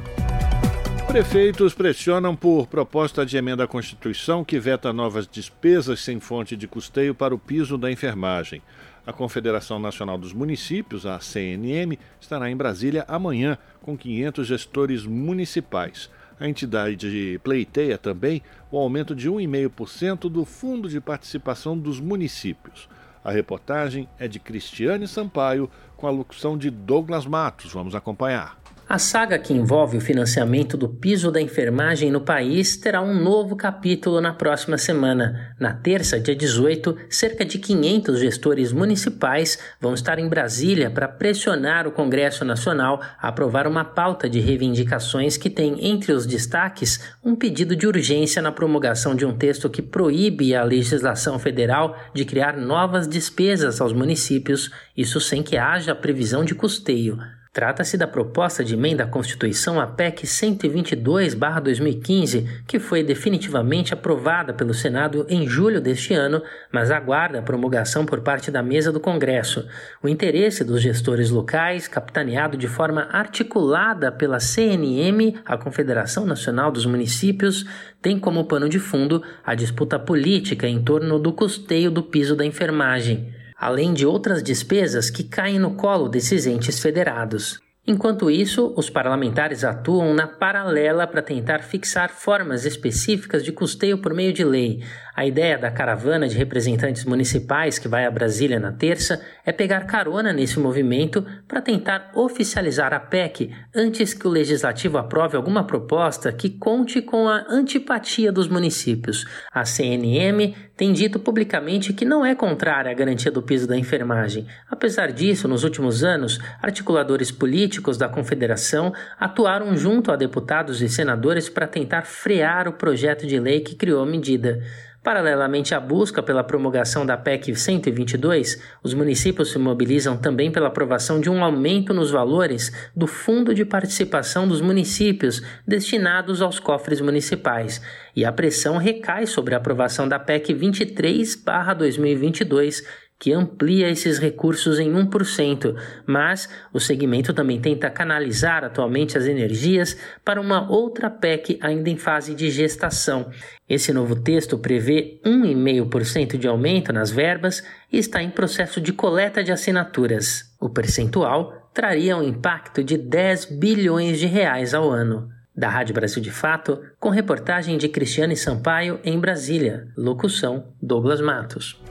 Prefeitos 1.09 1.75
pressionam 1.75 2.37
por 2.37 2.69
proposta 2.69 3.27
de 3.27 3.37
emenda 3.37 3.65
à 3.65 3.67
Constituição 3.67 4.45
que 4.45 4.61
veta 4.61 4.93
novas 4.93 5.27
despesas 5.27 5.99
sem 5.99 6.21
fonte 6.21 6.57
de 6.57 6.69
custeio 6.69 7.17
para 7.17 7.35
o 7.35 7.39
piso 7.39 7.77
da 7.77 7.91
enfermagem. 7.91 8.63
A 9.05 9.13
Confederação 9.13 9.81
Nacional 9.81 10.17
dos 10.17 10.33
Municípios, 10.33 11.07
a 11.07 11.19
CNM, 11.19 11.99
estará 12.21 12.49
em 12.49 12.57
Brasília 12.57 13.05
amanhã 13.09 13.59
com 13.81 13.97
500 13.97 14.47
gestores 14.47 15.05
municipais. 15.05 16.09
A 16.39 16.49
entidade 16.49 17.41
pleiteia 17.43 17.99
também 17.99 18.43
o 18.71 18.79
aumento 18.79 19.15
de 19.15 19.29
1,5% 19.29 20.31
do 20.31 20.45
Fundo 20.45 20.89
de 20.89 21.01
Participação 21.01 21.77
dos 21.77 21.99
Municípios. 21.99 22.89
A 23.25 23.33
reportagem 23.33 24.09
é 24.19 24.29
de 24.29 24.39
Cristiane 24.39 25.09
Sampaio, 25.09 25.69
com 25.97 26.07
a 26.07 26.11
locução 26.11 26.57
de 26.57 26.71
Douglas 26.71 27.27
Matos. 27.27 27.73
Vamos 27.73 27.97
acompanhar. 27.97 28.62
A 28.93 28.99
saga 28.99 29.39
que 29.39 29.55
envolve 29.55 29.97
o 29.97 30.03
financiamento 30.03 30.77
do 30.77 30.87
piso 30.87 31.31
da 31.31 31.41
enfermagem 31.41 32.11
no 32.11 32.21
país 32.21 32.77
terá 32.77 33.01
um 33.01 33.15
novo 33.15 33.57
capítulo 33.57 34.21
na 34.21 34.35
próxima 34.35 34.77
semana. 34.77 35.57
Na 35.59 35.73
terça, 35.73 36.21
dia 36.21 36.37
18, 36.37 36.99
cerca 37.09 37.43
de 37.43 37.59
500 37.59 38.21
gestores 38.21 38.71
municipais 38.71 39.59
vão 39.81 39.95
estar 39.95 40.19
em 40.19 40.29
Brasília 40.29 40.91
para 40.91 41.09
pressionar 41.09 41.89
o 41.89 41.91
Congresso 41.91 42.45
Nacional 42.45 43.01
a 43.19 43.29
aprovar 43.29 43.67
uma 43.67 43.83
pauta 43.83 44.29
de 44.29 44.41
reivindicações 44.41 45.39
que 45.39 45.49
tem 45.49 45.87
entre 45.87 46.13
os 46.13 46.27
destaques 46.27 47.01
um 47.25 47.35
pedido 47.35 47.75
de 47.75 47.87
urgência 47.87 48.43
na 48.43 48.53
promulgação 48.53 49.15
de 49.15 49.25
um 49.25 49.35
texto 49.35 49.71
que 49.71 49.81
proíbe 49.81 50.55
a 50.55 50.63
legislação 50.63 51.39
federal 51.39 51.97
de 52.13 52.27
criar 52.27 52.59
novas 52.59 53.09
despesas 53.09 53.81
aos 53.81 53.95
municípios, 53.95 54.71
isso 54.95 55.19
sem 55.19 55.43
que 55.43 55.57
haja 55.57 55.95
previsão 55.95 56.45
de 56.45 56.55
custeio. 56.55 57.17
Trata-se 57.55 57.99
da 57.99 58.07
proposta 58.07 58.65
de 58.65 58.73
emenda 58.73 59.05
à 59.05 59.07
Constituição 59.07 59.79
a 59.79 59.87
PEC 59.87 60.27
122-2015, 60.27 62.63
que 62.67 62.79
foi 62.79 63.03
definitivamente 63.03 63.93
aprovada 63.93 64.55
pelo 64.55 64.73
Senado 64.73 65.27
em 65.29 65.47
julho 65.47 65.79
deste 65.79 66.15
ano, 66.15 66.43
mas 66.73 66.91
aguarda 66.91 67.41
a 67.41 67.43
promulgação 67.43 68.07
por 68.07 68.23
parte 68.23 68.51
da 68.51 68.63
mesa 68.63 68.91
do 68.91 68.99
Congresso. 68.99 69.69
O 70.03 70.09
interesse 70.09 70.65
dos 70.65 70.81
gestores 70.81 71.29
locais, 71.29 71.87
capitaneado 71.87 72.57
de 72.57 72.69
forma 72.69 73.07
articulada 73.13 74.11
pela 74.11 74.41
CNM, 74.41 75.39
a 75.45 75.59
Confederação 75.59 76.25
Nacional 76.25 76.73
dos 76.73 76.87
Municípios, 76.87 77.67
tem 78.01 78.19
como 78.19 78.47
pano 78.47 78.67
de 78.67 78.79
fundo 78.79 79.23
a 79.45 79.55
disputa 79.55 79.99
política 79.99 80.67
em 80.67 80.83
torno 80.83 81.19
do 81.19 81.35
custeio 81.35 81.91
do 81.91 82.03
piso 82.03 82.35
da 82.35 82.47
enfermagem 82.47 83.42
além 83.63 83.95
de 83.95 84.05
outras 84.05 84.43
despesas 84.43 85.09
que 85.09 85.23
caem 85.23 85.57
no 85.57 85.77
colo 85.77 86.09
desses 86.09 86.47
entes 86.47 86.81
federados. 86.81 87.61
Enquanto 87.87 88.29
isso, 88.29 88.75
os 88.77 88.91
parlamentares 88.91 89.63
atuam 89.63 90.13
na 90.13 90.27
paralela 90.27 91.07
para 91.07 91.23
tentar 91.23 91.61
fixar 91.61 92.11
formas 92.11 92.65
específicas 92.65 93.45
de 93.45 93.53
custeio 93.53 93.99
por 93.99 94.13
meio 94.13 94.33
de 94.33 94.45
lei. 94.45 94.83
A 95.15 95.27
ideia 95.27 95.59
da 95.59 95.71
caravana 95.71 96.27
de 96.27 96.39
representantes 96.39 97.05
municipais 97.05 97.79
que 97.79 97.87
vai 97.87 98.07
a 98.07 98.11
Brasília 98.11 98.59
na 98.59 98.73
terça 98.73 99.21
é 99.45 99.53
pegar 99.53 99.87
carona 99.87 100.33
nesse 100.33 100.59
movimento 100.59 101.25
para 101.47 101.61
tentar 101.61 102.11
oficializar 102.15 102.95
a 102.95 103.01
PEC 103.01 103.51
antes 103.75 104.15
que 104.15 104.27
o 104.27 104.31
legislativo 104.31 104.97
aprove 104.97 105.37
alguma 105.37 105.67
proposta 105.67 106.33
que 106.33 106.49
conte 106.49 107.03
com 107.03 107.29
a 107.29 107.45
antipatia 107.51 108.33
dos 108.33 108.49
municípios. 108.49 109.27
A 109.53 109.67
CNM 109.67 110.55
tem 110.75 110.95
dito 110.95 111.21
publicamente 111.21 111.93
que 111.93 112.07
não 112.07 112.25
é 112.25 112.35
contrária 112.35 112.91
à 112.91 112.95
garantia 112.95 113.31
do 113.31 113.43
piso 113.43 113.69
da 113.69 113.77
enfermagem. 113.77 114.47
Apesar 114.71 115.13
disso, 115.13 115.47
nos 115.47 115.63
últimos 115.63 116.03
anos, 116.03 116.39
articuladores 116.63 117.31
políticos 117.31 117.99
da 117.99 118.09
Confederação 118.09 118.93
atuaram 119.21 119.77
junto 119.77 120.11
a 120.11 120.17
deputados 120.17 120.81
e 120.81 120.89
senadores 120.89 121.51
para 121.51 121.67
tentar 121.67 122.03
frear 122.03 122.67
o 122.67 122.73
projeto 122.73 123.27
de 123.27 123.39
lei 123.39 123.61
que 123.61 123.75
criou 123.75 124.03
a 124.03 124.07
medida. 124.07 124.63
Paralelamente 125.03 125.75
à 125.75 125.81
busca 125.81 126.23
pela 126.23 126.45
promulgação 126.45 127.05
da 127.05 127.17
PEC 127.17 127.57
122, 127.57 128.63
os 128.85 128.95
municípios 128.95 129.51
se 129.51 129.59
mobilizam 129.59 130.17
também 130.17 130.53
pela 130.53 130.69
aprovação 130.69 131.21
de 131.21 131.29
um 131.29 131.43
aumento 131.43 131.93
nos 131.93 132.13
valores 132.13 132.71
do 132.95 133.09
Fundo 133.09 133.53
de 133.53 133.65
Participação 133.65 134.47
dos 134.47 134.61
Municípios 134.61 135.43
destinados 135.67 136.41
aos 136.41 136.61
cofres 136.61 137.01
municipais. 137.01 137.83
E 138.15 138.25
a 138.25 138.31
pressão 138.31 138.77
recai 138.77 139.27
sobre 139.27 139.55
a 139.55 139.59
aprovação 139.59 140.07
da 140.07 140.21
PEC 140.21 140.55
23/2022, 140.55 142.85
que 143.23 143.33
amplia 143.33 143.89
esses 143.89 144.19
recursos 144.19 144.81
em 144.81 144.93
1%, 144.93 145.77
mas 146.05 146.49
o 146.73 146.81
segmento 146.81 147.33
também 147.33 147.61
tenta 147.61 147.89
canalizar 147.89 148.65
atualmente 148.65 149.17
as 149.17 149.27
energias 149.27 149.97
para 150.25 150.41
uma 150.41 150.69
outra 150.69 151.09
PEC 151.09 151.57
ainda 151.63 151.89
em 151.89 151.97
fase 151.97 152.35
de 152.35 152.51
gestação. 152.51 153.31
Esse 153.69 153.93
novo 153.93 154.17
texto 154.17 154.59
prevê 154.59 155.21
1,5% 155.25 156.37
de 156.37 156.49
aumento 156.49 156.93
nas 156.93 157.13
verbas 157.13 157.63
e 157.93 157.97
está 157.97 158.21
em 158.21 158.29
processo 158.29 158.81
de 158.81 158.93
coleta 158.93 159.45
de 159.45 159.53
assinaturas. 159.53 160.53
O 160.61 160.69
percentual 160.69 161.71
traria 161.73 162.17
um 162.17 162.25
impacto 162.25 162.83
de 162.83 162.99
10 162.99 163.45
bilhões 163.45 164.19
de 164.19 164.27
reais 164.27 164.75
ao 164.75 164.91
ano. 164.91 165.29
Da 165.55 165.69
Rádio 165.69 165.95
Brasil 165.95 166.21
de 166.21 166.33
Fato, 166.33 166.81
com 166.99 167.11
reportagem 167.11 167.79
de 167.79 167.89
Cristiane 167.89 168.37
Sampaio 168.37 168.99
em 169.05 169.21
Brasília. 169.21 169.87
Locução: 169.97 170.75
Douglas 170.83 171.21
Matos. 171.21 171.82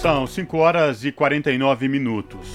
São 0.00 0.26
5 0.26 0.56
horas 0.56 1.04
e 1.04 1.12
49 1.12 1.86
minutos. 1.86 2.48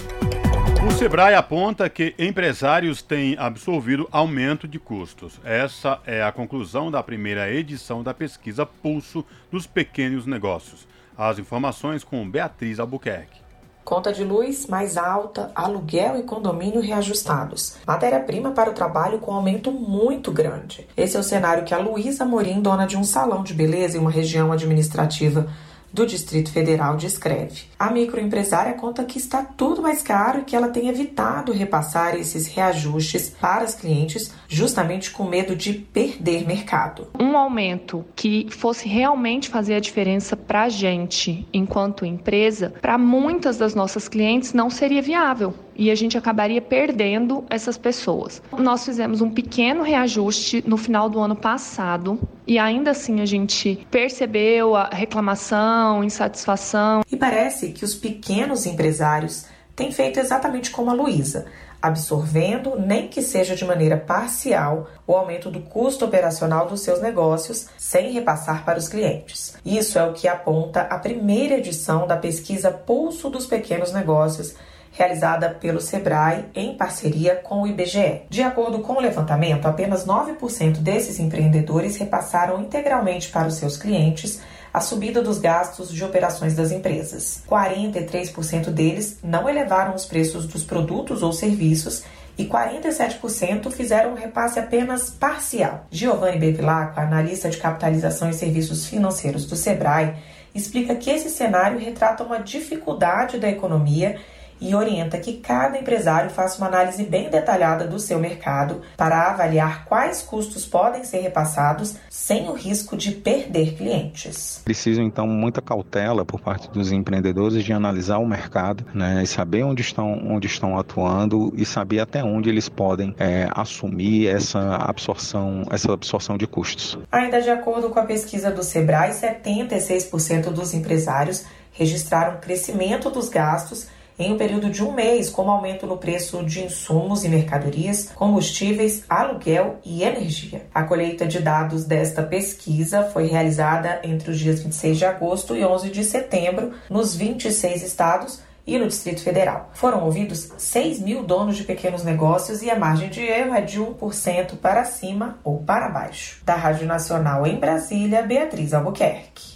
O 0.83 0.91
Sebrae 0.91 1.35
aponta 1.35 1.87
que 1.87 2.15
empresários 2.17 3.03
têm 3.03 3.37
absorvido 3.37 4.09
aumento 4.11 4.67
de 4.67 4.79
custos. 4.79 5.39
Essa 5.43 5.99
é 6.07 6.23
a 6.23 6.31
conclusão 6.31 6.89
da 6.89 7.03
primeira 7.03 7.47
edição 7.53 8.01
da 8.01 8.15
pesquisa 8.15 8.65
Pulso 8.65 9.23
dos 9.51 9.67
Pequenos 9.67 10.25
Negócios. 10.25 10.87
As 11.15 11.37
informações 11.37 12.03
com 12.03 12.27
Beatriz 12.27 12.79
Albuquerque. 12.79 13.45
Conta 13.83 14.11
de 14.11 14.23
luz 14.23 14.65
mais 14.65 14.97
alta, 14.97 15.51
aluguel 15.53 16.17
e 16.17 16.23
condomínio 16.23 16.81
reajustados. 16.81 17.77
Matéria-prima 17.85 18.53
para 18.53 18.71
o 18.71 18.73
trabalho 18.73 19.19
com 19.19 19.31
aumento 19.31 19.71
muito 19.71 20.31
grande. 20.31 20.87
Esse 20.97 21.15
é 21.15 21.19
o 21.19 21.23
cenário 21.23 21.63
que 21.63 21.75
a 21.75 21.77
Luísa 21.77 22.25
Morim, 22.25 22.59
dona 22.59 22.87
de 22.87 22.97
um 22.97 23.03
salão 23.03 23.43
de 23.43 23.53
beleza 23.53 23.97
em 23.97 24.01
uma 24.01 24.09
região 24.09 24.51
administrativa 24.51 25.47
do 25.95 26.05
Distrito 26.05 26.51
Federal 26.51 26.97
descreve. 26.97 27.63
A 27.77 27.91
microempresária 27.91 28.73
conta 28.73 29.03
que 29.03 29.17
está 29.17 29.43
tudo 29.43 29.81
mais 29.81 30.01
caro 30.01 30.39
e 30.39 30.43
que 30.43 30.55
ela 30.55 30.69
tem 30.69 30.87
evitado 30.87 31.51
repassar 31.51 32.15
esses 32.15 32.47
reajustes 32.47 33.29
para 33.29 33.65
os 33.65 33.75
clientes 33.75 34.33
justamente 34.47 35.11
com 35.11 35.25
medo 35.25 35.55
de 35.55 35.73
perder 35.73 36.47
mercado. 36.47 37.07
Um 37.19 37.35
aumento 37.37 38.05
que 38.15 38.47
fosse 38.49 38.87
realmente 38.87 39.49
fazer 39.49 39.75
a 39.75 39.79
diferença 39.79 40.37
para 40.37 40.63
a 40.63 40.69
gente 40.69 41.45
enquanto 41.53 42.05
empresa, 42.05 42.73
para 42.81 42.97
muitas 42.97 43.57
das 43.57 43.75
nossas 43.75 44.07
clientes 44.07 44.53
não 44.53 44.69
seria 44.69 45.01
viável 45.01 45.53
e 45.75 45.91
a 45.91 45.95
gente 45.95 46.17
acabaria 46.17 46.61
perdendo 46.61 47.43
essas 47.49 47.77
pessoas. 47.77 48.41
Nós 48.57 48.85
fizemos 48.85 49.21
um 49.21 49.29
pequeno 49.29 49.83
reajuste 49.83 50.63
no 50.65 50.77
final 50.77 51.09
do 51.09 51.19
ano 51.19 51.35
passado 51.35 52.17
e 52.47 52.57
ainda 52.57 52.91
assim 52.91 53.21
a 53.21 53.25
gente 53.25 53.85
percebeu 53.91 54.75
a 54.75 54.89
reclamação, 54.89 56.03
insatisfação. 56.03 57.01
E 57.11 57.17
parece 57.17 57.64
que 57.71 57.85
os 57.85 57.95
pequenos 57.95 58.65
empresários 58.65 59.45
têm 59.75 59.91
feito 59.91 60.19
exatamente 60.19 60.71
como 60.71 60.89
a 60.89 60.93
Luísa, 60.93 61.45
absorvendo, 61.81 62.79
nem 62.79 63.07
que 63.07 63.21
seja 63.21 63.55
de 63.55 63.65
maneira 63.65 63.97
parcial, 63.97 64.87
o 65.05 65.13
aumento 65.13 65.51
do 65.51 65.59
custo 65.59 66.05
operacional 66.05 66.67
dos 66.67 66.81
seus 66.81 67.01
negócios, 67.01 67.67
sem 67.77 68.11
repassar 68.11 68.63
para 68.65 68.79
os 68.79 68.87
clientes. 68.87 69.55
Isso 69.65 69.99
é 69.99 70.03
o 70.03 70.13
que 70.13 70.27
aponta 70.27 70.81
a 70.81 70.97
primeira 70.97 71.55
edição 71.55 72.07
da 72.07 72.17
pesquisa 72.17 72.71
Pulso 72.71 73.29
dos 73.29 73.45
Pequenos 73.45 73.91
Negócios 73.91 74.55
realizada 74.95 75.49
pelo 75.49 75.81
Sebrae 75.81 76.45
em 76.55 76.75
parceria 76.75 77.35
com 77.35 77.61
o 77.61 77.67
IBGE. 77.67 78.21
De 78.29 78.41
acordo 78.41 78.79
com 78.79 78.93
o 78.93 79.01
levantamento, 79.01 79.65
apenas 79.65 80.05
9% 80.05 80.77
desses 80.77 81.19
empreendedores 81.19 81.97
repassaram 81.97 82.61
integralmente 82.61 83.29
para 83.29 83.47
os 83.47 83.55
seus 83.55 83.75
clientes 83.75 84.41
a 84.75 84.81
subida 84.81 85.21
dos 85.21 85.37
gastos 85.37 85.89
de 85.89 86.03
operações 86.03 86.53
das 86.53 86.69
empresas. 86.69 87.41
43% 87.49 88.65
deles 88.71 89.17
não 89.23 89.47
elevaram 89.47 89.95
os 89.95 90.03
preços 90.03 90.45
dos 90.45 90.65
produtos 90.65 91.23
ou 91.23 91.31
serviços 91.31 92.03
e 92.37 92.45
47% 92.45 93.71
fizeram 93.71 94.11
um 94.11 94.15
repasse 94.15 94.59
apenas 94.59 95.09
parcial. 95.09 95.85
Giovanni 95.89 96.37
Bevilacqua, 96.39 97.03
analista 97.03 97.49
de 97.49 97.55
capitalização 97.55 98.29
e 98.29 98.33
serviços 98.33 98.85
financeiros 98.85 99.45
do 99.45 99.55
Sebrae, 99.55 100.13
explica 100.53 100.93
que 100.93 101.09
esse 101.09 101.29
cenário 101.29 101.79
retrata 101.79 102.25
uma 102.25 102.39
dificuldade 102.39 103.39
da 103.39 103.47
economia 103.47 104.19
e 104.59 104.73
orienta 104.73 105.17
que 105.17 105.33
cada 105.33 105.77
empresário 105.77 106.29
faça 106.29 106.57
uma 106.57 106.67
análise 106.67 107.03
bem 107.03 107.29
detalhada 107.29 107.85
do 107.85 107.99
seu 107.99 108.19
mercado 108.19 108.81
para 108.97 109.29
avaliar 109.29 109.85
quais 109.85 110.21
custos 110.21 110.65
podem 110.65 111.03
ser 111.03 111.19
repassados 111.19 111.95
sem 112.09 112.49
o 112.49 112.53
risco 112.53 112.95
de 112.95 113.11
perder 113.11 113.75
clientes. 113.75 114.61
Preciso 114.63 115.01
então 115.01 115.27
muita 115.27 115.61
cautela 115.61 116.25
por 116.25 116.39
parte 116.39 116.69
dos 116.69 116.91
empreendedores 116.91 117.63
de 117.63 117.73
analisar 117.73 118.17
o 118.17 118.25
mercado, 118.25 118.85
né, 118.93 119.21
e 119.23 119.27
saber 119.27 119.63
onde 119.63 119.81
estão, 119.81 120.11
onde 120.27 120.47
estão 120.47 120.77
atuando 120.77 121.53
e 121.55 121.65
saber 121.65 121.99
até 121.99 122.23
onde 122.23 122.49
eles 122.49 122.69
podem 122.69 123.15
é, 123.19 123.47
assumir 123.53 124.27
essa 124.27 124.75
absorção, 124.75 125.63
essa 125.69 125.91
absorção 125.93 126.37
de 126.37 126.47
custos. 126.47 126.97
Ainda 127.11 127.41
de 127.41 127.49
acordo 127.49 127.89
com 127.89 127.99
a 127.99 128.05
pesquisa 128.05 128.49
do 128.51 128.63
Sebrae, 128.63 129.11
76% 129.11 130.51
dos 130.51 130.73
empresários 130.73 131.45
registraram 131.71 132.39
crescimento 132.39 133.09
dos 133.09 133.29
gastos 133.29 133.87
em 134.17 134.33
um 134.33 134.37
período 134.37 134.69
de 134.69 134.83
um 134.83 134.91
mês, 134.91 135.29
como 135.29 135.51
aumento 135.51 135.85
no 135.85 135.97
preço 135.97 136.43
de 136.43 136.63
insumos 136.63 137.23
e 137.23 137.29
mercadorias, 137.29 138.11
combustíveis, 138.15 139.03
aluguel 139.09 139.79
e 139.83 140.03
energia. 140.03 140.65
A 140.73 140.83
colheita 140.83 141.25
de 141.25 141.39
dados 141.39 141.85
desta 141.85 142.23
pesquisa 142.23 143.03
foi 143.03 143.27
realizada 143.27 143.99
entre 144.03 144.31
os 144.31 144.39
dias 144.39 144.61
26 144.61 144.97
de 144.97 145.05
agosto 145.05 145.55
e 145.55 145.65
11 145.65 145.89
de 145.89 146.03
setembro 146.03 146.73
nos 146.89 147.15
26 147.15 147.83
estados 147.83 148.43
e 148.67 148.79
no 148.79 148.87
Distrito 148.87 149.21
Federal. 149.21 149.69
Foram 149.73 150.03
ouvidos 150.03 150.51
6 150.57 150.99
mil 150.99 151.23
donos 151.23 151.57
de 151.57 151.63
pequenos 151.63 152.03
negócios 152.03 152.61
e 152.61 152.69
a 152.69 152.77
margem 152.77 153.09
de 153.09 153.21
erro 153.21 153.53
é 153.53 153.61
de 153.61 153.79
1% 153.79 154.57
para 154.57 154.83
cima 154.85 155.37
ou 155.43 155.59
para 155.59 155.89
baixo. 155.89 156.41
Da 156.43 156.55
Rádio 156.55 156.87
Nacional 156.87 157.45
em 157.45 157.57
Brasília, 157.59 158.23
Beatriz 158.23 158.73
Albuquerque. 158.73 159.55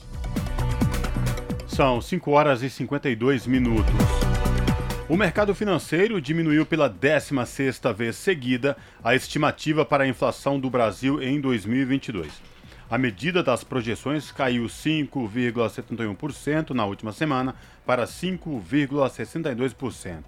São 1.67 2.01
5 2.01 2.31
horas 2.31 2.61
e 2.61 2.69
52 2.69 3.47
minutos. 3.47 4.28
O 5.09 5.17
mercado 5.17 5.53
financeiro 5.55 6.21
diminuiu 6.21 6.67
pela 6.67 6.87
16ª 6.87 7.91
vez 7.91 8.15
seguida 8.15 8.77
a 9.03 9.15
estimativa 9.15 9.83
para 9.83 10.03
a 10.03 10.07
inflação 10.07 10.59
do 10.59 10.69
Brasil 10.69 11.19
em 11.19 11.41
2022. 11.41 12.31
A 12.87 12.95
medida 12.95 13.41
das 13.41 13.63
projeções 13.63 14.31
caiu 14.31 14.65
5,71% 14.65 16.75
na 16.75 16.85
última 16.85 17.11
semana 17.11 17.55
para 17.87 18.05
5,62%. 18.05 20.25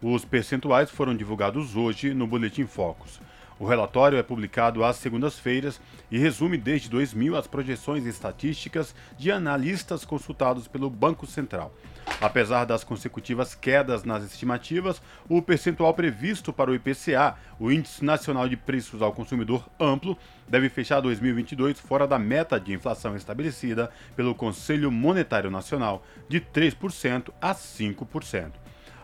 Os 0.00 0.24
percentuais 0.24 0.88
foram 0.88 1.16
divulgados 1.16 1.74
hoje 1.74 2.14
no 2.14 2.28
Boletim 2.28 2.66
Focus. 2.66 3.20
O 3.58 3.66
relatório 3.66 4.16
é 4.16 4.22
publicado 4.22 4.84
às 4.84 4.94
segundas-feiras 4.94 5.80
e 6.08 6.18
resume 6.18 6.56
desde 6.56 6.88
2000 6.88 7.36
as 7.36 7.48
projeções 7.48 8.06
estatísticas 8.06 8.94
de 9.18 9.32
analistas 9.32 10.04
consultados 10.04 10.68
pelo 10.68 10.88
Banco 10.88 11.26
Central. 11.26 11.74
Apesar 12.18 12.64
das 12.64 12.84
consecutivas 12.84 13.54
quedas 13.54 14.04
nas 14.04 14.24
estimativas, 14.24 15.00
o 15.28 15.40
percentual 15.40 15.92
previsto 15.94 16.52
para 16.52 16.70
o 16.70 16.74
IPCA, 16.74 17.34
o 17.58 17.70
Índice 17.70 18.04
Nacional 18.04 18.48
de 18.48 18.56
Preços 18.56 19.00
ao 19.00 19.12
Consumidor 19.12 19.68
Amplo, 19.78 20.16
deve 20.48 20.68
fechar 20.68 21.00
2022 21.00 21.78
fora 21.80 22.06
da 22.06 22.18
meta 22.18 22.60
de 22.60 22.72
inflação 22.72 23.16
estabelecida 23.16 23.90
pelo 24.16 24.34
Conselho 24.34 24.90
Monetário 24.90 25.50
Nacional, 25.50 26.04
de 26.28 26.40
3% 26.40 27.30
a 27.40 27.54
5%. 27.54 28.52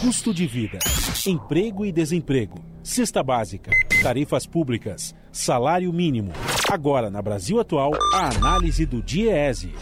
Custo 0.00 0.32
de 0.32 0.46
vida, 0.46 0.78
emprego 1.26 1.84
e 1.84 1.90
desemprego, 1.90 2.64
cesta 2.84 3.20
básica, 3.20 3.72
tarifas 4.00 4.46
públicas, 4.46 5.12
salário 5.32 5.92
mínimo. 5.92 6.30
Agora, 6.70 7.10
na 7.10 7.20
Brasil 7.20 7.58
Atual, 7.58 7.90
a 8.14 8.28
análise 8.28 8.86
do 8.86 9.02
DIEESE. 9.02 9.74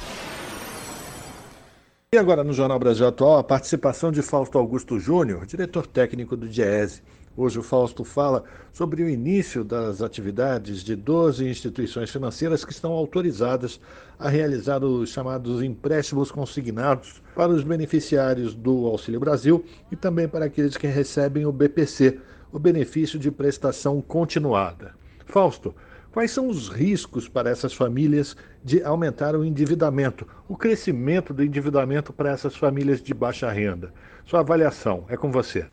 E 2.15 2.17
agora, 2.17 2.43
no 2.43 2.55
Jornal 2.55 2.79
Brasil 2.79 3.07
Atual, 3.07 3.37
a 3.37 3.45
participação 3.45 4.11
de 4.11 4.23
Fausto 4.23 4.57
Augusto 4.57 4.99
Júnior, 4.99 5.45
diretor 5.45 5.87
técnico 5.87 6.35
do 6.35 6.49
DIEESE. 6.49 7.03
Hoje 7.39 7.59
o 7.59 7.63
Fausto 7.63 8.03
fala 8.03 8.45
sobre 8.73 9.03
o 9.03 9.11
início 9.11 9.63
das 9.63 10.01
atividades 10.01 10.83
de 10.83 10.97
12 10.97 11.47
instituições 11.47 12.09
financeiras 12.09 12.65
que 12.65 12.73
estão 12.73 12.93
autorizadas 12.93 13.79
a 14.19 14.31
realizar 14.31 14.83
os 14.83 15.11
chamados 15.11 15.63
empréstimos 15.63 16.31
consignados 16.31 17.23
para 17.35 17.53
os 17.53 17.63
beneficiários 17.63 18.55
do 18.55 18.87
Auxílio 18.87 19.21
Brasil 19.21 19.63
e 19.93 19.97
também 19.97 20.27
para 20.27 20.47
aqueles 20.47 20.79
que 20.79 20.87
recebem 20.87 21.45
o 21.45 21.53
BPC, 21.53 22.19
o 22.51 22.59
benefício 22.59 23.19
de 23.19 23.31
prestação 23.31 24.01
continuada. 24.01 24.95
Fausto, 25.27 25.75
quais 26.13 26.31
são 26.31 26.49
os 26.49 26.71
riscos 26.71 27.29
para 27.29 27.51
essas 27.51 27.75
famílias 27.75 28.35
de 28.65 28.83
aumentar 28.83 29.37
o 29.37 29.45
endividamento, 29.45 30.27
o 30.49 30.57
crescimento 30.57 31.35
do 31.35 31.45
endividamento 31.45 32.15
para 32.15 32.31
essas 32.31 32.57
famílias 32.57 33.03
de 33.03 33.13
baixa 33.13 33.51
renda? 33.51 33.93
Sua 34.25 34.41
avaliação 34.41 35.05
é 35.11 35.19
com 35.19 35.31
você. 35.31 35.67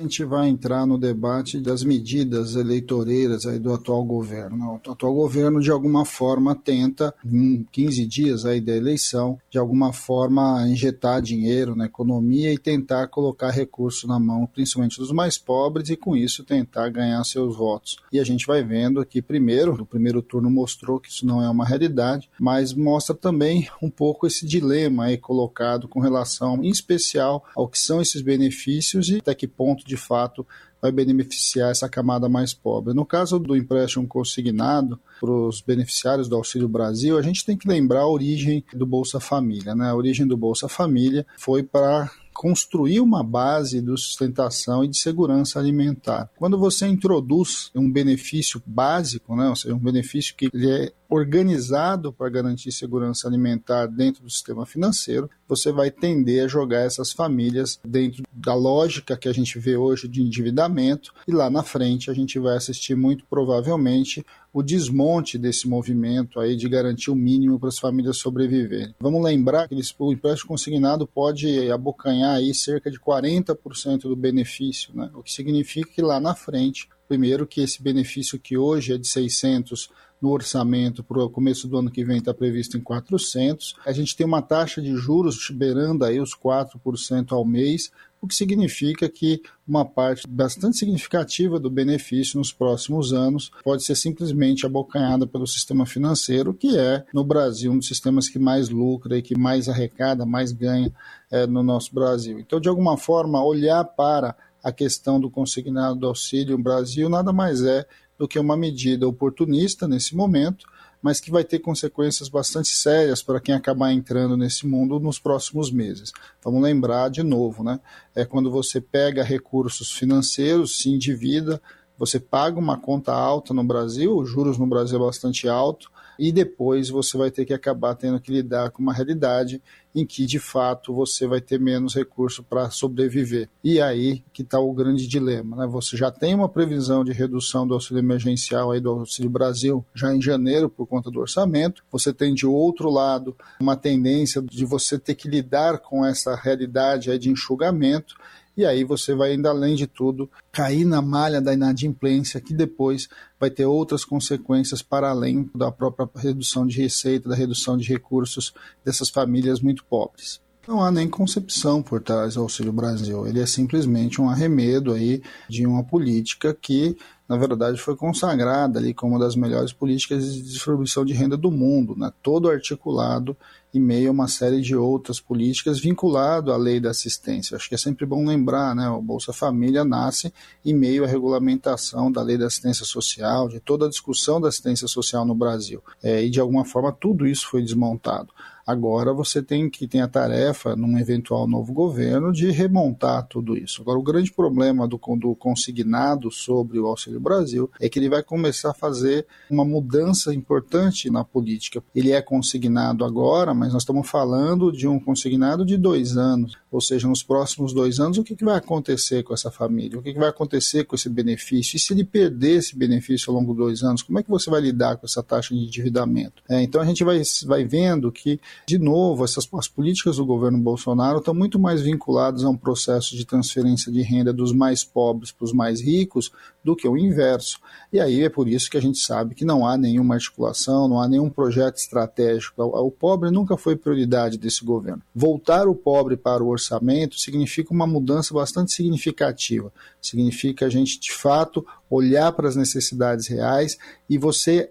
A 0.00 0.02
gente 0.02 0.24
vai 0.24 0.48
entrar 0.48 0.86
no 0.86 0.96
debate 0.96 1.60
das 1.60 1.84
medidas 1.84 2.56
eleitoreiras 2.56 3.44
aí 3.44 3.58
do 3.58 3.70
atual 3.70 4.02
governo. 4.02 4.80
O 4.86 4.90
atual 4.92 5.12
governo, 5.12 5.60
de 5.60 5.70
alguma 5.70 6.06
forma, 6.06 6.54
tenta, 6.54 7.14
em 7.22 7.66
15 7.70 8.06
dias 8.06 8.46
aí 8.46 8.62
da 8.62 8.74
eleição, 8.74 9.38
de 9.50 9.58
alguma 9.58 9.92
forma 9.92 10.66
injetar 10.66 11.20
dinheiro 11.20 11.76
na 11.76 11.84
economia 11.84 12.50
e 12.50 12.56
tentar 12.56 13.08
colocar 13.08 13.50
recurso 13.50 14.08
na 14.08 14.18
mão, 14.18 14.46
principalmente 14.46 14.96
dos 14.96 15.12
mais 15.12 15.36
pobres, 15.36 15.90
e 15.90 15.96
com 15.96 16.16
isso 16.16 16.44
tentar 16.44 16.88
ganhar 16.88 17.22
seus 17.24 17.54
votos. 17.54 17.98
E 18.10 18.18
a 18.18 18.24
gente 18.24 18.46
vai 18.46 18.64
vendo 18.64 19.00
aqui, 19.00 19.20
primeiro, 19.20 19.74
o 19.74 19.84
primeiro 19.84 20.22
turno 20.22 20.50
mostrou 20.50 20.98
que 20.98 21.10
isso 21.10 21.26
não 21.26 21.44
é 21.44 21.50
uma 21.50 21.66
realidade, 21.66 22.30
mas 22.40 22.72
mostra 22.72 23.14
também 23.14 23.68
um 23.82 23.90
pouco 23.90 24.26
esse 24.26 24.46
dilema 24.46 25.04
aí 25.04 25.18
colocado 25.18 25.86
com 25.86 26.00
relação, 26.00 26.64
em 26.64 26.70
especial, 26.70 27.44
ao 27.54 27.68
que 27.68 27.78
são 27.78 28.00
esses 28.00 28.22
benefícios 28.22 29.10
e 29.10 29.18
até 29.18 29.34
que 29.34 29.46
ponto 29.46 29.89
de 29.90 29.96
fato 29.96 30.46
vai 30.80 30.90
beneficiar 30.90 31.70
essa 31.70 31.88
camada 31.88 32.28
mais 32.28 32.54
pobre. 32.54 32.94
No 32.94 33.04
caso 33.04 33.38
do 33.38 33.54
empréstimo 33.54 34.06
consignado 34.06 34.98
para 35.20 35.30
os 35.30 35.60
beneficiários 35.60 36.28
do 36.28 36.36
Auxílio 36.36 36.68
Brasil, 36.68 37.18
a 37.18 37.22
gente 37.22 37.44
tem 37.44 37.56
que 37.56 37.68
lembrar 37.68 38.00
a 38.00 38.08
origem 38.08 38.64
do 38.72 38.86
Bolsa 38.86 39.20
Família. 39.20 39.74
Né? 39.74 39.90
A 39.90 39.94
origem 39.94 40.26
do 40.26 40.36
Bolsa 40.36 40.68
Família 40.68 41.26
foi 41.36 41.62
para 41.62 42.10
construir 42.32 43.00
uma 43.00 43.22
base 43.22 43.82
de 43.82 43.90
sustentação 43.90 44.82
e 44.82 44.88
de 44.88 44.96
segurança 44.96 45.58
alimentar. 45.58 46.30
Quando 46.38 46.58
você 46.58 46.86
introduz 46.86 47.70
um 47.74 47.90
benefício 47.90 48.62
básico, 48.64 49.36
né, 49.36 49.50
ou 49.50 49.56
seja, 49.56 49.74
um 49.74 49.78
benefício 49.78 50.34
que 50.34 50.48
ele 50.54 50.70
é 50.70 50.92
organizado 51.10 52.12
para 52.12 52.30
garantir 52.30 52.70
segurança 52.70 53.26
alimentar 53.26 53.86
dentro 53.86 54.22
do 54.22 54.30
sistema 54.30 54.64
financeiro, 54.64 55.28
você 55.48 55.72
vai 55.72 55.90
tender 55.90 56.44
a 56.44 56.48
jogar 56.48 56.82
essas 56.82 57.12
famílias 57.12 57.80
dentro 57.84 58.22
da 58.32 58.54
lógica 58.54 59.16
que 59.16 59.28
a 59.28 59.32
gente 59.32 59.58
vê 59.58 59.76
hoje 59.76 60.06
de 60.06 60.22
endividamento 60.22 61.12
e 61.26 61.32
lá 61.32 61.50
na 61.50 61.64
frente 61.64 62.10
a 62.10 62.14
gente 62.14 62.38
vai 62.38 62.56
assistir 62.56 62.94
muito 62.94 63.24
provavelmente 63.28 64.24
o 64.52 64.62
desmonte 64.62 65.38
desse 65.38 65.68
movimento 65.68 66.40
aí 66.40 66.56
de 66.56 66.68
garantir 66.68 67.10
o 67.10 67.14
mínimo 67.16 67.58
para 67.58 67.68
as 67.68 67.78
famílias 67.78 68.16
sobreviverem. 68.16 68.94
Vamos 69.00 69.22
lembrar 69.22 69.68
que 69.68 69.74
o 69.98 70.12
empréstimo 70.12 70.48
consignado 70.48 71.06
pode 71.06 71.70
abocanhar 71.70 72.36
aí 72.36 72.54
cerca 72.54 72.90
de 72.90 72.98
40% 72.98 74.02
do 74.02 74.16
benefício, 74.16 74.94
né? 74.94 75.10
o 75.14 75.22
que 75.22 75.32
significa 75.32 75.90
que 75.90 76.02
lá 76.02 76.20
na 76.20 76.34
frente, 76.34 76.88
primeiro 77.08 77.46
que 77.46 77.60
esse 77.60 77.82
benefício 77.82 78.38
que 78.38 78.56
hoje 78.56 78.92
é 78.92 78.98
de 78.98 79.08
600 79.08 79.90
no 80.20 80.30
orçamento 80.30 81.02
para 81.02 81.24
o 81.24 81.30
começo 81.30 81.66
do 81.66 81.78
ano 81.78 81.90
que 81.90 82.04
vem 82.04 82.18
está 82.18 82.34
previsto 82.34 82.76
em 82.76 82.80
400. 82.80 83.76
A 83.86 83.92
gente 83.92 84.14
tem 84.16 84.26
uma 84.26 84.42
taxa 84.42 84.82
de 84.82 84.94
juros 84.96 85.50
beirando 85.50 86.04
aí 86.04 86.20
os 86.20 86.36
4% 86.36 87.32
ao 87.32 87.44
mês, 87.44 87.90
o 88.20 88.26
que 88.26 88.34
significa 88.34 89.08
que 89.08 89.40
uma 89.66 89.84
parte 89.84 90.26
bastante 90.28 90.76
significativa 90.76 91.58
do 91.58 91.70
benefício 91.70 92.38
nos 92.38 92.52
próximos 92.52 93.14
anos 93.14 93.50
pode 93.64 93.82
ser 93.82 93.94
simplesmente 93.94 94.66
abocanhada 94.66 95.26
pelo 95.26 95.46
sistema 95.46 95.86
financeiro, 95.86 96.52
que 96.52 96.76
é, 96.76 97.02
no 97.14 97.24
Brasil, 97.24 97.72
um 97.72 97.78
dos 97.78 97.88
sistemas 97.88 98.28
que 98.28 98.38
mais 98.38 98.68
lucra 98.68 99.16
e 99.16 99.22
que 99.22 99.38
mais 99.38 99.68
arrecada, 99.68 100.26
mais 100.26 100.52
ganha 100.52 100.92
é, 101.30 101.46
no 101.46 101.62
nosso 101.62 101.94
Brasil. 101.94 102.38
Então, 102.38 102.60
de 102.60 102.68
alguma 102.68 102.98
forma, 102.98 103.42
olhar 103.42 103.84
para 103.84 104.36
a 104.62 104.70
questão 104.70 105.18
do 105.18 105.30
consignado 105.30 105.98
do 105.98 106.06
auxílio 106.06 106.56
no 106.56 106.62
Brasil 106.62 107.08
nada 107.08 107.32
mais 107.32 107.62
é 107.62 107.86
do 108.20 108.28
que 108.28 108.38
uma 108.38 108.54
medida 108.54 109.08
oportunista 109.08 109.88
nesse 109.88 110.14
momento, 110.14 110.66
mas 111.00 111.18
que 111.18 111.30
vai 111.30 111.42
ter 111.42 111.58
consequências 111.58 112.28
bastante 112.28 112.68
sérias 112.68 113.22
para 113.22 113.40
quem 113.40 113.54
acabar 113.54 113.94
entrando 113.94 114.36
nesse 114.36 114.66
mundo 114.66 115.00
nos 115.00 115.18
próximos 115.18 115.72
meses. 115.72 116.12
Vamos 116.44 116.62
lembrar 116.62 117.08
de 117.08 117.22
novo, 117.22 117.64
né? 117.64 117.80
É 118.14 118.26
quando 118.26 118.50
você 118.50 118.78
pega 118.78 119.24
recursos 119.24 119.90
financeiros, 119.90 120.82
se 120.82 120.90
endivida, 120.90 121.62
você 121.96 122.20
paga 122.20 122.58
uma 122.58 122.76
conta 122.76 123.10
alta 123.10 123.54
no 123.54 123.64
Brasil, 123.64 124.14
os 124.14 124.28
juros 124.28 124.58
no 124.58 124.66
Brasil 124.66 125.02
é 125.02 125.06
bastante 125.06 125.48
alto, 125.48 125.90
e 126.20 126.30
depois 126.30 126.90
você 126.90 127.16
vai 127.16 127.30
ter 127.30 127.46
que 127.46 127.54
acabar 127.54 127.94
tendo 127.94 128.20
que 128.20 128.30
lidar 128.30 128.70
com 128.70 128.82
uma 128.82 128.92
realidade 128.92 129.62
em 129.94 130.04
que 130.04 130.26
de 130.26 130.38
fato 130.38 130.94
você 130.94 131.26
vai 131.26 131.40
ter 131.40 131.58
menos 131.58 131.94
recurso 131.94 132.42
para 132.42 132.68
sobreviver. 132.68 133.48
E 133.64 133.80
aí 133.80 134.22
que 134.30 134.42
está 134.42 134.60
o 134.60 134.72
grande 134.74 135.06
dilema. 135.08 135.56
Né? 135.56 135.66
Você 135.66 135.96
já 135.96 136.10
tem 136.10 136.34
uma 136.34 136.48
previsão 136.48 137.02
de 137.02 137.10
redução 137.10 137.66
do 137.66 137.72
auxílio 137.72 138.00
emergencial 138.00 138.70
aí 138.70 138.80
do 138.80 138.90
Auxílio 138.90 139.30
Brasil 139.30 139.82
já 139.94 140.14
em 140.14 140.20
janeiro 140.20 140.68
por 140.68 140.86
conta 140.86 141.10
do 141.10 141.20
orçamento. 141.20 141.82
Você 141.90 142.12
tem 142.12 142.34
de 142.34 142.46
outro 142.46 142.90
lado 142.90 143.34
uma 143.58 143.74
tendência 143.74 144.42
de 144.42 144.66
você 144.66 144.98
ter 144.98 145.14
que 145.14 145.26
lidar 145.26 145.78
com 145.78 146.04
essa 146.04 146.36
realidade 146.36 147.10
aí 147.10 147.18
de 147.18 147.30
enxugamento 147.30 148.14
e 148.60 148.66
aí 148.66 148.84
você 148.84 149.14
vai 149.14 149.30
ainda 149.30 149.48
além 149.48 149.74
de 149.74 149.86
tudo 149.86 150.30
cair 150.52 150.84
na 150.84 151.00
malha 151.00 151.40
da 151.40 151.54
inadimplência 151.54 152.40
que 152.42 152.52
depois 152.52 153.08
vai 153.38 153.50
ter 153.50 153.64
outras 153.64 154.04
consequências 154.04 154.82
para 154.82 155.08
além 155.08 155.50
da 155.54 155.72
própria 155.72 156.06
redução 156.14 156.66
de 156.66 156.76
receita, 156.78 157.30
da 157.30 157.34
redução 157.34 157.78
de 157.78 157.88
recursos 157.88 158.52
dessas 158.84 159.08
famílias 159.08 159.60
muito 159.60 159.82
pobres. 159.84 160.42
Não 160.68 160.82
há 160.82 160.90
nem 160.90 161.08
concepção 161.08 161.82
por 161.82 162.02
trás 162.02 162.34
do 162.34 162.42
Auxílio 162.42 162.72
Brasil. 162.72 163.26
Ele 163.26 163.40
é 163.40 163.46
simplesmente 163.46 164.20
um 164.20 164.28
arremedo 164.28 164.92
aí 164.92 165.22
de 165.48 165.66
uma 165.66 165.82
política 165.82 166.54
que, 166.54 166.96
na 167.30 167.36
verdade, 167.36 167.80
foi 167.80 167.94
consagrada 167.94 168.80
ali 168.80 168.92
como 168.92 169.12
uma 169.12 169.20
das 169.20 169.36
melhores 169.36 169.72
políticas 169.72 170.34
de 170.34 170.42
distribuição 170.42 171.04
de 171.04 171.12
renda 171.12 171.36
do 171.36 171.48
mundo, 171.48 171.94
né? 171.96 172.12
todo 172.20 172.50
articulado 172.50 173.36
em 173.72 173.78
meio 173.78 174.08
a 174.08 174.12
uma 174.12 174.26
série 174.26 174.60
de 174.60 174.74
outras 174.74 175.20
políticas 175.20 175.78
vinculado 175.78 176.52
à 176.52 176.56
lei 176.56 176.80
da 176.80 176.90
assistência. 176.90 177.56
Acho 177.56 177.68
que 177.68 177.76
é 177.76 177.78
sempre 177.78 178.04
bom 178.04 178.26
lembrar, 178.26 178.74
né? 178.74 178.88
O 178.88 179.00
Bolsa 179.00 179.32
Família 179.32 179.84
nasce 179.84 180.34
em 180.64 180.74
meio 180.74 181.04
à 181.04 181.06
regulamentação 181.06 182.10
da 182.10 182.20
lei 182.20 182.36
da 182.36 182.48
assistência 182.48 182.84
social, 182.84 183.48
de 183.48 183.60
toda 183.60 183.86
a 183.86 183.88
discussão 183.88 184.40
da 184.40 184.48
assistência 184.48 184.88
social 184.88 185.24
no 185.24 185.32
Brasil. 185.36 185.80
É, 186.02 186.24
e 186.24 186.30
de 186.30 186.40
alguma 186.40 186.64
forma 186.64 186.90
tudo 186.90 187.28
isso 187.28 187.46
foi 187.46 187.62
desmontado. 187.62 188.32
Agora 188.70 189.12
você 189.12 189.42
tem 189.42 189.68
que 189.68 189.88
tem 189.88 190.00
a 190.00 190.06
tarefa, 190.08 190.76
num 190.76 190.96
eventual 190.96 191.46
novo 191.48 191.72
governo, 191.72 192.32
de 192.32 192.50
remontar 192.50 193.26
tudo 193.26 193.56
isso. 193.56 193.82
Agora, 193.82 193.98
o 193.98 194.02
grande 194.02 194.32
problema 194.32 194.86
do, 194.86 195.00
do 195.18 195.34
consignado 195.34 196.30
sobre 196.30 196.78
o 196.78 196.86
Auxílio 196.86 197.18
Brasil 197.18 197.70
é 197.80 197.88
que 197.88 197.98
ele 197.98 198.08
vai 198.08 198.22
começar 198.22 198.70
a 198.70 198.74
fazer 198.74 199.26
uma 199.50 199.64
mudança 199.64 200.32
importante 200.32 201.10
na 201.10 201.24
política. 201.24 201.82
Ele 201.94 202.12
é 202.12 202.22
consignado 202.22 203.04
agora, 203.04 203.52
mas 203.52 203.72
nós 203.72 203.82
estamos 203.82 204.08
falando 204.08 204.70
de 204.70 204.86
um 204.86 205.00
consignado 205.00 205.64
de 205.64 205.76
dois 205.76 206.16
anos. 206.16 206.56
Ou 206.70 206.80
seja, 206.80 207.08
nos 207.08 207.22
próximos 207.22 207.72
dois 207.72 207.98
anos, 207.98 208.18
o 208.18 208.22
que, 208.22 208.36
que 208.36 208.44
vai 208.44 208.56
acontecer 208.56 209.24
com 209.24 209.34
essa 209.34 209.50
família? 209.50 209.98
O 209.98 210.02
que, 210.02 210.12
que 210.12 210.18
vai 210.18 210.28
acontecer 210.28 210.84
com 210.84 210.94
esse 210.94 211.08
benefício? 211.08 211.76
E 211.76 211.80
se 211.80 211.92
ele 211.92 212.04
perder 212.04 212.58
esse 212.58 212.76
benefício 212.76 213.32
ao 213.32 213.38
longo 213.38 213.52
de 213.52 213.58
dois 213.58 213.82
anos, 213.82 214.02
como 214.02 214.18
é 214.18 214.22
que 214.22 214.30
você 214.30 214.48
vai 214.48 214.60
lidar 214.60 214.96
com 214.96 215.06
essa 215.06 215.22
taxa 215.22 215.54
de 215.54 215.60
endividamento? 215.60 216.42
É, 216.48 216.62
então 216.62 216.80
a 216.80 216.84
gente 216.84 217.02
vai, 217.02 217.20
vai 217.46 217.64
vendo 217.64 218.12
que 218.12 218.40
de 218.66 218.78
novo, 218.78 219.24
essas, 219.24 219.48
as 219.54 219.68
políticas 219.68 220.16
do 220.16 220.26
governo 220.26 220.58
Bolsonaro 220.58 221.18
estão 221.18 221.34
muito 221.34 221.58
mais 221.58 221.80
vinculadas 221.82 222.44
a 222.44 222.48
um 222.48 222.56
processo 222.56 223.16
de 223.16 223.24
transferência 223.24 223.90
de 223.90 224.02
renda 224.02 224.32
dos 224.32 224.52
mais 224.52 224.84
pobres 224.84 225.32
para 225.32 225.44
os 225.44 225.52
mais 225.52 225.80
ricos 225.80 226.30
do 226.62 226.76
que 226.76 226.88
o 226.88 226.96
inverso. 226.96 227.58
E 227.92 227.98
aí 227.98 228.22
é 228.22 228.28
por 228.28 228.48
isso 228.48 228.70
que 228.70 228.76
a 228.76 228.82
gente 228.82 228.98
sabe 228.98 229.34
que 229.34 229.44
não 229.44 229.66
há 229.66 229.76
nenhuma 229.76 230.14
articulação, 230.14 230.88
não 230.88 231.00
há 231.00 231.08
nenhum 231.08 231.30
projeto 231.30 231.78
estratégico. 231.78 232.62
O 232.62 232.90
pobre 232.90 233.30
nunca 233.30 233.56
foi 233.56 233.76
prioridade 233.76 234.38
desse 234.38 234.64
governo. 234.64 235.02
Voltar 235.14 235.66
o 235.66 235.74
pobre 235.74 236.16
para 236.16 236.42
o 236.42 236.48
orçamento 236.48 237.18
significa 237.18 237.72
uma 237.72 237.86
mudança 237.86 238.34
bastante 238.34 238.72
significativa. 238.72 239.72
Significa 240.00 240.66
a 240.66 240.70
gente, 240.70 241.00
de 241.00 241.12
fato, 241.12 241.66
olhar 241.88 242.32
para 242.32 242.48
as 242.48 242.56
necessidades 242.56 243.26
reais 243.26 243.76
e 244.08 244.16
você 244.16 244.68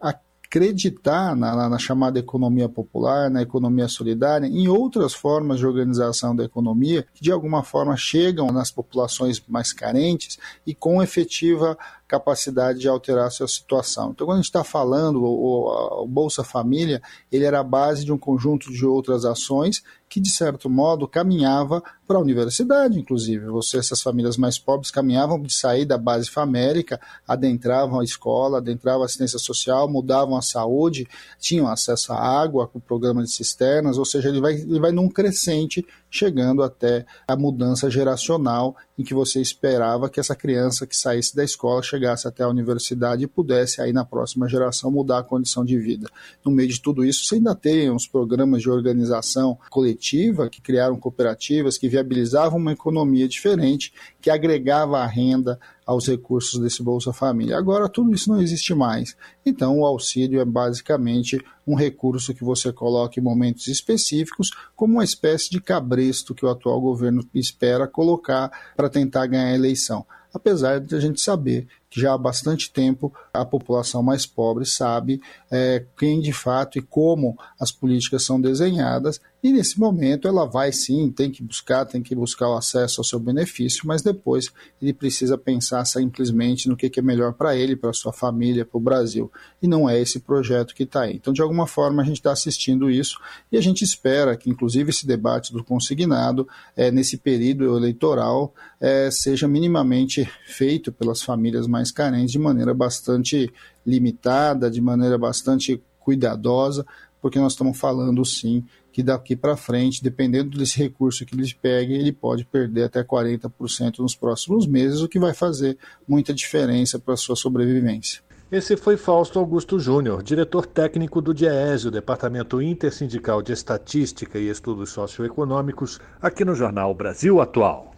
acreditar 0.49 1.35
na, 1.35 1.69
na, 1.69 1.77
chamada 1.77 2.17
economia 2.17 2.67
popular, 2.67 3.29
na 3.29 3.39
economia 3.39 3.87
solidária, 3.87 4.47
em 4.47 4.67
outras 4.67 5.13
formas 5.13 5.59
de 5.59 5.67
organização 5.67 6.35
da 6.35 6.43
economia 6.43 7.05
que 7.13 7.21
de 7.21 7.31
alguma 7.31 7.61
forma 7.61 7.95
chegam 7.95 8.47
nas 8.47 8.71
populações 8.71 9.39
mais 9.47 9.71
carentes 9.71 10.39
e 10.65 10.73
com 10.73 11.03
efetiva 11.03 11.77
capacidade 12.09 12.79
de 12.79 12.87
alterar 12.87 13.27
a 13.27 13.29
sua 13.29 13.47
situação. 13.47 14.09
Então, 14.09 14.25
quando 14.25 14.37
a 14.37 14.41
gente 14.41 14.49
está 14.49 14.63
falando, 14.63 15.23
o, 15.23 16.01
o, 16.01 16.07
Bolsa 16.07 16.43
Família, 16.43 16.99
ele 17.31 17.45
era 17.45 17.59
a 17.59 17.63
base 17.63 18.03
de 18.03 18.11
um 18.11 18.17
conjunto 18.17 18.73
de 18.73 18.83
outras 18.83 19.25
ações 19.25 19.83
que, 20.09 20.19
de 20.19 20.31
certo 20.31 20.67
modo, 20.71 21.07
caminhava 21.07 21.83
para 22.07 22.17
a 22.17 22.19
universidade, 22.19 22.99
inclusive. 22.99 23.45
Você, 23.45 23.77
essas 23.77 24.01
famílias 24.01 24.37
mais 24.37 24.57
pobres 24.57 24.89
caminhavam 24.89 25.39
de 25.39 25.53
sair 25.53 25.85
da 25.85 25.99
base 25.99 26.31
famérica, 26.31 26.99
adentravam 27.27 27.99
a 27.99 28.03
escola, 28.03 28.57
adentravam 28.57 29.03
a 29.03 29.05
assistência 29.05 29.37
social, 29.37 29.87
mudavam 29.87 30.35
a 30.35 30.41
saúde, 30.41 31.07
tinham 31.39 31.67
acesso 31.67 32.11
à 32.11 32.17
água, 32.17 32.67
com 32.67 32.79
o 32.79 32.81
programa 32.81 33.21
de 33.21 33.29
cisternas, 33.29 33.99
ou 33.99 34.05
seja, 34.05 34.29
ele 34.29 34.41
vai, 34.41 34.55
ele 34.55 34.79
vai 34.79 34.91
num 34.91 35.09
crescente 35.09 35.85
chegando 36.09 36.63
até 36.63 37.05
a 37.27 37.35
mudança 37.35 37.89
geracional 37.89 38.75
em 38.97 39.03
que 39.03 39.13
você 39.13 39.39
esperava 39.39 40.09
que 40.09 40.19
essa 40.19 40.35
criança 40.35 40.85
que 40.85 40.95
saísse 40.95 41.35
da 41.35 41.43
escola 41.43 41.81
chegasse 41.81 42.27
até 42.27 42.43
a 42.43 42.49
universidade 42.49 43.23
e 43.23 43.27
pudesse 43.27 43.81
aí 43.81 43.93
na 43.93 44.03
próxima 44.03 44.47
geração 44.47 44.91
mudar 44.91 45.19
a 45.19 45.23
condição 45.23 45.63
de 45.63 45.77
vida. 45.77 46.09
No 46.43 46.51
meio 46.51 46.69
de 46.69 46.81
tudo 46.81 47.05
isso, 47.05 47.23
você 47.23 47.35
ainda 47.35 47.55
tem 47.55 47.89
uns 47.89 48.07
programas 48.07 48.61
de 48.61 48.69
organização 48.69 49.57
coletiva 49.69 50.49
que 50.49 50.61
criaram 50.61 50.99
cooperativas 50.99 51.77
que 51.77 51.87
viabilizavam 51.87 52.59
uma 52.59 52.73
economia 52.73 53.27
diferente, 53.27 53.93
que 54.21 54.29
agregava 54.29 54.99
a 54.99 55.05
renda 55.05 55.59
aos 55.89 56.07
recursos 56.07 56.59
desse 56.59 56.83
Bolsa 56.83 57.11
Família. 57.11 57.57
Agora 57.57 57.89
tudo 57.89 58.13
isso 58.13 58.29
não 58.29 58.39
existe 58.39 58.75
mais. 58.75 59.17
Então 59.43 59.79
o 59.79 59.85
auxílio 59.87 60.39
é 60.39 60.45
basicamente 60.45 61.43
um 61.65 61.73
recurso 61.73 62.31
que 62.31 62.43
você 62.43 62.71
coloca 62.71 63.19
em 63.19 63.23
momentos 63.23 63.65
específicos, 63.67 64.51
como 64.75 64.93
uma 64.93 65.03
espécie 65.03 65.49
de 65.49 65.59
cabresto 65.59 66.35
que 66.35 66.45
o 66.45 66.49
atual 66.49 66.79
governo 66.79 67.27
espera 67.33 67.87
colocar 67.87 68.51
para 68.77 68.87
tentar 68.87 69.25
ganhar 69.25 69.47
a 69.47 69.55
eleição. 69.55 70.05
Apesar 70.31 70.79
de 70.79 70.93
a 70.93 70.99
gente 70.99 71.19
saber 71.19 71.67
que 71.89 71.99
já 71.99 72.13
há 72.13 72.17
bastante 72.17 72.71
tempo 72.71 73.13
a 73.33 73.43
população 73.43 74.03
mais 74.03 74.25
pobre 74.25 74.65
sabe 74.65 75.21
é, 75.51 75.85
quem 75.97 76.19
de 76.21 76.31
fato 76.31 76.77
e 76.77 76.81
como 76.81 77.37
as 77.59 77.71
políticas 77.71 78.23
são 78.23 78.39
desenhadas 78.39 79.19
e 79.41 79.53
nesse 79.53 79.79
momento 79.79 80.27
ela 80.27 80.45
vai 80.45 80.71
sim, 80.73 81.09
tem 81.09 81.31
que 81.31 81.41
buscar, 81.41 81.85
tem 81.85 82.03
que 82.03 82.13
buscar 82.13 82.49
o 82.49 82.57
acesso 82.57 82.99
ao 82.99 83.05
seu 83.05 83.19
benefício, 83.19 83.87
mas 83.87 84.01
depois 84.01 84.51
ele 84.81 84.91
precisa 84.93 85.37
pensar 85.37 85.85
simplesmente 85.85 86.67
no 86.67 86.75
que, 86.75 86.91
é 86.93 87.01
melhor 87.01 87.31
para 87.33 87.55
ele, 87.55 87.77
para 87.77 87.93
sua 87.93 88.11
família, 88.11 88.65
para 88.65 88.77
o 88.77 88.81
Brasil. 88.81 89.31
E 89.61 89.67
não 89.67 89.89
é 89.89 89.97
esse 89.97 90.19
projeto 90.19 90.75
que 90.75 90.83
está 90.83 91.03
aí. 91.03 91.15
Então, 91.15 91.31
de 91.31 91.41
alguma 91.41 91.65
forma, 91.65 92.01
a 92.01 92.05
gente 92.05 92.17
está 92.17 92.33
assistindo 92.33 92.91
isso 92.91 93.17
e 93.49 93.57
a 93.57 93.61
gente 93.61 93.81
espera 93.81 94.35
que, 94.35 94.49
inclusive, 94.49 94.89
esse 94.89 95.07
debate 95.07 95.53
do 95.53 95.63
consignado, 95.63 96.45
é, 96.75 96.91
nesse 96.91 97.17
período 97.17 97.77
eleitoral, 97.77 98.53
é, 98.81 99.09
seja 99.09 99.47
minimamente 99.47 100.29
feito 100.47 100.91
pelas 100.91 101.21
famílias 101.21 101.65
mais 101.65 101.78
carentes 101.91 102.31
de 102.31 102.39
maneira 102.39 102.73
bastante 102.73 103.51
limitada, 103.85 104.69
de 104.69 104.81
maneira 104.81 105.17
bastante 105.17 105.81
cuidadosa, 105.99 106.85
porque 107.21 107.39
nós 107.39 107.53
estamos 107.53 107.77
falando 107.77 108.23
sim 108.25 108.63
que 108.91 109.03
daqui 109.03 109.35
para 109.35 109.55
frente, 109.55 110.03
dependendo 110.03 110.57
desse 110.57 110.77
recurso 110.77 111.25
que 111.25 111.35
eles 111.35 111.53
peguem, 111.53 111.99
ele 111.99 112.11
pode 112.11 112.45
perder 112.45 112.83
até 112.83 113.03
40% 113.03 113.99
nos 113.99 114.15
próximos 114.15 114.65
meses, 114.67 115.01
o 115.01 115.07
que 115.07 115.19
vai 115.19 115.33
fazer 115.33 115.77
muita 116.07 116.33
diferença 116.33 116.99
para 116.99 117.13
a 117.13 117.17
sua 117.17 117.35
sobrevivência. 117.35 118.21
Esse 118.51 118.75
foi 118.75 118.97
Fausto 118.97 119.37
Augusto 119.37 119.79
Júnior, 119.79 120.23
diretor 120.23 120.65
técnico 120.65 121.21
do 121.21 121.35
DIESE, 121.35 121.87
o 121.87 121.91
Departamento 121.91 122.59
Intersindical 122.59 123.43
de 123.43 123.53
Estatística 123.53 124.39
e 124.39 124.49
Estudos 124.49 124.89
Socioeconômicos, 124.89 125.99
aqui 126.19 126.43
no 126.43 126.55
Jornal 126.55 126.93
Brasil 126.95 127.39
Atual. 127.39 127.93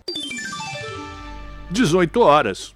18 1.72 2.20
horas. 2.20 2.76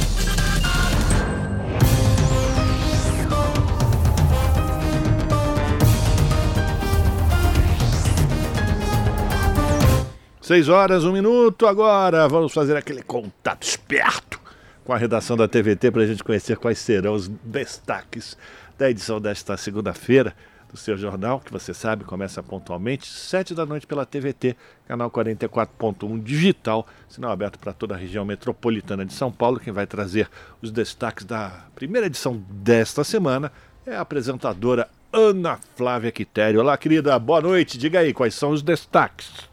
6 10.51 10.67
horas, 10.67 11.05
um 11.05 11.13
minuto. 11.13 11.65
Agora 11.65 12.27
vamos 12.27 12.51
fazer 12.51 12.75
aquele 12.75 13.01
contato 13.01 13.63
esperto 13.63 14.37
com 14.83 14.91
a 14.91 14.97
redação 14.97 15.37
da 15.37 15.47
TVT 15.47 15.91
para 15.91 16.01
a 16.01 16.05
gente 16.05 16.25
conhecer 16.25 16.57
quais 16.57 16.77
serão 16.77 17.13
os 17.13 17.29
destaques 17.29 18.37
da 18.77 18.89
edição 18.89 19.21
desta 19.21 19.55
segunda-feira 19.55 20.35
do 20.69 20.75
seu 20.75 20.97
jornal, 20.97 21.39
que 21.39 21.53
você 21.53 21.73
sabe 21.73 22.03
começa 22.03 22.43
pontualmente, 22.43 23.07
7 23.07 23.55
da 23.55 23.65
noite 23.65 23.87
pela 23.87 24.05
TVT, 24.05 24.57
canal 24.85 25.09
44.1 25.09 26.21
digital, 26.21 26.85
sinal 27.07 27.31
aberto 27.31 27.57
para 27.57 27.71
toda 27.71 27.95
a 27.95 27.97
região 27.97 28.25
metropolitana 28.25 29.05
de 29.05 29.13
São 29.13 29.31
Paulo. 29.31 29.57
Quem 29.57 29.71
vai 29.71 29.87
trazer 29.87 30.29
os 30.61 30.69
destaques 30.69 31.23
da 31.23 31.63
primeira 31.73 32.07
edição 32.07 32.43
desta 32.49 33.05
semana 33.05 33.53
é 33.85 33.95
a 33.95 34.01
apresentadora 34.01 34.89
Ana 35.13 35.59
Flávia 35.77 36.11
Quitério. 36.11 36.59
Olá, 36.59 36.77
querida, 36.77 37.17
boa 37.17 37.39
noite. 37.39 37.77
Diga 37.77 37.99
aí 37.99 38.13
quais 38.13 38.35
são 38.35 38.49
os 38.49 38.61
destaques. 38.61 39.49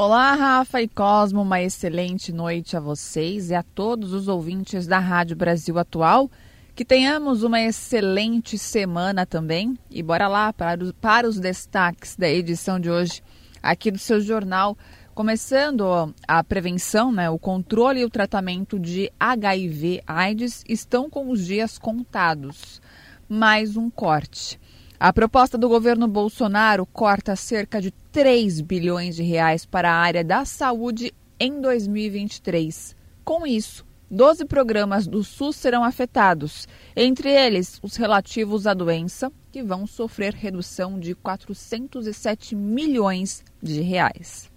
Olá, 0.00 0.32
Rafa 0.36 0.80
e 0.80 0.86
Cosmo, 0.86 1.42
uma 1.42 1.60
excelente 1.60 2.32
noite 2.32 2.76
a 2.76 2.80
vocês 2.80 3.50
e 3.50 3.54
a 3.56 3.64
todos 3.64 4.12
os 4.12 4.28
ouvintes 4.28 4.86
da 4.86 5.00
Rádio 5.00 5.34
Brasil 5.34 5.76
Atual. 5.76 6.30
Que 6.72 6.84
tenhamos 6.84 7.42
uma 7.42 7.60
excelente 7.60 8.56
semana 8.56 9.26
também. 9.26 9.76
E 9.90 10.00
bora 10.00 10.28
lá 10.28 10.52
para 10.52 10.84
os, 10.84 10.92
para 10.92 11.28
os 11.28 11.40
destaques 11.40 12.14
da 12.14 12.28
edição 12.28 12.78
de 12.78 12.88
hoje 12.88 13.24
aqui 13.60 13.90
do 13.90 13.98
seu 13.98 14.20
jornal. 14.20 14.78
Começando 15.16 16.14
a 16.28 16.44
prevenção, 16.44 17.10
né, 17.10 17.28
o 17.28 17.36
controle 17.36 17.98
e 17.98 18.04
o 18.04 18.10
tratamento 18.10 18.78
de 18.78 19.10
HIV/AIDS 19.18 20.62
estão 20.68 21.10
com 21.10 21.28
os 21.28 21.44
dias 21.44 21.76
contados. 21.76 22.80
Mais 23.28 23.76
um 23.76 23.90
corte. 23.90 24.60
A 25.00 25.12
proposta 25.12 25.56
do 25.56 25.68
governo 25.68 26.08
Bolsonaro 26.08 26.84
corta 26.86 27.36
cerca 27.36 27.80
de 27.80 27.92
3 28.18 28.62
bilhões 28.62 29.14
de 29.14 29.22
reais 29.22 29.64
para 29.64 29.92
a 29.92 29.94
área 29.94 30.24
da 30.24 30.44
saúde 30.44 31.14
em 31.38 31.60
2023. 31.60 32.96
Com 33.24 33.46
isso, 33.46 33.86
12 34.10 34.44
programas 34.44 35.06
do 35.06 35.22
SUS 35.22 35.54
serão 35.54 35.84
afetados, 35.84 36.66
entre 36.96 37.30
eles 37.30 37.78
os 37.80 37.94
relativos 37.94 38.66
à 38.66 38.74
doença, 38.74 39.30
que 39.52 39.62
vão 39.62 39.86
sofrer 39.86 40.34
redução 40.34 40.98
de 40.98 41.14
407 41.14 42.56
milhões 42.56 43.44
de 43.62 43.82
reais. 43.82 44.50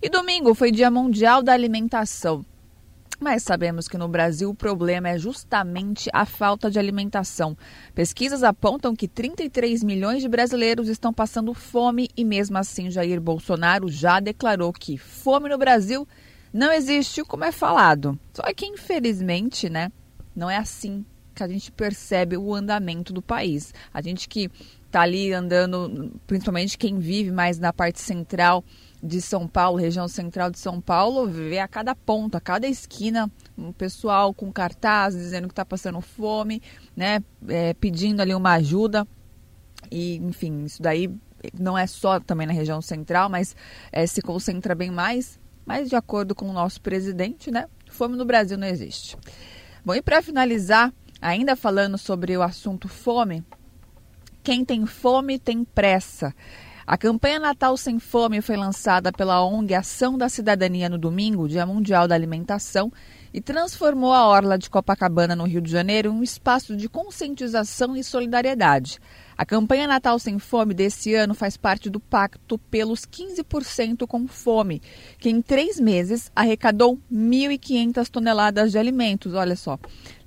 E 0.00 0.08
domingo 0.08 0.54
foi 0.54 0.70
Dia 0.70 0.88
Mundial 0.88 1.42
da 1.42 1.52
Alimentação. 1.52 2.46
Mas 3.22 3.44
sabemos 3.44 3.86
que 3.86 3.96
no 3.96 4.08
Brasil 4.08 4.50
o 4.50 4.54
problema 4.54 5.08
é 5.08 5.16
justamente 5.16 6.10
a 6.12 6.26
falta 6.26 6.68
de 6.68 6.76
alimentação. 6.76 7.56
Pesquisas 7.94 8.42
apontam 8.42 8.96
que 8.96 9.06
33 9.06 9.84
milhões 9.84 10.22
de 10.22 10.28
brasileiros 10.28 10.88
estão 10.88 11.12
passando 11.12 11.54
fome 11.54 12.08
e, 12.16 12.24
mesmo 12.24 12.58
assim, 12.58 12.90
Jair 12.90 13.20
Bolsonaro 13.20 13.88
já 13.88 14.18
declarou 14.18 14.72
que 14.72 14.98
fome 14.98 15.48
no 15.48 15.56
Brasil 15.56 16.04
não 16.52 16.72
existe, 16.72 17.22
como 17.22 17.44
é 17.44 17.52
falado. 17.52 18.18
Só 18.34 18.42
que, 18.52 18.66
infelizmente, 18.66 19.70
né, 19.70 19.92
não 20.34 20.50
é 20.50 20.56
assim 20.56 21.04
que 21.32 21.44
a 21.44 21.48
gente 21.48 21.70
percebe 21.70 22.36
o 22.36 22.52
andamento 22.52 23.12
do 23.12 23.22
país. 23.22 23.72
A 23.94 24.02
gente 24.02 24.28
que 24.28 24.50
está 24.84 25.02
ali 25.02 25.32
andando, 25.32 26.12
principalmente 26.26 26.76
quem 26.76 26.98
vive 26.98 27.30
mais 27.30 27.56
na 27.56 27.72
parte 27.72 28.00
central 28.00 28.64
de 29.02 29.20
São 29.20 29.48
Paulo, 29.48 29.78
região 29.78 30.06
central 30.06 30.50
de 30.50 30.58
São 30.58 30.80
Paulo, 30.80 31.26
vê 31.26 31.58
a 31.58 31.66
cada 31.66 31.94
ponta, 31.94 32.38
a 32.38 32.40
cada 32.40 32.68
esquina, 32.68 33.30
um 33.58 33.72
pessoal 33.72 34.32
com 34.32 34.52
cartaz 34.52 35.14
dizendo 35.14 35.48
que 35.48 35.52
está 35.52 35.64
passando 35.64 36.00
fome, 36.00 36.62
né, 36.96 37.22
é, 37.48 37.74
pedindo 37.74 38.22
ali 38.22 38.34
uma 38.34 38.52
ajuda. 38.52 39.06
E, 39.90 40.16
enfim, 40.16 40.64
isso 40.64 40.80
daí 40.80 41.10
não 41.58 41.76
é 41.76 41.86
só 41.86 42.20
também 42.20 42.46
na 42.46 42.52
região 42.52 42.80
central, 42.80 43.28
mas 43.28 43.56
é, 43.90 44.06
se 44.06 44.22
concentra 44.22 44.74
bem 44.74 44.90
mais. 44.90 45.40
Mas, 45.66 45.88
de 45.88 45.96
acordo 45.96 46.34
com 46.34 46.48
o 46.48 46.52
nosso 46.52 46.80
presidente, 46.80 47.50
né, 47.50 47.66
fome 47.90 48.16
no 48.16 48.24
Brasil 48.24 48.56
não 48.56 48.66
existe. 48.66 49.16
Bom, 49.84 49.94
e 49.94 50.02
para 50.02 50.22
finalizar, 50.22 50.92
ainda 51.20 51.56
falando 51.56 51.98
sobre 51.98 52.36
o 52.36 52.42
assunto 52.42 52.88
fome, 52.88 53.44
quem 54.44 54.64
tem 54.64 54.86
fome 54.86 55.38
tem 55.38 55.64
pressa. 55.64 56.32
A 56.84 56.98
campanha 56.98 57.38
Natal 57.38 57.76
Sem 57.76 58.00
Fome 58.00 58.42
foi 58.42 58.56
lançada 58.56 59.12
pela 59.12 59.44
ONG 59.44 59.72
Ação 59.72 60.18
da 60.18 60.28
Cidadania 60.28 60.88
no 60.88 60.98
domingo, 60.98 61.48
Dia 61.48 61.64
Mundial 61.64 62.08
da 62.08 62.14
Alimentação, 62.16 62.92
e 63.32 63.40
transformou 63.40 64.12
a 64.12 64.26
Orla 64.26 64.58
de 64.58 64.68
Copacabana, 64.68 65.36
no 65.36 65.44
Rio 65.44 65.60
de 65.60 65.70
Janeiro, 65.70 66.10
em 66.10 66.12
um 66.12 66.22
espaço 66.24 66.76
de 66.76 66.88
conscientização 66.88 67.96
e 67.96 68.02
solidariedade. 68.02 68.98
A 69.36 69.46
campanha 69.46 69.86
Natal 69.86 70.18
Sem 70.18 70.38
Fome 70.38 70.74
desse 70.74 71.14
ano 71.14 71.34
faz 71.34 71.56
parte 71.56 71.88
do 71.88 71.98
Pacto 71.98 72.58
pelos 72.58 73.06
15% 73.06 74.06
com 74.06 74.26
Fome, 74.26 74.82
que 75.18 75.30
em 75.30 75.40
três 75.40 75.80
meses 75.80 76.30
arrecadou 76.34 76.98
1.500 77.12 78.08
toneladas 78.08 78.72
de 78.72 78.78
alimentos. 78.78 79.34
Olha 79.34 79.56
só. 79.56 79.78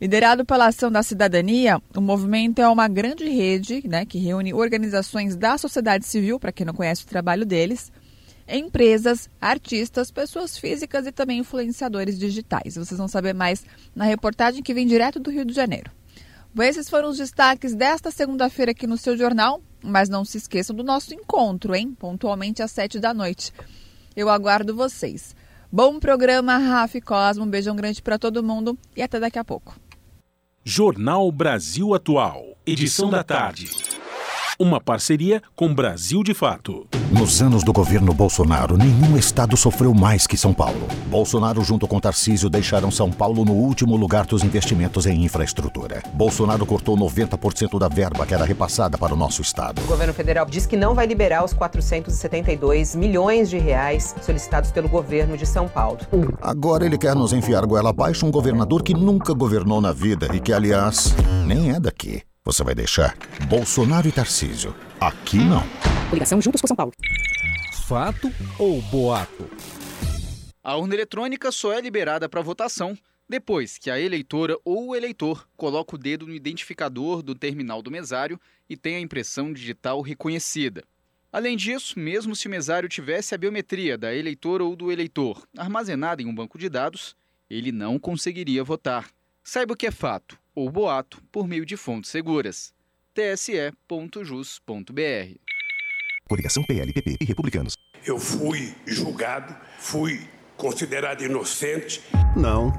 Liderado 0.01 0.43
pela 0.43 0.67
Ação 0.67 0.91
da 0.91 1.03
Cidadania, 1.03 1.81
o 1.95 2.01
movimento 2.01 2.61
é 2.61 2.67
uma 2.67 2.87
grande 2.87 3.29
rede 3.29 3.87
né, 3.87 4.05
que 4.05 4.17
reúne 4.17 4.53
organizações 4.53 5.35
da 5.35 5.57
sociedade 5.57 6.05
civil, 6.05 6.39
para 6.39 6.51
quem 6.51 6.65
não 6.65 6.73
conhece 6.73 7.03
o 7.03 7.07
trabalho 7.07 7.45
deles, 7.45 7.91
empresas, 8.47 9.29
artistas, 9.41 10.11
pessoas 10.11 10.57
físicas 10.57 11.07
e 11.07 11.11
também 11.11 11.39
influenciadores 11.39 12.17
digitais. 12.17 12.75
Vocês 12.75 12.97
vão 12.97 13.07
saber 13.07 13.33
mais 13.33 13.65
na 13.95 14.05
reportagem 14.05 14.61
que 14.61 14.73
vem 14.73 14.85
direto 14.85 15.19
do 15.19 15.31
Rio 15.31 15.45
de 15.45 15.53
Janeiro. 15.53 15.91
Esses 16.57 16.89
foram 16.89 17.09
os 17.09 17.17
destaques 17.17 17.75
desta 17.75 18.09
segunda-feira 18.11 18.71
aqui 18.71 18.87
no 18.87 18.97
seu 18.97 19.17
jornal, 19.17 19.61
mas 19.83 20.07
não 20.07 20.23
se 20.23 20.37
esqueçam 20.37 20.75
do 20.75 20.83
nosso 20.83 21.13
encontro, 21.13 21.75
hein? 21.75 21.93
Pontualmente 21.97 22.63
às 22.63 22.71
sete 22.71 22.99
da 22.99 23.13
noite. 23.13 23.51
Eu 24.15 24.29
aguardo 24.29 24.73
vocês. 24.73 25.35
Bom 25.71 25.99
programa, 25.99 26.57
Rafa 26.57 27.01
Cosmo. 27.01 27.43
Um 27.43 27.49
beijão 27.49 27.75
grande 27.75 28.01
para 28.01 28.17
todo 28.17 28.41
mundo 28.41 28.77
e 28.95 29.01
até 29.01 29.19
daqui 29.19 29.37
a 29.37 29.43
pouco. 29.43 29.77
Jornal 30.63 31.31
Brasil 31.31 31.93
Atual, 31.93 32.57
edição 32.65 33.09
da 33.09 33.23
tarde. 33.23 33.69
Uma 34.57 34.79
parceria 34.79 35.41
com 35.53 35.73
Brasil 35.73 36.23
de 36.23 36.33
Fato. 36.33 36.87
Nos 37.11 37.41
anos 37.41 37.61
do 37.61 37.73
governo 37.73 38.13
Bolsonaro, 38.13 38.77
nenhum 38.77 39.17
estado 39.17 39.57
sofreu 39.57 39.93
mais 39.93 40.25
que 40.25 40.37
São 40.37 40.53
Paulo. 40.53 40.87
Bolsonaro, 41.07 41.61
junto 41.61 41.85
com 41.85 41.99
Tarcísio, 41.99 42.49
deixaram 42.49 42.89
São 42.89 43.11
Paulo 43.11 43.43
no 43.43 43.51
último 43.51 43.97
lugar 43.97 44.25
dos 44.25 44.45
investimentos 44.45 45.05
em 45.07 45.25
infraestrutura. 45.25 46.01
Bolsonaro 46.13 46.65
cortou 46.65 46.97
90% 46.97 47.77
da 47.77 47.89
verba 47.89 48.25
que 48.25 48.33
era 48.33 48.45
repassada 48.45 48.97
para 48.97 49.13
o 49.13 49.17
nosso 49.17 49.41
estado. 49.41 49.81
O 49.81 49.87
governo 49.87 50.13
federal 50.13 50.45
diz 50.45 50.65
que 50.65 50.77
não 50.77 50.95
vai 50.95 51.05
liberar 51.05 51.43
os 51.43 51.51
472 51.51 52.95
milhões 52.95 53.49
de 53.49 53.57
reais 53.57 54.15
solicitados 54.21 54.71
pelo 54.71 54.87
governo 54.87 55.35
de 55.35 55.45
São 55.45 55.67
Paulo. 55.67 55.99
Agora 56.41 56.85
ele 56.85 56.97
quer 56.97 57.13
nos 57.13 57.33
enfiar 57.33 57.65
goela 57.65 57.89
abaixo 57.89 58.25
um 58.25 58.31
governador 58.31 58.83
que 58.83 58.93
nunca 58.93 59.33
governou 59.33 59.81
na 59.81 59.91
vida 59.91 60.33
e 60.33 60.39
que, 60.39 60.53
aliás, 60.53 61.13
nem 61.45 61.71
é 61.71 61.79
daqui. 61.79 62.23
Você 62.47 62.63
vai 62.63 62.75
deixar 62.75 63.17
Bolsonaro 63.49 64.07
e 64.07 64.11
Tarcísio. 64.11 64.75
Aqui 65.01 65.37
não. 65.37 65.63
Ligação 66.13 66.39
Juntos 66.39 66.61
por 66.61 66.67
São 66.67 66.75
Paulo. 66.75 66.91
Fato 67.87 68.31
ou 68.59 68.79
boato? 68.83 69.49
A 70.63 70.75
urna 70.75 70.93
eletrônica 70.93 71.51
só 71.51 71.73
é 71.73 71.81
liberada 71.81 72.29
para 72.29 72.43
votação 72.43 72.95
depois 73.27 73.79
que 73.79 73.89
a 73.89 73.99
eleitora 73.99 74.55
ou 74.63 74.89
o 74.89 74.95
eleitor 74.95 75.47
coloca 75.57 75.95
o 75.95 75.97
dedo 75.97 76.27
no 76.27 76.35
identificador 76.35 77.23
do 77.23 77.33
terminal 77.33 77.81
do 77.81 77.89
mesário 77.89 78.39
e 78.69 78.77
tem 78.77 78.95
a 78.95 78.99
impressão 78.99 79.51
digital 79.51 79.99
reconhecida. 80.01 80.83
Além 81.33 81.57
disso, 81.57 81.97
mesmo 81.97 82.35
se 82.35 82.45
o 82.45 82.51
mesário 82.51 82.87
tivesse 82.87 83.33
a 83.33 83.39
biometria 83.39 83.97
da 83.97 84.13
eleitora 84.13 84.63
ou 84.63 84.75
do 84.75 84.91
eleitor 84.91 85.41
armazenada 85.57 86.21
em 86.21 86.27
um 86.27 86.35
banco 86.35 86.59
de 86.59 86.69
dados, 86.69 87.15
ele 87.49 87.71
não 87.71 87.97
conseguiria 87.97 88.63
votar. 88.63 89.09
Saiba 89.47 89.73
o 89.73 89.77
que 89.77 89.85
é 89.85 89.91
fato 89.91 90.39
ou 90.55 90.71
boato 90.71 91.21
por 91.31 91.47
meio 91.47 91.67
de 91.67 91.77
fontes 91.77 92.09
seguras. 92.09 92.73
tse.jus.br 93.13 93.71
Coligação 96.27 96.63
PLPP 96.63 97.17
e 97.21 97.25
Republicanos. 97.25 97.75
Eu 98.03 98.17
fui 98.17 98.73
julgado, 98.87 99.55
fui 99.77 100.27
considerado 100.57 101.23
inocente. 101.23 102.01
Não, 102.35 102.73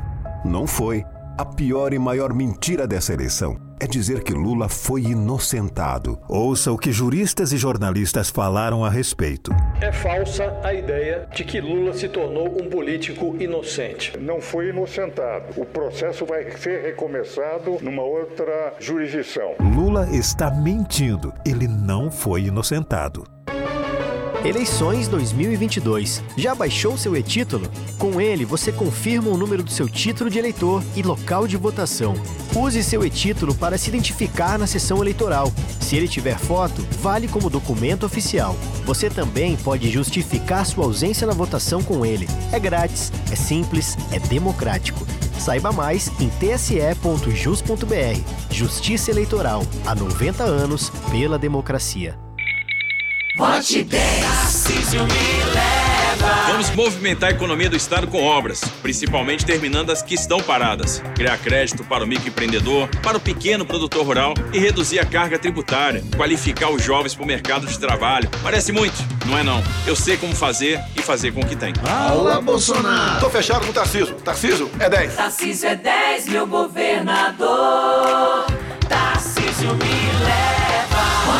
não 0.45 0.67
foi. 0.67 1.05
A 1.39 1.45
pior 1.45 1.93
e 1.93 1.99
maior 1.99 2.33
mentira 2.33 2.87
dessa 2.87 3.13
eleição 3.13 3.59
é 3.79 3.87
dizer 3.87 4.23
que 4.23 4.33
Lula 4.33 4.71
foi 4.71 5.03
inocentado. 5.03 6.19
Ouça 6.27 6.73
o 6.73 6.79
que 6.79 6.91
juristas 6.91 7.53
e 7.53 7.59
jornalistas 7.59 8.31
falaram 8.31 8.83
a 8.83 8.89
respeito. 8.89 9.51
É 9.83 9.93
falsa 9.93 10.59
a 10.65 10.73
ideia 10.73 11.29
de 11.35 11.45
que 11.45 11.61
Lula 11.61 11.93
se 11.93 12.09
tornou 12.09 12.47
um 12.59 12.71
político 12.71 13.37
inocente. 13.39 14.17
Não 14.19 14.41
foi 14.41 14.71
inocentado. 14.71 15.61
O 15.61 15.67
processo 15.67 16.25
vai 16.25 16.51
ser 16.53 16.81
recomeçado 16.81 17.77
numa 17.83 18.03
outra 18.03 18.73
jurisdição. 18.81 19.57
Lula 19.61 20.09
está 20.11 20.51
mentindo. 20.51 21.35
Ele 21.45 21.69
não 21.69 22.11
foi 22.11 22.45
inocentado. 22.45 23.25
Eleições 24.47 25.09
2022. 25.09 26.23
Já 26.37 26.55
baixou 26.55 26.97
seu 26.97 27.17
e-título? 27.17 27.69
Com 27.99 28.21
ele, 28.21 28.45
você 28.45 28.71
confirma 28.71 29.29
o 29.29 29.37
número 29.37 29.61
do 29.61 29.73
seu 29.73 29.89
título 29.89 30.31
de 30.31 30.39
eleitor 30.39 30.85
e 30.95 31.03
local 31.03 31.49
de 31.49 31.57
votação. 31.57 32.15
Use 32.55 32.85
seu 32.85 33.05
e-título 33.05 33.53
para 33.57 33.77
se 33.77 33.89
identificar 33.89 34.57
na 34.57 34.69
sessão 34.69 35.03
eleitoral. 35.03 35.53
Se 35.81 35.97
ele 35.97 36.07
tiver 36.07 36.39
foto, 36.39 36.81
vale 37.01 37.27
como 37.27 37.51
documento 37.51 38.07
oficial. 38.07 38.55
Você 38.85 39.11
também 39.11 39.57
pode 39.57 39.91
justificar 39.91 40.65
sua 40.65 40.85
ausência 40.85 41.27
na 41.27 41.33
votação 41.33 41.83
com 41.83 42.07
ele. 42.07 42.29
É 42.53 42.61
grátis, 42.61 43.11
é 43.33 43.35
simples, 43.35 43.97
é 44.13 44.21
democrático. 44.21 45.05
Saiba 45.41 45.73
mais 45.73 46.09
em 46.21 46.29
tse.jus.br. 46.29 46.95
Justiça 48.49 49.11
Eleitoral. 49.11 49.65
Há 49.85 49.93
90 49.97 50.45
anos 50.45 50.91
pela 51.11 51.37
democracia. 51.37 52.26
Vote 53.37 53.85
10. 53.85 54.25
Tarcísio 54.25 55.03
me 55.03 55.45
leva. 55.53 56.35
Vamos 56.47 56.71
movimentar 56.71 57.29
a 57.29 57.33
economia 57.33 57.69
do 57.69 57.77
estado 57.77 58.07
com 58.07 58.25
obras, 58.25 58.63
principalmente 58.81 59.45
terminando 59.45 59.91
as 59.91 60.01
que 60.01 60.15
estão 60.15 60.41
paradas. 60.41 61.03
Criar 61.15 61.37
crédito 61.37 61.85
para 61.85 62.03
o 62.03 62.07
microempreendedor, 62.07 62.89
para 63.03 63.19
o 63.19 63.21
pequeno 63.21 63.67
produtor 63.67 64.07
rural 64.07 64.33
e 64.55 64.59
reduzir 64.59 65.01
a 65.01 65.05
carga 65.05 65.39
tributária. 65.39 66.03
Qualificar 66.17 66.71
os 66.71 66.83
jovens 66.83 67.15
para 67.15 67.25
o 67.25 67.27
mercado 67.27 67.67
de 67.67 67.79
trabalho. 67.79 68.27
Parece 68.43 68.73
muito, 68.73 68.97
não 69.27 69.37
é 69.37 69.43
não. 69.43 69.63
Eu 69.87 69.95
sei 69.95 70.17
como 70.17 70.35
fazer 70.35 70.81
e 70.97 71.03
fazer 71.03 71.33
com 71.33 71.43
o 71.43 71.47
que 71.47 71.57
tem. 71.57 71.75
Alô, 71.87 72.41
Bolsonaro! 72.41 73.21
Tô 73.21 73.29
fechado 73.29 73.67
com 73.67 73.71
o 73.71 73.75
Tarcísio. 73.75 74.15
Tarcísio 74.15 74.71
é 74.81 74.89
10. 74.89 75.15
Tarcísio 75.15 75.69
é 75.69 75.77
10, 75.77 76.29
meu 76.29 76.47
governador. 76.47 78.47
Tarcísio 78.89 79.75
me 79.75 80.06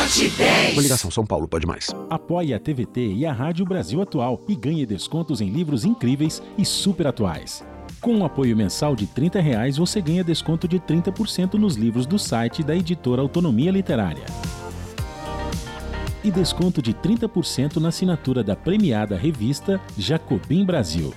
Vote 0.07 0.29
10. 0.29 0.75
Coligação 0.75 1.11
São 1.11 1.27
Paulo 1.27 1.49
pode 1.49 1.67
mais. 1.67 1.93
Apoie 2.09 2.55
a 2.55 2.61
TVT 2.61 3.13
e 3.13 3.27
a 3.27 3.33
Rádio 3.33 3.67
Brasil 3.67 4.01
Atual 4.01 4.41
e 4.47 4.55
ganhe 4.55 4.87
descontos 4.87 5.41
em 5.41 5.49
livros 5.49 5.85
incríveis 5.85 6.41
e 6.57 6.65
super 6.65 7.09
atuais. 7.09 7.65
Com 8.01 8.15
um 8.15 8.25
apoio 8.25 8.57
mensal 8.57 8.95
de 8.95 9.05
30 9.05 9.41
reais, 9.41 9.79
você 9.79 10.01
ganha 10.01 10.23
desconto 10.23 10.69
de 10.69 10.79
30% 10.79 11.55
nos 11.55 11.75
livros 11.75 12.07
do 12.07 12.21
site 12.21 12.63
da 12.63 12.77
editora 12.77 13.21
Autonomia 13.21 13.73
Literária. 13.73 14.27
E 16.23 16.31
desconto 16.31 16.81
de 16.81 16.95
30% 16.95 17.79
na 17.79 17.89
assinatura 17.89 18.45
da 18.45 18.55
premiada 18.55 19.17
revista 19.17 19.81
Jacobim 19.99 20.65
Brasil. 20.65 21.13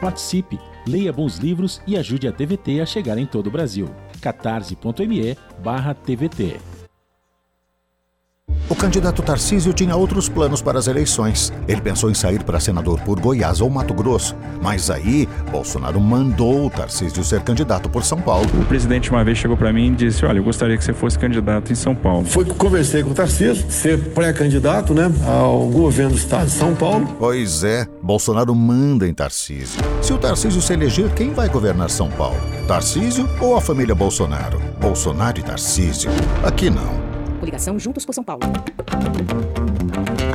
Participe, 0.00 0.58
leia 0.84 1.12
bons 1.12 1.36
livros 1.36 1.80
e 1.86 1.96
ajude 1.96 2.26
a 2.26 2.32
TVT 2.32 2.80
a 2.80 2.86
chegar 2.86 3.18
em 3.18 3.26
todo 3.26 3.46
o 3.46 3.50
Brasil. 3.52 3.88
catarse.me 4.26 5.36
barra 5.62 5.94
TVT. 5.94 6.56
O 8.68 8.74
candidato 8.74 9.22
Tarcísio 9.22 9.72
tinha 9.72 9.94
outros 9.94 10.28
planos 10.28 10.60
para 10.60 10.78
as 10.78 10.88
eleições. 10.88 11.52
Ele 11.68 11.80
pensou 11.80 12.10
em 12.10 12.14
sair 12.14 12.42
para 12.42 12.58
senador 12.58 13.00
por 13.00 13.20
Goiás 13.20 13.60
ou 13.60 13.70
Mato 13.70 13.94
Grosso. 13.94 14.36
Mas 14.60 14.90
aí, 14.90 15.28
Bolsonaro 15.52 16.00
mandou 16.00 16.66
o 16.66 16.70
Tarcísio 16.70 17.22
ser 17.22 17.42
candidato 17.42 17.88
por 17.88 18.02
São 18.02 18.20
Paulo. 18.20 18.46
O 18.60 18.64
presidente 18.64 19.10
uma 19.10 19.22
vez 19.22 19.38
chegou 19.38 19.56
para 19.56 19.72
mim 19.72 19.92
e 19.92 19.94
disse: 19.94 20.26
Olha, 20.26 20.38
eu 20.38 20.44
gostaria 20.44 20.76
que 20.76 20.82
você 20.82 20.92
fosse 20.92 21.16
candidato 21.16 21.70
em 21.70 21.76
São 21.76 21.94
Paulo. 21.94 22.24
Foi 22.24 22.44
que 22.44 22.54
conversei 22.54 23.04
com 23.04 23.10
o 23.10 23.14
Tarcísio, 23.14 23.70
ser 23.70 24.10
pré-candidato 24.10 24.92
né, 24.92 25.12
ao 25.24 25.68
governo 25.68 26.12
do 26.12 26.18
estado 26.18 26.46
de 26.46 26.52
São 26.52 26.74
Paulo. 26.74 27.06
Pois 27.20 27.62
é, 27.62 27.86
Bolsonaro 28.02 28.54
manda 28.54 29.06
em 29.06 29.14
Tarcísio. 29.14 29.80
Se 30.02 30.12
o 30.12 30.18
Tarcísio 30.18 30.60
se 30.60 30.72
eleger, 30.72 31.08
quem 31.14 31.32
vai 31.32 31.48
governar 31.48 31.88
São 31.88 32.10
Paulo? 32.10 32.55
Tarcísio 32.66 33.30
ou 33.40 33.56
a 33.56 33.60
família 33.60 33.94
Bolsonaro? 33.94 34.58
Bolsonaro 34.80 35.38
e 35.38 35.42
Tarcísio. 35.42 36.10
Aqui 36.44 36.68
não. 36.68 37.00
Coligação 37.38 37.78
Juntos 37.78 38.04
por 38.04 38.12
São 38.12 38.24
Paulo. 38.24 38.42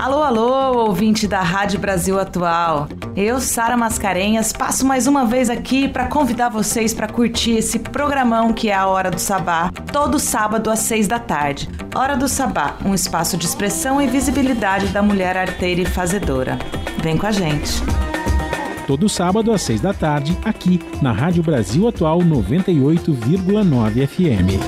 Alô, 0.02 0.24
alô, 0.24 0.78
ouvinte 0.88 1.28
da 1.28 1.42
Rádio 1.42 1.78
Brasil 1.78 2.18
Atual. 2.18 2.88
Eu, 3.18 3.42
Sara 3.42 3.76
Mascarenhas, 3.76 4.54
passo 4.54 4.86
mais 4.86 5.08
uma 5.08 5.26
vez 5.26 5.50
aqui 5.50 5.90
para 5.90 6.08
convidar 6.08 6.48
vocês 6.48 6.94
para 6.94 7.10
curtir 7.10 7.58
esse 7.58 7.78
programão 7.78 8.54
que 8.54 8.70
é 8.70 8.76
a 8.76 8.88
Hora 8.88 9.12
do 9.12 9.20
Sabá, 9.20 9.70
todo 9.92 10.18
sábado 10.18 10.72
às 10.72 10.80
seis 10.80 11.10
da 11.10 11.20
tarde. 11.20 11.68
Hora 11.94 12.16
do 12.16 12.30
Sabá, 12.30 12.78
um 12.86 12.96
espaço 12.96 13.36
de 13.36 13.46
expressão 13.46 14.02
e 14.02 14.08
visibilidade 14.08 14.88
da 14.88 15.04
mulher 15.04 15.36
arteira 15.36 15.82
e 15.82 15.86
fazedora. 15.86 16.58
Vem 17.04 17.18
com 17.18 17.28
a 17.28 17.32
gente. 17.32 17.84
Todo 18.92 19.08
sábado 19.08 19.54
às 19.54 19.62
seis 19.62 19.80
da 19.80 19.94
tarde, 19.94 20.38
aqui 20.44 20.78
na 21.02 21.14
Rádio 21.14 21.42
Brasil 21.42 21.88
Atual 21.88 22.20
98,9 22.20 24.06
FM. 24.06 24.60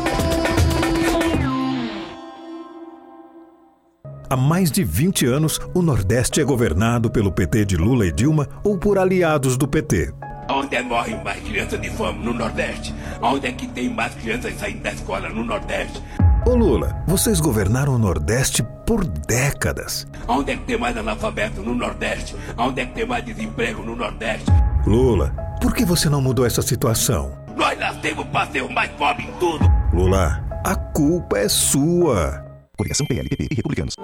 Há 4.29 4.37
mais 4.37 4.71
de 4.71 4.81
20 4.81 5.25
anos, 5.25 5.59
o 5.75 5.81
Nordeste 5.81 6.39
é 6.39 6.43
governado 6.45 7.11
pelo 7.11 7.33
PT 7.33 7.65
de 7.65 7.75
Lula 7.75 8.07
e 8.07 8.13
Dilma 8.13 8.47
ou 8.63 8.77
por 8.77 8.97
aliados 8.97 9.57
do 9.57 9.67
PT. 9.67 10.13
Onde 10.49 10.77
é 10.77 10.81
morrem 10.81 11.21
mais 11.21 11.43
crianças 11.43 11.81
de 11.81 11.89
fome 11.89 12.23
no 12.23 12.33
Nordeste? 12.33 12.95
Onde 13.21 13.47
é 13.47 13.51
que 13.51 13.67
tem 13.67 13.89
mais 13.89 14.15
crianças 14.15 14.53
saindo 14.53 14.83
da 14.83 14.93
escola 14.93 15.27
no 15.27 15.43
Nordeste? 15.43 16.01
Ô 16.45 16.55
Lula, 16.55 17.01
vocês 17.07 17.39
governaram 17.39 17.95
o 17.95 17.97
Nordeste 17.97 18.63
por 18.85 19.05
décadas. 19.05 20.05
Onde 20.27 20.51
é 20.51 20.57
que 20.57 20.63
tem 20.65 20.77
mais 20.77 20.95
analfabeto 20.97 21.61
no 21.61 21.73
Nordeste? 21.73 22.35
Onde 22.57 22.81
é 22.81 22.85
que 22.85 22.93
tem 22.93 23.05
mais 23.05 23.23
desemprego 23.23 23.81
no 23.81 23.95
Nordeste? 23.95 24.45
Lula, 24.85 25.29
por 25.61 25.73
que 25.73 25.85
você 25.85 26.09
não 26.09 26.21
mudou 26.21 26.45
essa 26.45 26.61
situação? 26.61 27.37
Nós 27.55 27.79
nascemos 27.79 28.25
para 28.27 28.51
ser 28.51 28.61
o 28.61 28.69
mais 28.69 28.91
pobre 28.91 29.23
em 29.23 29.31
tudo. 29.39 29.63
Lula, 29.93 30.43
a 30.65 30.75
culpa 30.75 31.37
é 31.37 31.47
sua. 31.47 32.43
Coligação 32.77 33.05
PLPP 33.05 33.47
e 33.49 33.55
Republicanos. 33.55 33.95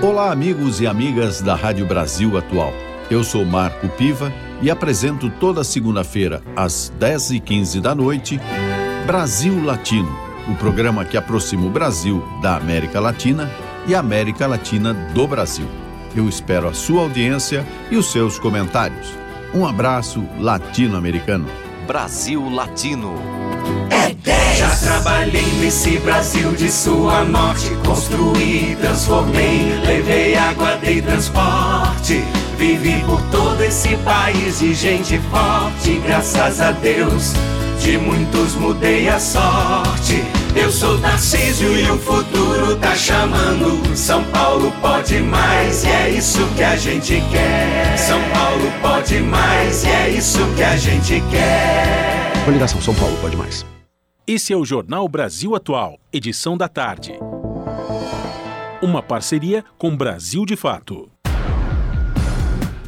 Olá, 0.00 0.30
amigos 0.30 0.80
e 0.80 0.86
amigas 0.86 1.40
da 1.40 1.56
Rádio 1.56 1.86
Brasil 1.86 2.38
Atual. 2.38 2.72
Eu 3.10 3.24
sou 3.24 3.44
Marco 3.44 3.88
Piva 3.88 4.32
e 4.60 4.70
apresento 4.70 5.28
toda 5.28 5.64
segunda-feira, 5.64 6.40
às 6.54 6.92
10h15 7.00 7.80
da 7.80 7.94
noite, 7.96 8.40
Brasil 9.06 9.64
Latino, 9.64 10.31
o 10.48 10.54
programa 10.54 11.04
que 11.04 11.16
aproxima 11.16 11.66
o 11.66 11.70
Brasil 11.70 12.22
da 12.40 12.56
América 12.56 13.00
Latina 13.00 13.50
e 13.86 13.94
a 13.94 14.00
América 14.00 14.46
Latina 14.46 14.92
do 14.92 15.26
Brasil. 15.26 15.66
Eu 16.14 16.28
espero 16.28 16.68
a 16.68 16.74
sua 16.74 17.02
audiência 17.02 17.66
e 17.90 17.96
os 17.96 18.10
seus 18.10 18.38
comentários. 18.38 19.08
Um 19.54 19.66
abraço 19.66 20.24
latino-americano. 20.38 21.46
Brasil 21.86 22.48
Latino. 22.48 23.14
É 23.90 24.14
10. 24.14 24.58
Já 24.58 24.76
trabalhei 24.76 25.46
nesse 25.60 25.98
Brasil 25.98 26.52
de 26.52 26.70
sul 26.70 27.10
a 27.10 27.24
norte. 27.24 27.70
Construí, 27.86 28.76
transformei, 28.80 29.74
levei 29.84 30.34
água, 30.34 30.76
dei 30.76 31.02
transporte. 31.02 32.22
Vivi 32.56 33.02
por 33.04 33.20
todo 33.30 33.62
esse 33.62 33.96
país 33.98 34.58
de 34.58 34.74
gente 34.74 35.18
forte. 35.30 36.00
Graças 36.04 36.60
a 36.60 36.72
Deus, 36.72 37.32
de 37.80 37.98
muitos 37.98 38.54
mudei 38.54 39.08
a 39.08 39.18
sorte. 39.18 40.22
Eu 40.54 40.70
sou 40.70 40.98
Tarcísio 41.00 41.76
e 41.78 41.90
o 41.90 41.98
futuro 41.98 42.76
tá 42.76 42.94
chamando. 42.94 43.96
São 43.96 44.22
Paulo 44.24 44.70
pode 44.80 45.18
mais 45.20 45.84
e 45.84 45.88
é 45.88 46.10
isso 46.10 46.46
que 46.54 46.62
a 46.62 46.76
gente 46.76 47.22
quer. 47.30 47.96
São 47.96 48.20
Paulo 48.30 48.70
pode 48.82 49.18
mais 49.20 49.84
e 49.84 49.88
é 49.88 50.10
isso 50.10 50.38
que 50.54 50.62
a 50.62 50.76
gente 50.76 51.22
quer. 51.30 52.32
Coligação 52.44 52.80
São 52.80 52.94
Paulo 52.94 53.16
pode 53.20 53.36
mais. 53.36 53.64
Esse 54.26 54.52
é 54.52 54.56
o 54.56 54.64
Jornal 54.64 55.08
Brasil 55.08 55.54
Atual, 55.54 55.98
edição 56.12 56.56
da 56.56 56.68
tarde. 56.68 57.18
Uma 58.82 59.02
parceria 59.02 59.64
com 59.78 59.96
Brasil 59.96 60.44
de 60.44 60.54
Fato. 60.54 61.10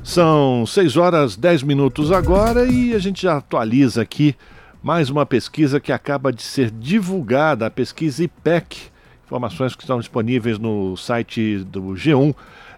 São 0.05 0.67
6 0.67 0.99
horas 0.99 1.35
10 1.35 1.63
minutos 1.63 2.13
agora 2.13 2.67
e 2.71 2.95
a 2.95 2.99
gente 2.99 3.23
já 3.23 3.39
atualiza 3.39 4.03
aqui 4.03 4.37
mais 4.83 5.09
uma 5.09 5.25
pesquisa 5.25 5.81
que 5.81 5.91
acaba 5.91 6.31
de 6.31 6.43
ser 6.43 6.71
divulgada, 6.71 7.67
a 7.67 7.71
pesquisa 7.71 8.23
IPEC. 8.23 8.91
Informações 9.25 9.75
que 9.75 9.83
estão 9.83 9.99
disponíveis 9.99 10.59
no 10.59 10.95
site 10.95 11.65
do 11.65 11.95
G1. 11.95 12.35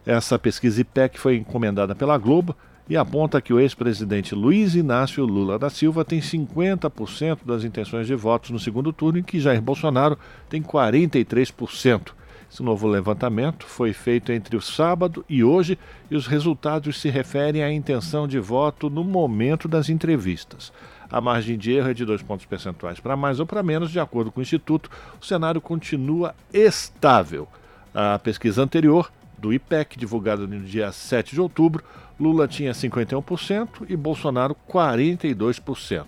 Essa 0.07 0.39
pesquisa 0.39 0.81
IPEC 0.81 1.19
foi 1.19 1.37
encomendada 1.39 1.97
pela 1.97 2.17
Globo 2.17 2.55
e 2.89 2.97
aponta 2.97 3.41
que 3.41 3.53
o 3.53 3.59
ex-presidente 3.59 4.33
Luiz 4.33 4.77
Inácio 4.77 5.27
Lula 5.27 5.59
da 5.59 5.69
Silva 5.69 6.05
tem 6.05 6.21
50% 6.21 7.39
das 7.45 7.65
intenções 7.65 8.07
de 8.07 8.15
votos 8.15 8.51
no 8.51 8.61
segundo 8.61 8.93
turno 8.93 9.19
e 9.19 9.25
que 9.25 9.41
Jair 9.41 9.61
Bolsonaro 9.61 10.17
tem 10.49 10.63
43%. 10.63 12.13
Esse 12.57 12.63
novo 12.63 12.89
levantamento 12.89 13.67
foi 13.67 13.93
feito 13.93 14.33
entre 14.33 14.57
o 14.57 14.63
sábado 14.63 15.23
e 15.29 15.45
hoje 15.45 15.79
e 16.11 16.17
os 16.17 16.27
resultados 16.27 16.99
se 16.99 17.11
referem 17.11 17.63
à 17.63 17.71
intenção 17.71 18.27
de 18.27 18.39
voto 18.39 18.89
no 18.89 19.05
momento 19.05 19.69
das 19.69 19.91
entrevistas. 19.91 20.73
A 21.11 21.21
margem 21.21 21.59
de 21.59 21.73
erro 21.73 21.91
é 21.91 21.93
de 21.93 22.07
dois 22.07 22.23
pontos 22.23 22.47
percentuais 22.47 22.99
para 22.99 23.15
mais 23.15 23.41
ou 23.41 23.45
para 23.45 23.63
menos, 23.63 23.91
de 23.91 24.01
acordo 24.01 24.33
com 24.33 24.41
o 24.41 24.43
Instituto. 24.43 24.91
O 25.21 25.25
cenário 25.27 25.61
continua 25.61 26.35
estável. 26.51 27.47
A 27.93 28.19
pesquisa 28.19 28.63
anterior, 28.63 29.13
do 29.37 29.53
IPEC, 29.53 29.99
divulgada 29.99 30.47
no 30.47 30.61
dia 30.61 30.91
7 30.91 31.35
de 31.35 31.41
outubro, 31.43 31.85
Lula 32.19 32.49
tinha 32.49 32.73
51% 32.73 33.85
e 33.87 33.95
Bolsonaro 33.95 34.57
42%. 34.67 36.07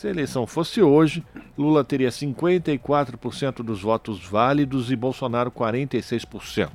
Se 0.00 0.06
a 0.06 0.10
eleição 0.10 0.46
fosse 0.46 0.80
hoje, 0.80 1.22
Lula 1.58 1.84
teria 1.84 2.08
54% 2.08 3.56
dos 3.56 3.82
votos 3.82 4.24
válidos 4.24 4.90
e 4.90 4.96
Bolsonaro 4.96 5.50
46%. 5.50 6.70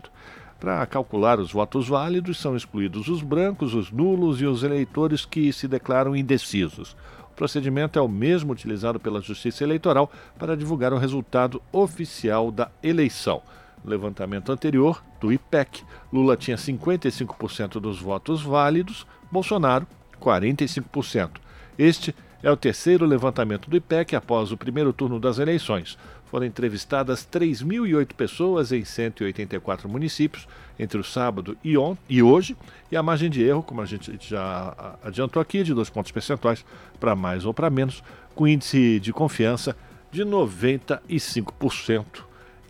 Para 0.59 0.85
calcular 0.85 1.39
os 1.39 1.51
votos 1.51 1.87
válidos, 1.87 2.37
são 2.37 2.55
excluídos 2.55 3.07
os 3.07 3.23
brancos, 3.23 3.73
os 3.73 3.89
nulos 3.89 4.41
e 4.41 4.45
os 4.45 4.61
eleitores 4.61 5.25
que 5.25 5.51
se 5.51 5.67
declaram 5.67 6.15
indecisos. 6.15 6.95
O 7.31 7.35
procedimento 7.35 7.97
é 7.97 8.01
o 8.03 8.07
mesmo 8.07 8.53
utilizado 8.53 8.99
pela 8.99 9.19
Justiça 9.19 9.63
Eleitoral 9.63 10.11
para 10.37 10.55
divulgar 10.55 10.93
o 10.93 10.99
resultado 10.99 11.59
oficial 11.71 12.51
da 12.51 12.69
eleição. 12.83 13.41
No 13.83 13.89
levantamento 13.89 14.51
anterior, 14.51 15.03
do 15.19 15.33
IPEC, 15.33 15.81
Lula 16.13 16.37
tinha 16.37 16.57
55% 16.57 17.79
dos 17.79 17.99
votos 17.99 18.43
válidos, 18.43 19.07
Bolsonaro 19.31 19.87
45%. 20.21 21.43
Este 21.75 22.15
é 22.41 22.51
o 22.51 22.57
terceiro 22.57 23.05
levantamento 23.05 23.69
do 23.69 23.77
IPEC 23.77 24.15
após 24.15 24.51
o 24.51 24.57
primeiro 24.57 24.93
turno 24.93 25.19
das 25.19 25.39
eleições. 25.39 25.97
Foram 26.25 26.45
entrevistadas 26.45 27.27
3.008 27.31 28.13
pessoas 28.13 28.71
em 28.71 28.83
184 28.83 29.87
municípios 29.87 30.47
entre 30.77 30.99
o 30.99 31.03
sábado 31.03 31.57
e, 31.63 31.77
on 31.77 31.95
e 32.09 32.21
hoje, 32.21 32.57
e 32.91 32.97
a 32.97 33.03
margem 33.03 33.29
de 33.29 33.43
erro, 33.43 33.63
como 33.63 33.81
a 33.81 33.85
gente 33.85 34.17
já 34.19 34.97
adiantou 35.03 35.41
aqui, 35.41 35.63
de 35.63 35.73
dois 35.73 35.89
pontos 35.89 36.11
percentuais 36.11 36.65
para 36.99 37.15
mais 37.15 37.45
ou 37.45 37.53
para 37.53 37.69
menos, 37.69 38.03
com 38.33 38.47
índice 38.47 38.99
de 38.99 39.13
confiança 39.13 39.75
de 40.11 40.23
95%. 40.23 42.05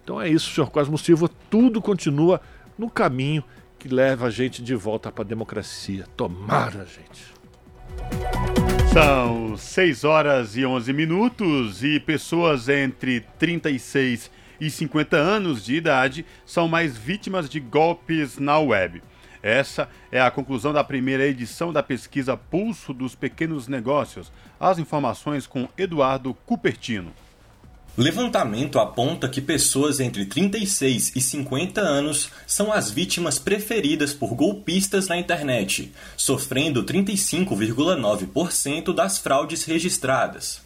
Então 0.04 0.22
é 0.22 0.30
isso, 0.30 0.54
senhor 0.54 0.70
Cosmo 0.70 0.98
Silva, 0.98 1.30
tudo 1.50 1.82
continua 1.82 2.40
no 2.78 2.90
caminho 2.90 3.44
que 3.80 3.88
leva 3.88 4.28
a 4.28 4.30
gente 4.30 4.64
de 4.64 4.76
volta 4.76 5.12
para 5.12 5.24
a 5.24 5.28
democracia. 5.28 6.06
Tomara, 6.16 6.86
gente. 6.86 8.55
São 8.96 9.58
6 9.58 10.06
horas 10.06 10.56
e 10.56 10.66
11 10.66 10.94
minutos 10.94 11.84
e 11.84 12.00
pessoas 12.00 12.70
entre 12.70 13.20
36 13.38 14.32
e 14.58 14.70
50 14.70 15.18
anos 15.18 15.66
de 15.66 15.76
idade 15.76 16.26
são 16.46 16.70
mais 16.70 16.98
vítimas 16.98 17.50
de 17.50 17.60
golpes 17.60 18.38
na 18.38 18.58
web. 18.58 19.04
Essa 19.44 19.90
é 20.10 20.22
a 20.22 20.32
conclusão 20.32 20.72
da 20.72 20.82
primeira 20.82 21.28
edição 21.28 21.74
da 21.74 21.84
pesquisa 21.84 22.38
Pulso 22.38 22.94
dos 22.94 23.16
Pequenos 23.16 23.68
Negócios. 23.68 24.32
As 24.58 24.80
informações 24.80 25.46
com 25.46 25.68
Eduardo 25.78 26.34
Cupertino. 26.34 27.12
Levantamento 27.98 28.78
aponta 28.78 29.30
que 29.30 29.40
pessoas 29.40 30.02
entre 30.02 30.26
36 30.26 31.14
e 31.16 31.22
50 31.22 31.80
anos 31.80 32.30
são 32.46 32.74
as 32.74 32.92
vítimas 32.92 33.40
preferidas 33.40 34.14
por 34.14 34.36
golpistas 34.36 35.08
na 35.08 35.18
internet, 35.18 35.94
sofrendo 36.18 36.84
35,9% 36.84 38.94
das 38.94 39.18
fraudes 39.18 39.64
registradas. 39.64 40.60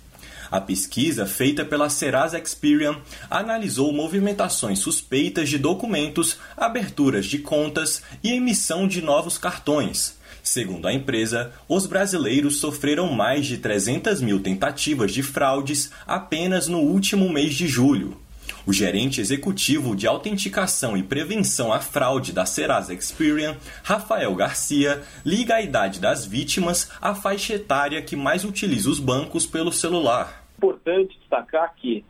A 0.50 0.60
pesquisa 0.60 1.28
feita 1.28 1.64
pela 1.64 1.88
Serasa 1.88 2.40
Experian 2.40 2.98
analisou 3.30 3.94
movimentações 3.94 4.80
suspeitas 4.80 5.50
de 5.50 5.60
documentos, 5.60 6.36
aberturas 6.58 7.28
de 7.28 7.38
contas 7.38 8.02
e 8.24 8.32
emissão 8.32 8.88
de 8.88 9.04
novos 9.04 9.38
cartões 9.38 10.18
Segundo 10.50 10.88
a 10.88 10.92
empresa, 10.92 11.54
os 11.68 11.86
brasileiros 11.86 12.60
sofreram 12.60 13.14
mais 13.14 13.46
de 13.46 13.60
300 13.60 14.20
mil 14.20 14.42
tentativas 14.42 15.12
de 15.12 15.22
fraudes 15.22 15.94
apenas 16.08 16.68
no 16.68 16.80
último 16.80 17.30
mês 17.30 17.54
de 17.54 17.68
julho. 17.68 18.18
O 18.66 18.74
gerente 18.74 19.22
executivo 19.22 19.96
de 19.96 20.08
autenticação 20.08 20.98
e 20.98 21.04
prevenção 21.04 21.72
à 21.72 21.80
fraude 21.80 22.34
da 22.34 22.48
Serasa 22.48 22.96
Experian, 22.96 23.58
Rafael 23.84 24.34
Garcia, 24.34 25.04
liga 25.24 25.54
a 25.54 25.62
idade 25.62 26.00
das 26.00 26.26
vítimas 26.26 26.92
à 27.00 27.14
faixa 27.14 27.54
etária 27.54 28.02
que 28.02 28.16
mais 28.16 28.44
utiliza 28.44 28.90
os 28.90 29.00
bancos 29.00 29.46
pelo 29.46 29.72
celular. 29.72 30.48
Importante 30.58 31.16
destacar 31.20 31.76
que 31.76 32.04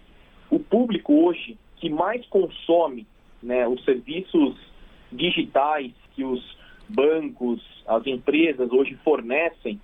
o 0.50 0.60
público 0.60 1.26
hoje 1.26 1.58
que 1.76 1.90
mais 1.90 2.26
consome 2.28 3.06
né, 3.44 3.68
os 3.68 3.84
serviços 3.84 4.56
digitais 5.12 5.92
que 6.16 6.24
os 6.24 6.58
bancos, 6.90 7.62
as 7.88 8.06
empresas 8.06 8.72
hoje 8.72 8.98
fornecem, 9.04 9.80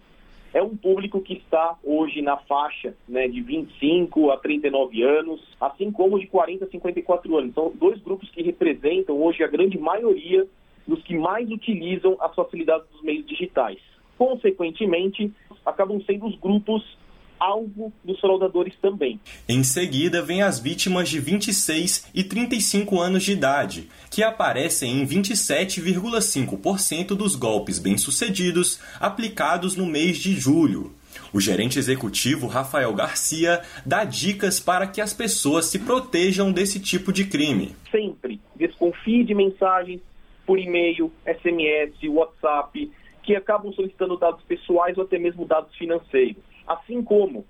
é 0.54 0.62
um 0.62 0.76
público 0.76 1.20
que 1.22 1.34
está 1.34 1.78
hoje 1.84 2.22
na 2.22 2.38
faixa 2.38 2.96
né, 3.10 3.28
de 3.28 3.42
25 3.42 4.32
a 4.32 4.38
39 4.38 5.04
anos, 5.04 5.42
assim 5.60 5.92
como 5.92 6.18
de 6.18 6.28
40 6.28 6.64
a 6.64 6.68
54 6.70 7.38
anos. 7.38 7.54
São 7.54 7.74
dois 7.76 8.02
grupos 8.02 8.30
que 8.30 8.42
representam 8.42 9.22
hoje 9.22 9.44
a 9.44 9.48
grande 9.48 9.78
maioria 9.78 10.48
dos 10.88 11.04
que 11.04 11.18
mais 11.18 11.50
utilizam 11.52 12.16
as 12.22 12.34
facilidades 12.34 12.88
dos 12.90 13.02
meios 13.02 13.26
digitais. 13.26 13.80
Consequentemente, 14.18 15.30
acabam 15.66 16.00
sendo 16.06 16.26
os 16.26 16.36
grupos 16.40 16.98
alvo 17.40 17.94
dos 18.04 18.20
fraudadores 18.20 18.74
também. 18.82 19.20
Em 19.48 19.64
seguida, 19.64 20.22
vem 20.22 20.42
as 20.42 20.60
vítimas 20.60 21.08
de 21.10 21.20
26 21.20 22.10
e 22.14 22.24
35 22.24 23.00
anos 23.00 23.24
de 23.24 23.32
idade, 23.34 23.90
que 24.10 24.24
aparecem 24.24 25.02
em 25.02 25.06
27,5% 25.06 27.16
dos 27.16 27.36
golpes 27.36 27.80
bem-sucedidos 27.80 28.80
aplicados 29.00 29.76
no 29.76 29.86
mês 29.86 30.18
de 30.18 30.34
julho. 30.34 30.94
O 31.34 31.40
gerente 31.40 31.80
executivo 31.80 32.48
Rafael 32.48 32.94
Garcia 32.94 33.62
dá 33.86 34.04
dicas 34.04 34.60
para 34.60 34.88
que 34.88 35.02
as 35.02 35.14
pessoas 35.14 35.66
se 35.66 35.80
protejam 35.80 36.52
desse 36.52 36.80
tipo 36.80 37.12
de 37.12 37.26
crime. 37.26 37.76
Sempre 37.92 38.40
desconfie 38.56 39.24
de 39.24 39.34
mensagens 39.34 40.02
por 40.46 40.60
e-mail, 40.60 41.12
SMS, 41.26 42.08
WhatsApp, 42.08 42.92
que 43.24 43.36
acabam 43.36 43.74
solicitando 43.74 44.18
dados 44.18 44.44
pessoais 44.44 44.98
ou 44.98 45.04
até 45.04 45.18
mesmo 45.18 45.46
dados 45.46 45.76
financeiros 45.76 46.44
assim 46.68 47.04
como 47.04 47.46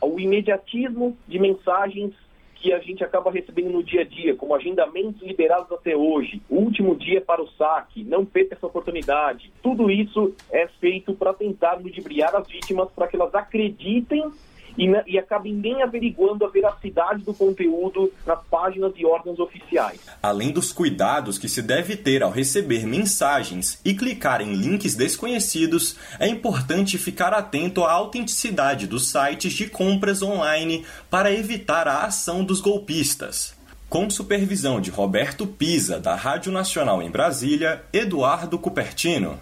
o 0.00 0.18
imediatismo 0.18 1.16
de 1.28 1.38
mensagens 1.38 2.14
que 2.60 2.72
a 2.74 2.78
gente 2.78 3.02
acaba 3.02 3.30
recebendo 3.30 3.70
no 3.70 3.82
dia 3.82 4.02
a 4.02 4.04
dia, 4.04 4.36
como 4.36 4.54
agendamentos 4.54 5.22
liberados 5.22 5.72
até 5.72 5.96
hoje, 5.96 6.42
último 6.48 6.94
dia 6.94 7.20
para 7.20 7.42
o 7.42 7.48
saque, 7.52 8.04
não 8.04 8.24
perca 8.24 8.54
essa 8.54 8.66
oportunidade. 8.66 9.50
Tudo 9.62 9.90
isso 9.90 10.34
é 10.50 10.66
feito 10.78 11.14
para 11.14 11.32
tentar 11.32 11.80
ludibriar 11.80 12.36
as 12.36 12.46
vítimas 12.46 12.90
para 12.90 13.08
que 13.08 13.16
elas 13.16 13.34
acreditem 13.34 14.30
e, 14.76 14.86
e 15.06 15.18
acabem 15.18 15.54
nem 15.54 15.82
averiguando 15.82 16.44
a 16.44 16.48
veracidade 16.48 17.22
do 17.24 17.34
conteúdo 17.34 18.12
nas 18.26 18.42
páginas 18.50 18.92
e 18.96 19.04
órgãos 19.04 19.38
oficiais. 19.38 20.00
Além 20.22 20.50
dos 20.50 20.72
cuidados 20.72 21.38
que 21.38 21.48
se 21.48 21.62
deve 21.62 21.96
ter 21.96 22.22
ao 22.22 22.30
receber 22.30 22.86
mensagens 22.86 23.80
e 23.84 23.94
clicar 23.94 24.40
em 24.40 24.52
links 24.52 24.94
desconhecidos, 24.94 25.96
é 26.18 26.26
importante 26.28 26.98
ficar 26.98 27.32
atento 27.32 27.84
à 27.84 27.92
autenticidade 27.92 28.86
dos 28.86 29.08
sites 29.08 29.52
de 29.52 29.68
compras 29.68 30.22
online 30.22 30.84
para 31.08 31.32
evitar 31.32 31.88
a 31.88 32.04
ação 32.04 32.44
dos 32.44 32.60
golpistas. 32.60 33.58
Com 33.88 34.08
supervisão 34.08 34.80
de 34.80 34.90
Roberto 34.90 35.46
Pisa, 35.46 35.98
da 35.98 36.14
Rádio 36.14 36.52
Nacional 36.52 37.02
em 37.02 37.10
Brasília, 37.10 37.82
Eduardo 37.92 38.56
Cupertino. 38.56 39.40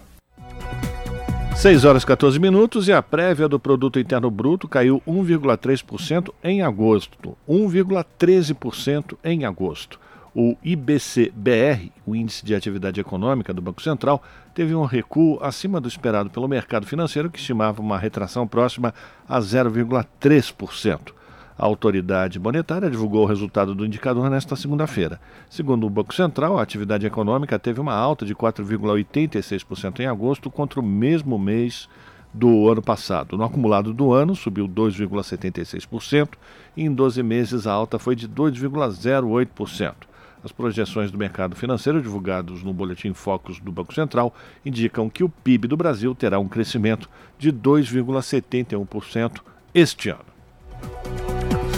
6 1.55 1.83
horas 1.83 2.05
14 2.05 2.39
minutos 2.39 2.87
e 2.87 2.93
a 2.93 3.01
prévia 3.01 3.47
do 3.47 3.59
produto 3.59 3.99
interno 3.99 4.31
bruto 4.31 4.67
caiu 4.67 5.03
1,3% 5.05 6.33
em 6.43 6.61
agosto, 6.61 7.37
1,13% 7.47 9.17
em 9.23 9.45
agosto. 9.45 9.99
O 10.33 10.55
IBC-BR, 10.63 11.91
o 12.05 12.15
Índice 12.15 12.45
de 12.45 12.55
Atividade 12.55 13.01
Econômica 13.01 13.53
do 13.53 13.61
Banco 13.61 13.81
Central, 13.81 14.23
teve 14.53 14.73
um 14.73 14.85
recuo 14.85 15.37
acima 15.41 15.81
do 15.81 15.87
esperado 15.87 16.29
pelo 16.29 16.47
mercado 16.47 16.85
financeiro, 16.85 17.29
que 17.29 17.39
estimava 17.39 17.81
uma 17.81 17.97
retração 17.97 18.47
próxima 18.47 18.93
a 19.27 19.39
0,3%. 19.39 21.18
A 21.59 21.65
autoridade 21.65 22.39
monetária 22.39 22.89
divulgou 22.89 23.23
o 23.23 23.27
resultado 23.27 23.75
do 23.75 23.85
indicador 23.85 24.29
nesta 24.29 24.55
segunda-feira. 24.55 25.19
Segundo 25.49 25.85
o 25.85 25.89
Banco 25.89 26.15
Central, 26.15 26.57
a 26.57 26.61
atividade 26.61 27.05
econômica 27.05 27.59
teve 27.59 27.81
uma 27.81 27.93
alta 27.93 28.25
de 28.25 28.33
4,86% 28.33 29.99
em 29.99 30.05
agosto 30.05 30.49
contra 30.49 30.79
o 30.79 30.83
mesmo 30.83 31.37
mês 31.37 31.89
do 32.33 32.69
ano 32.69 32.81
passado. 32.81 33.37
No 33.37 33.43
acumulado 33.43 33.93
do 33.93 34.13
ano, 34.13 34.37
subiu 34.37 34.69
2,76% 34.69 36.29
e 36.77 36.85
em 36.85 36.93
12 36.93 37.21
meses 37.21 37.67
a 37.67 37.73
alta 37.73 37.99
foi 37.99 38.15
de 38.15 38.29
2,08%. 38.29 39.93
As 40.41 40.53
projeções 40.53 41.11
do 41.11 41.17
mercado 41.17 41.57
financeiro 41.57 42.01
divulgadas 42.01 42.63
no 42.63 42.71
Boletim 42.71 43.11
Focus 43.11 43.59
do 43.59 43.69
Banco 43.69 43.93
Central 43.93 44.33
indicam 44.65 45.09
que 45.09 45.25
o 45.25 45.29
PIB 45.29 45.67
do 45.67 45.75
Brasil 45.75 46.15
terá 46.15 46.39
um 46.39 46.47
crescimento 46.47 47.09
de 47.37 47.51
2,71% 47.51 49.41
este 49.73 50.07
ano. 50.07 51.28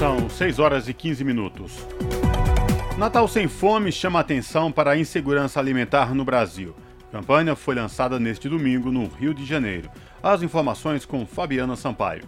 São 0.02 0.28
6 0.28 0.58
horas 0.58 0.90
e 0.90 0.96
15 0.96 1.24
minutos. 1.24 1.74
Natal 2.98 3.28
Sem 3.28 3.48
Fome 3.48 3.92
chama 3.92 4.20
atenção 4.20 4.72
para 4.72 4.90
a 4.90 4.98
insegurança 4.98 5.60
alimentar 5.60 6.16
no 6.16 6.26
Brasil. 6.26 6.76
A 7.08 7.12
campanha 7.12 7.56
foi 7.56 7.76
lançada 7.76 8.20
neste 8.20 8.50
domingo 8.50 8.92
no 8.92 9.06
Rio 9.06 9.32
de 9.32 9.46
Janeiro. 9.46 9.92
As 10.24 10.42
informações 10.42 11.06
com 11.06 11.24
Fabiana 11.24 11.76
Sampaio. 11.76 12.24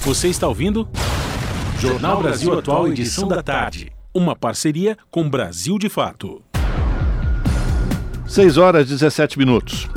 Você 0.02 0.28
está 0.28 0.48
ouvindo? 0.48 0.88
Jornal 1.80 2.22
Brasil 2.22 2.56
Atual, 2.58 2.88
edição 2.88 3.28
da 3.28 3.42
tarde. 3.42 3.92
Uma 4.14 4.36
parceria 4.36 4.96
com 5.10 5.28
Brasil 5.30 5.80
de 5.80 5.90
Fato. 5.90 6.44
6 8.30 8.58
horas 8.60 8.86
e 8.86 8.90
17 8.92 9.40
minutos. 9.40 9.88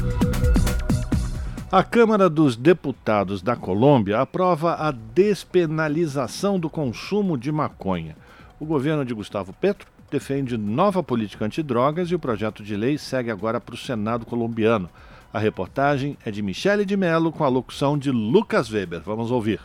A 1.71 1.85
Câmara 1.85 2.31
dos 2.31 2.57
Deputados 2.57 3.43
da 3.43 3.55
Colômbia 3.55 4.21
aprova 4.21 4.73
a 4.77 4.91
despenalização 4.91 6.59
do 6.59 6.71
consumo 6.71 7.37
de 7.37 7.53
maconha. 7.53 8.17
O 8.59 8.65
governo 8.65 9.05
de 9.05 9.13
Gustavo 9.13 9.53
Petro 9.53 9.87
defende 10.11 10.57
nova 10.57 11.03
política 11.03 11.45
antidrogas 11.45 12.11
e 12.11 12.15
o 12.15 12.19
projeto 12.19 12.63
de 12.63 12.75
lei 12.75 12.97
segue 12.97 13.31
agora 13.31 13.61
para 13.61 13.75
o 13.75 13.79
Senado 13.79 14.25
colombiano. 14.25 14.89
A 15.31 15.39
reportagem 15.39 16.17
é 16.25 16.31
de 16.31 16.41
Michele 16.41 16.87
de 16.87 16.97
Mello 16.97 17.33
com 17.33 17.45
a 17.45 17.49
locução 17.49 17.99
de 17.99 18.11
Lucas 18.11 18.73
Weber. 18.73 19.03
Vamos 19.05 19.31
ouvir. 19.31 19.61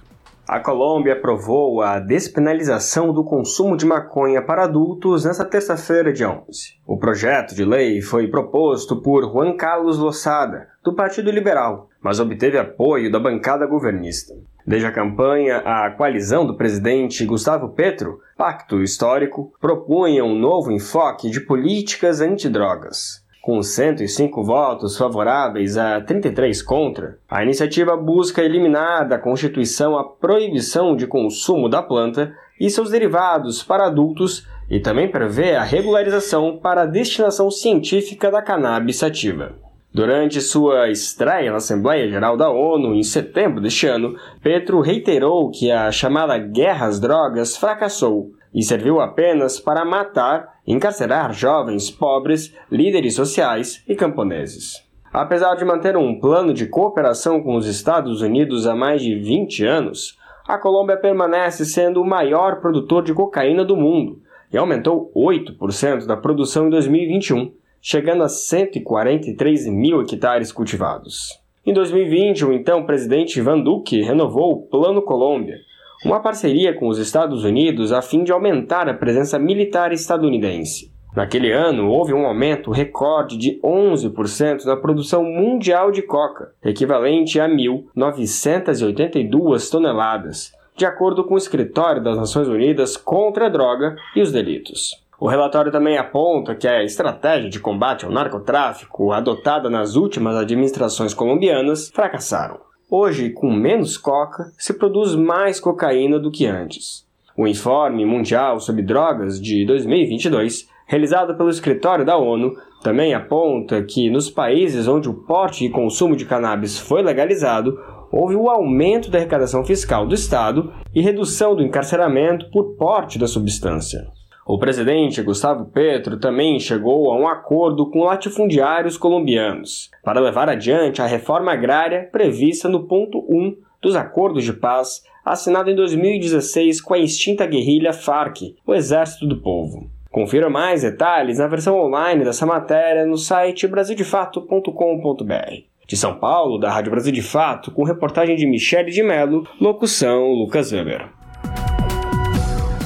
A 0.48 0.62
Colômbia 0.62 1.12
aprovou 1.12 1.82
a 1.82 2.00
despenalização 2.00 3.12
do 3.12 3.22
consumo 3.22 3.76
de 3.76 3.86
maconha 3.86 4.42
para 4.42 4.64
adultos 4.64 5.26
nesta 5.26 5.44
terça-feira, 5.44 6.14
dia 6.14 6.30
11. 6.30 6.76
O 6.88 6.98
projeto 6.98 7.54
de 7.54 7.66
lei 7.66 8.02
foi 8.02 8.30
proposto 8.30 8.96
por 9.02 9.30
Juan 9.30 9.58
Carlos 9.58 9.98
Losada, 9.98 10.70
do 10.82 10.96
Partido 10.96 11.30
Liberal, 11.32 11.90
mas 12.02 12.22
obteve 12.22 12.58
apoio 12.58 13.12
da 13.12 13.20
bancada 13.20 13.66
governista. 13.66 14.34
Desde 14.66 14.88
a 14.88 14.92
campanha, 14.92 15.58
a 15.66 15.92
coalizão 15.92 16.48
do 16.48 16.56
presidente 16.56 17.26
Gustavo 17.26 17.68
Petro, 17.68 18.22
Pacto 18.38 18.82
Histórico, 18.82 19.52
propunha 19.60 20.24
um 20.24 20.40
novo 20.40 20.72
enfoque 20.72 21.30
de 21.30 21.42
políticas 21.42 22.22
antidrogas. 22.22 23.22
Com 23.48 23.64
105 23.64 24.44
votos 24.44 24.98
favoráveis 24.98 25.78
a 25.78 26.02
33 26.02 26.62
contra, 26.62 27.18
a 27.30 27.42
iniciativa 27.42 27.96
busca 27.96 28.44
eliminar 28.44 29.08
da 29.08 29.18
Constituição 29.18 29.98
a 29.98 30.04
proibição 30.04 30.98
de 30.98 31.08
consumo 31.08 31.70
da 31.70 31.82
planta 31.82 32.36
e 32.60 32.70
seus 32.70 32.90
derivados 32.90 33.64
para 33.64 33.86
adultos 33.86 34.46
e 34.70 34.82
também 34.82 35.10
prevê 35.10 35.56
a 35.56 35.64
regularização 35.64 36.60
para 36.62 36.82
a 36.82 36.86
destinação 36.86 37.50
científica 37.50 38.30
da 38.30 38.42
cannabis 38.42 38.98
sativa. 38.98 39.56
Durante 39.94 40.42
sua 40.42 40.90
estreia 40.90 41.50
na 41.50 41.56
Assembleia 41.56 42.10
Geral 42.10 42.36
da 42.36 42.50
ONU 42.50 42.96
em 42.96 43.02
setembro 43.02 43.62
deste 43.62 43.88
ano, 43.88 44.18
Petro 44.44 44.82
reiterou 44.82 45.50
que 45.52 45.72
a 45.72 45.90
chamada 45.90 46.38
guerra 46.38 46.88
às 46.88 47.00
drogas 47.00 47.56
fracassou 47.56 48.34
e 48.58 48.64
serviu 48.64 49.00
apenas 49.00 49.60
para 49.60 49.86
matar 49.86 50.56
e 50.66 50.74
encarcerar 50.74 51.32
jovens 51.32 51.92
pobres, 51.92 52.52
líderes 52.72 53.14
sociais 53.14 53.84
e 53.88 53.96
camponeses. 53.96 54.84
Apesar 55.14 55.54
de 55.54 55.64
manter 55.64 55.96
um 55.96 56.20
plano 56.20 56.56
de 56.56 56.66
cooperação 56.66 57.44
com 57.44 57.56
os 57.56 57.68
Estados 57.68 58.24
Unidos 58.24 58.66
há 58.66 58.76
mais 58.76 59.04
de 59.04 59.14
20 59.14 59.64
anos, 59.64 60.18
a 60.48 60.58
Colômbia 60.58 60.98
permanece 60.98 61.66
sendo 61.66 62.02
o 62.02 62.08
maior 62.08 62.60
produtor 62.60 63.04
de 63.04 63.14
cocaína 63.14 63.64
do 63.64 63.78
mundo 63.78 64.24
e 64.52 64.58
aumentou 64.58 65.12
8% 65.16 66.08
da 66.08 66.18
produção 66.18 66.66
em 66.66 66.72
2021, 66.72 67.54
chegando 67.80 68.24
a 68.24 68.28
143 68.28 69.68
mil 69.68 70.02
hectares 70.02 70.52
cultivados. 70.52 71.30
Em 71.64 71.74
2020, 71.74 72.44
o 72.44 72.54
então 72.54 72.88
presidente 72.88 73.38
Ivan 73.38 73.60
Duque 73.60 74.02
renovou 74.02 74.54
o 74.54 74.62
Plano 74.68 75.04
Colômbia, 75.04 75.58
uma 76.06 76.20
parceria 76.20 76.74
com 76.74 76.88
os 76.88 77.00
Estados 77.00 77.44
Unidos 77.44 77.92
a 77.92 78.02
fim 78.02 78.24
de 78.24 78.32
aumentar 78.32 78.88
a 78.88 78.94
presença 78.94 79.38
militar 79.40 79.92
estadunidense. 79.92 80.96
Naquele 81.16 81.52
ano, 81.52 81.90
houve 81.90 82.14
um 82.14 82.28
aumento 82.28 82.70
recorde 82.70 83.36
de 83.38 83.60
11% 83.64 84.66
na 84.66 84.78
produção 84.78 85.24
mundial 85.24 85.90
de 85.92 86.04
coca, 86.04 86.52
equivalente 86.64 87.40
a 87.40 87.50
1.982 87.50 89.72
toneladas, 89.72 90.52
de 90.76 90.86
acordo 90.86 91.24
com 91.24 91.34
o 91.34 91.40
Escritório 91.40 92.04
das 92.04 92.18
Nações 92.18 92.48
Unidas 92.48 92.96
contra 92.96 93.48
a 93.48 93.50
Droga 93.50 93.96
e 94.16 94.22
os 94.22 94.32
Delitos. 94.32 95.08
O 95.20 95.28
relatório 95.28 95.72
também 95.72 95.98
aponta 95.98 96.54
que 96.54 96.68
a 96.68 96.84
estratégia 96.84 97.50
de 97.50 97.60
combate 97.60 98.06
ao 98.06 98.12
narcotráfico 98.12 99.12
adotada 99.12 99.72
nas 99.72 99.96
últimas 99.96 100.36
administrações 100.36 101.16
colombianas 101.16 101.90
fracassaram. 101.90 102.67
Hoje, 102.90 103.32
com 103.32 103.52
menos 103.52 103.98
coca, 103.98 104.54
se 104.58 104.74
produz 104.74 105.14
mais 105.14 105.60
cocaína 105.60 106.18
do 106.18 106.32
que 106.32 106.46
antes. 106.46 107.06
O 107.36 107.46
Informe 107.46 108.06
Mundial 108.06 108.62
sobre 108.62 108.82
Drogas 108.82 109.42
de 109.42 109.66
2022, 109.66 110.70
realizado 110.86 111.36
pelo 111.36 111.50
Escritório 111.50 112.06
da 112.06 112.16
ONU, 112.16 112.56
também 112.82 113.14
aponta 113.14 113.84
que 113.84 114.10
nos 114.10 114.30
países 114.30 114.88
onde 114.88 115.10
o 115.10 115.14
porte 115.14 115.66
e 115.66 115.70
consumo 115.70 116.16
de 116.16 116.24
cannabis 116.24 116.80
foi 116.80 117.04
legalizado, 117.04 117.78
houve 118.10 118.36
o 118.36 118.50
aumento 118.50 119.12
da 119.12 119.18
arrecadação 119.18 119.66
fiscal 119.66 120.08
do 120.08 120.16
Estado 120.16 120.74
e 120.96 121.02
redução 121.02 121.58
do 121.58 121.64
encarceramento 121.64 122.50
por 122.52 122.78
porte 122.78 123.20
da 123.20 123.28
substância. 123.28 124.08
O 124.48 124.58
presidente 124.58 125.22
Gustavo 125.22 125.66
Petro 125.66 126.18
também 126.18 126.58
chegou 126.58 127.12
a 127.12 127.18
um 127.18 127.28
acordo 127.28 127.92
com 127.92 128.06
latifundiários 128.06 128.96
colombianos 128.96 129.92
para 130.02 130.22
levar 130.22 130.48
adiante 130.48 131.02
a 131.02 131.06
reforma 131.06 131.52
agrária 131.52 132.08
prevista 132.10 132.70
no 132.70 132.88
ponto 132.88 133.26
1 133.30 133.58
dos 133.82 133.94
acordos 133.98 134.46
de 134.46 134.54
paz 134.54 135.04
assinado 135.26 135.70
em 135.70 135.76
2016 135.76 136.80
com 136.80 136.94
a 136.94 136.98
extinta 136.98 137.46
guerrilha 137.46 137.92
FARC, 137.92 138.56
o 138.66 138.74
Exército 138.74 139.28
do 139.28 139.42
Povo. 139.42 139.90
Confira 140.10 140.50
mais 140.50 140.82
detalhes 140.82 141.40
na 141.40 141.48
versão 141.48 141.78
online 141.78 142.24
dessa 142.24 142.46
matéria 142.46 143.06
no 143.06 143.18
site 143.18 143.68
brasildefato.com.br. 143.68 145.64
De 145.86 145.98
São 145.98 146.16
Paulo, 146.20 146.58
da 146.58 146.72
Rádio 146.72 146.92
Brasil 146.92 147.12
de 147.12 147.22
Fato, 147.22 147.70
com 147.70 147.84
reportagem 147.84 148.38
de 148.38 148.48
Michele 148.48 148.92
de 148.92 149.04
Mello, 149.04 149.46
locução 149.60 150.32
Lucas 150.32 150.72
Weber. 150.72 151.17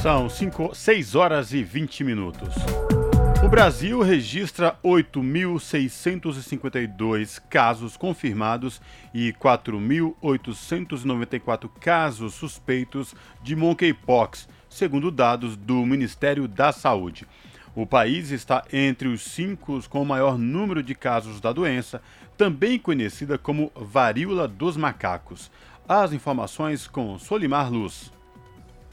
São 0.01 0.27
6 0.27 1.13
horas 1.13 1.53
e 1.53 1.63
20 1.63 2.03
minutos. 2.03 2.55
O 3.45 3.47
Brasil 3.47 4.01
registra 4.01 4.75
8.652 4.83 7.39
casos 7.47 7.95
confirmados 7.95 8.81
e 9.13 9.31
4.894 9.33 11.69
casos 11.79 12.33
suspeitos 12.33 13.13
de 13.43 13.55
monkeypox, 13.55 14.49
segundo 14.67 15.11
dados 15.11 15.55
do 15.55 15.85
Ministério 15.85 16.47
da 16.47 16.71
Saúde. 16.71 17.27
O 17.75 17.85
país 17.85 18.31
está 18.31 18.63
entre 18.73 19.07
os 19.07 19.21
cinco 19.21 19.79
com 19.87 20.01
o 20.01 20.05
maior 20.05 20.35
número 20.35 20.81
de 20.81 20.95
casos 20.95 21.39
da 21.39 21.53
doença, 21.53 22.01
também 22.35 22.79
conhecida 22.79 23.37
como 23.37 23.71
varíola 23.75 24.47
dos 24.47 24.75
macacos. 24.75 25.51
As 25.87 26.11
informações 26.11 26.87
com 26.87 27.19
Solimar 27.19 27.71
Luz. 27.71 28.11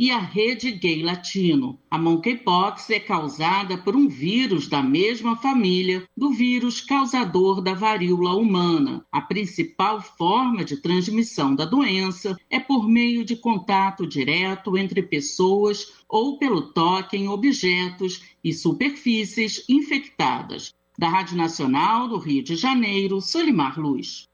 e 0.00 0.10
a 0.10 0.18
rede 0.18 0.70
gay 0.70 1.02
latino. 1.02 1.78
A 1.90 1.98
monkeypox 1.98 2.88
é 2.88 2.98
causada 2.98 3.76
por 3.76 3.94
um 3.94 4.08
vírus 4.08 4.66
da 4.66 4.82
mesma 4.82 5.36
família 5.36 6.08
do 6.16 6.30
vírus 6.30 6.80
causador 6.80 7.60
da 7.60 7.74
varíola 7.74 8.34
humana. 8.34 9.04
A 9.12 9.20
principal 9.20 10.00
forma 10.00 10.64
de 10.64 10.78
transmissão 10.78 11.54
da 11.54 11.66
doença 11.66 12.34
é 12.48 12.58
por 12.58 12.88
meio 12.88 13.26
de 13.26 13.36
contato 13.36 14.06
direto 14.06 14.78
entre 14.78 15.02
pessoas 15.02 15.92
ou 16.08 16.38
pelo 16.38 16.72
toque 16.72 17.18
em 17.18 17.28
objetos 17.28 18.22
e 18.42 18.54
superfícies 18.54 19.62
infectadas. 19.68 20.72
Da 20.98 21.10
Rádio 21.10 21.36
Nacional 21.36 22.08
do 22.08 22.16
Rio 22.16 22.42
de 22.42 22.56
Janeiro, 22.56 23.20
Solimar 23.20 23.78
Luz. 23.78 24.26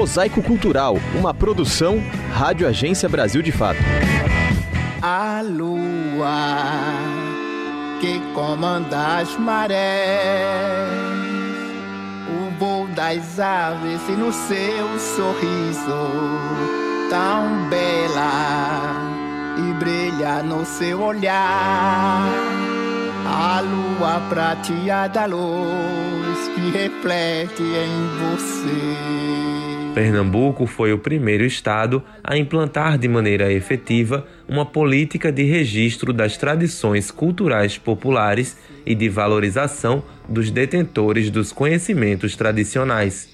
Mosaico 0.00 0.42
Cultural, 0.42 0.96
uma 1.14 1.34
produção 1.34 2.02
Rádio 2.32 2.66
Agência 2.66 3.06
Brasil 3.06 3.42
de 3.42 3.52
Fato. 3.52 3.80
A 5.02 5.42
lua 5.42 6.64
que 8.00 8.18
comanda 8.32 9.18
as 9.18 9.36
marés, 9.36 10.88
o 12.30 12.58
voo 12.58 12.86
das 12.96 13.38
aves 13.38 14.00
e 14.08 14.12
no 14.12 14.32
seu 14.32 14.98
sorriso 14.98 16.08
tão 17.10 17.68
bela 17.68 18.94
e 19.58 19.74
brilha 19.74 20.42
no 20.42 20.64
seu 20.64 21.02
olhar. 21.02 22.26
A 23.26 23.60
lua 23.60 24.18
prateada 24.30 25.26
luz 25.26 26.48
que 26.54 26.70
reflete 26.70 27.62
em 27.62 28.08
você. 28.16 29.59
Pernambuco 29.94 30.66
foi 30.66 30.92
o 30.92 30.98
primeiro 30.98 31.44
estado 31.44 32.02
a 32.22 32.36
implantar 32.36 32.96
de 32.96 33.08
maneira 33.08 33.52
efetiva 33.52 34.24
uma 34.48 34.64
política 34.64 35.32
de 35.32 35.42
registro 35.42 36.12
das 36.12 36.36
tradições 36.36 37.10
culturais 37.10 37.76
populares 37.76 38.56
e 38.86 38.94
de 38.94 39.08
valorização 39.08 40.04
dos 40.28 40.48
detentores 40.48 41.28
dos 41.28 41.50
conhecimentos 41.50 42.36
tradicionais. 42.36 43.28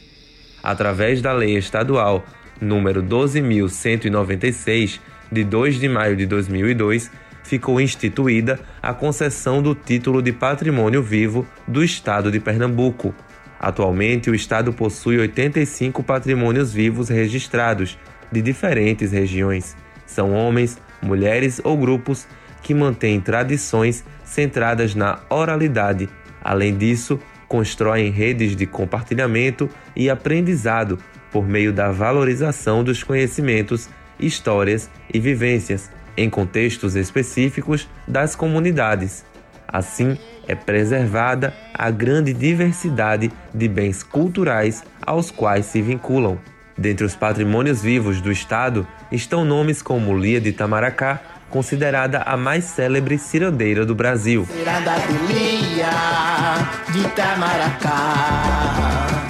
Através 0.62 1.20
da 1.20 1.34
Lei 1.34 1.58
Estadual 1.58 2.24
número 2.58 3.02
12196 3.02 4.98
de 5.30 5.44
2 5.44 5.78
de 5.78 5.90
maio 5.90 6.16
de 6.16 6.24
2002, 6.24 7.10
ficou 7.44 7.78
instituída 7.78 8.58
a 8.82 8.94
concessão 8.94 9.60
do 9.60 9.74
título 9.74 10.22
de 10.22 10.32
Patrimônio 10.32 11.02
Vivo 11.02 11.46
do 11.68 11.84
Estado 11.84 12.30
de 12.32 12.40
Pernambuco 12.40 13.14
Atualmente, 13.58 14.30
o 14.30 14.34
estado 14.34 14.72
possui 14.72 15.18
85 15.18 16.02
patrimônios 16.02 16.72
vivos 16.72 17.08
registrados 17.08 17.98
de 18.30 18.42
diferentes 18.42 19.12
regiões. 19.12 19.76
São 20.06 20.32
homens, 20.32 20.78
mulheres 21.02 21.60
ou 21.64 21.76
grupos 21.76 22.26
que 22.62 22.74
mantêm 22.74 23.20
tradições 23.20 24.04
centradas 24.24 24.94
na 24.94 25.20
oralidade. 25.30 26.08
Além 26.42 26.76
disso, 26.76 27.18
constroem 27.48 28.10
redes 28.10 28.56
de 28.56 28.66
compartilhamento 28.66 29.70
e 29.94 30.10
aprendizado 30.10 30.98
por 31.30 31.46
meio 31.46 31.72
da 31.72 31.90
valorização 31.90 32.82
dos 32.82 33.02
conhecimentos, 33.02 33.88
histórias 34.18 34.90
e 35.12 35.20
vivências 35.20 35.90
em 36.16 36.30
contextos 36.30 36.96
específicos 36.96 37.88
das 38.08 38.34
comunidades. 38.34 39.24
Assim, 39.68 40.16
é 40.46 40.54
preservada 40.54 41.52
a 41.74 41.90
grande 41.90 42.32
diversidade 42.32 43.30
de 43.52 43.68
bens 43.68 44.02
culturais 44.02 44.84
aos 45.04 45.30
quais 45.30 45.66
se 45.66 45.82
vinculam. 45.82 46.38
Dentre 46.78 47.06
os 47.06 47.16
patrimônios 47.16 47.82
vivos 47.82 48.20
do 48.20 48.30
Estado 48.30 48.86
estão 49.10 49.44
nomes 49.44 49.80
como 49.80 50.16
Lia 50.16 50.40
de 50.40 50.50
Itamaracá, 50.50 51.20
considerada 51.48 52.18
a 52.18 52.36
mais 52.36 52.64
célebre 52.64 53.18
cirandeira 53.18 53.86
do 53.86 53.94
Brasil. 53.94 54.46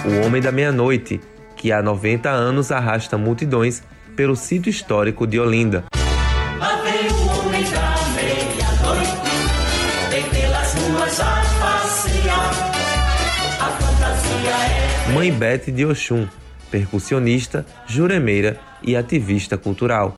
O 0.05 0.27
Homem 0.27 0.43
da 0.43 0.51
Meia-Noite, 0.51 1.21
que 1.57 1.71
há 1.71 1.83
90 1.83 2.29
anos 2.29 2.73
arrasta 2.73 3.17
multidões 3.17 3.83
pelo 4.17 4.35
sítio 4.35 4.71
histórico 4.71 5.27
de 5.27 5.39
Olinda. 5.39 5.85
Mãe 15.15 15.31
Bete 15.31 15.71
de 15.71 15.87
Oxum, 15.87 16.27
percussionista, 16.71 17.65
juremeira 17.87 18.59
e 18.83 18.97
ativista 18.97 19.57
cultural. 19.57 20.17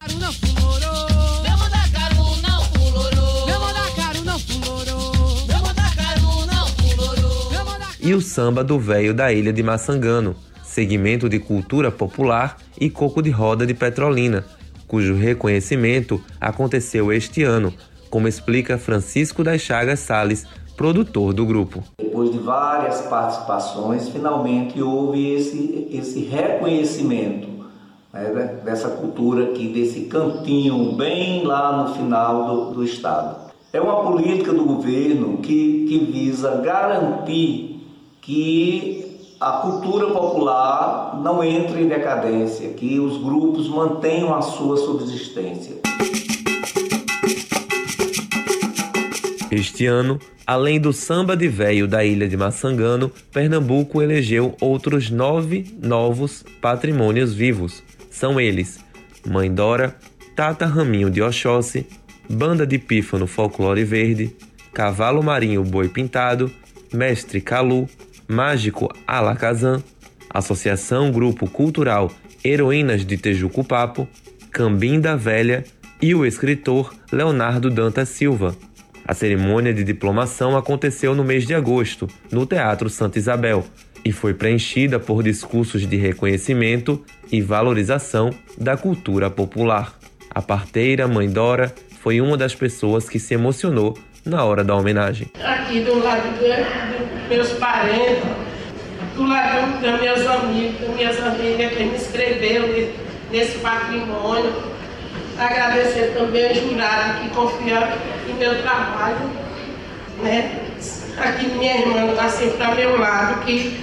E 8.01 8.15
o 8.15 8.23
samba 8.23 8.65
do 8.65 8.81
véio 8.81 9.12
da 9.12 9.31
ilha 9.31 9.52
de 9.52 9.62
Maçangano, 9.62 10.35
segmento 10.65 11.28
de 11.28 11.39
cultura 11.39 11.90
popular 11.90 12.56
e 12.81 12.89
coco 12.89 13.20
de 13.20 13.28
roda 13.28 13.66
de 13.66 13.74
Petrolina, 13.74 14.43
cujo 14.86 15.15
reconhecimento 15.15 16.24
aconteceu 16.40 17.12
este 17.12 17.43
ano, 17.43 17.74
como 18.09 18.27
explica 18.27 18.78
Francisco 18.78 19.44
das 19.44 19.60
Chagas 19.60 20.01
Sales, 20.01 20.47
produtor 20.78 21.34
do 21.34 21.44
grupo. 21.44 21.82
Depois 21.98 22.30
de 22.30 22.38
várias 22.38 23.00
participações, 23.02 24.09
finalmente 24.09 24.80
houve 24.80 25.34
esse, 25.34 25.88
esse 25.90 26.20
reconhecimento 26.20 27.48
né, 28.12 28.60
dessa 28.64 28.88
cultura 28.90 29.46
aqui, 29.46 29.66
desse 29.68 30.02
cantinho 30.02 30.92
bem 30.92 31.44
lá 31.44 31.82
no 31.82 31.94
final 31.94 32.46
do, 32.46 32.74
do 32.74 32.84
Estado. 32.84 33.48
É 33.72 33.80
uma 33.80 34.05
política 34.05 34.52
do 34.52 34.64
governo 34.64 35.38
que, 35.38 35.84
que 35.88 35.98
visa 35.98 36.62
garantir 36.62 37.84
que 38.22 39.34
a 39.40 39.50
cultura 39.52 40.06
popular 40.12 41.20
não 41.20 41.42
entre 41.42 41.82
em 41.82 41.88
decadência, 41.88 42.68
que 42.70 43.00
os 43.00 43.16
grupos 43.16 43.68
mantenham 43.68 44.32
a 44.32 44.42
sua 44.42 44.76
subsistência. 44.76 45.80
Este 49.50 49.86
ano, 49.86 50.20
além 50.46 50.78
do 50.78 50.92
samba 50.92 51.36
de 51.36 51.48
véio 51.48 51.88
da 51.88 52.04
ilha 52.04 52.28
de 52.28 52.36
Maçangano, 52.36 53.10
Pernambuco 53.32 54.02
elegeu 54.02 54.54
outros 54.60 55.10
nove 55.10 55.64
novos 55.82 56.44
patrimônios 56.60 57.32
vivos. 57.32 57.82
São 58.10 58.38
eles: 58.38 58.78
Mãe 59.26 59.52
Dora, 59.52 59.96
Tata 60.36 60.66
Raminho 60.66 61.10
de 61.10 61.22
Oxóssi, 61.22 61.86
Banda 62.28 62.66
de 62.66 62.78
Pífano 62.78 63.26
Folclore 63.26 63.84
Verde, 63.84 64.36
Cavalo 64.74 65.22
Marinho 65.22 65.64
Boi 65.64 65.88
Pintado, 65.88 66.50
Mestre 66.92 67.40
Calu, 67.40 67.88
Mágico 68.28 68.94
Alakazam, 69.06 69.82
Associação 70.28 71.10
Grupo 71.10 71.48
Cultural 71.48 72.10
Heroínas 72.44 73.04
de 73.04 73.16
Tejuco 73.16 73.64
Papo, 73.64 74.06
Cambim 74.50 75.00
da 75.00 75.16
Velha 75.16 75.64
e 76.00 76.14
o 76.14 76.24
escritor 76.24 76.94
Leonardo 77.10 77.70
Dantas 77.70 78.10
Silva. 78.10 78.54
A 79.09 79.14
cerimônia 79.14 79.72
de 79.72 79.82
diplomação 79.82 80.55
aconteceu 80.55 81.14
no 81.14 81.24
mês 81.24 81.47
de 81.47 81.55
agosto, 81.55 82.06
no 82.30 82.44
Teatro 82.44 82.90
Santa 82.90 83.18
Isabel, 83.18 83.64
e 84.05 84.12
foi 84.12 84.35
preenchida 84.35 85.01
por 85.01 85.22
discursos 85.22 85.89
de 85.89 85.97
reconhecimento 85.97 87.02
e 87.32 87.40
valorização 87.40 88.28
da 88.59 88.76
cultura 88.76 89.30
popular. 89.30 89.98
A 90.28 90.43
parteira 90.43 91.09
Mãe 91.09 91.26
Dora 91.26 91.74
foi 92.02 92.20
uma 92.20 92.36
das 92.36 92.55
pessoas 92.55 93.09
que 93.09 93.18
se 93.18 93.32
emocionou 93.32 93.97
na 94.26 94.44
hora 94.44 94.62
da 94.62 94.76
homenagem. 94.76 95.28
Aqui 95.43 95.80
do 95.80 96.01
lado 96.01 96.28
dos 96.39 97.28
meus 97.30 97.52
parentes, 97.52 98.24
do 99.16 99.26
lado 99.26 99.80
das 99.80 100.01
minhas 100.02 100.26
amigas, 100.26 100.80
das 100.82 100.94
minhas 100.94 101.18
amigas 101.18 101.72
que 101.72 101.82
me 101.82 101.97
inscreveram 101.97 102.68
nesse 103.32 103.56
patrimônio. 103.60 104.77
Agradecer 105.39 106.15
também 106.15 106.48
ao 106.48 106.55
jurado 106.55 107.20
que 107.20 107.28
confia 107.31 107.89
em 108.28 108.35
meu 108.35 108.60
trabalho. 108.60 109.31
Né? 110.20 110.59
Aqui 111.16 111.47
minha 111.47 111.78
irmã 111.78 112.10
está 112.10 112.28
sempre 112.28 112.65
ao 112.65 112.74
meu 112.74 112.98
lado, 112.98 113.44
que 113.44 113.78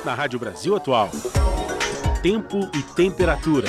Na 0.07 0.13
Rádio 0.13 0.39
Brasil 0.39 0.73
Atual. 0.73 1.09
Tempo 2.23 2.59
e 2.73 2.81
temperatura. 2.95 3.67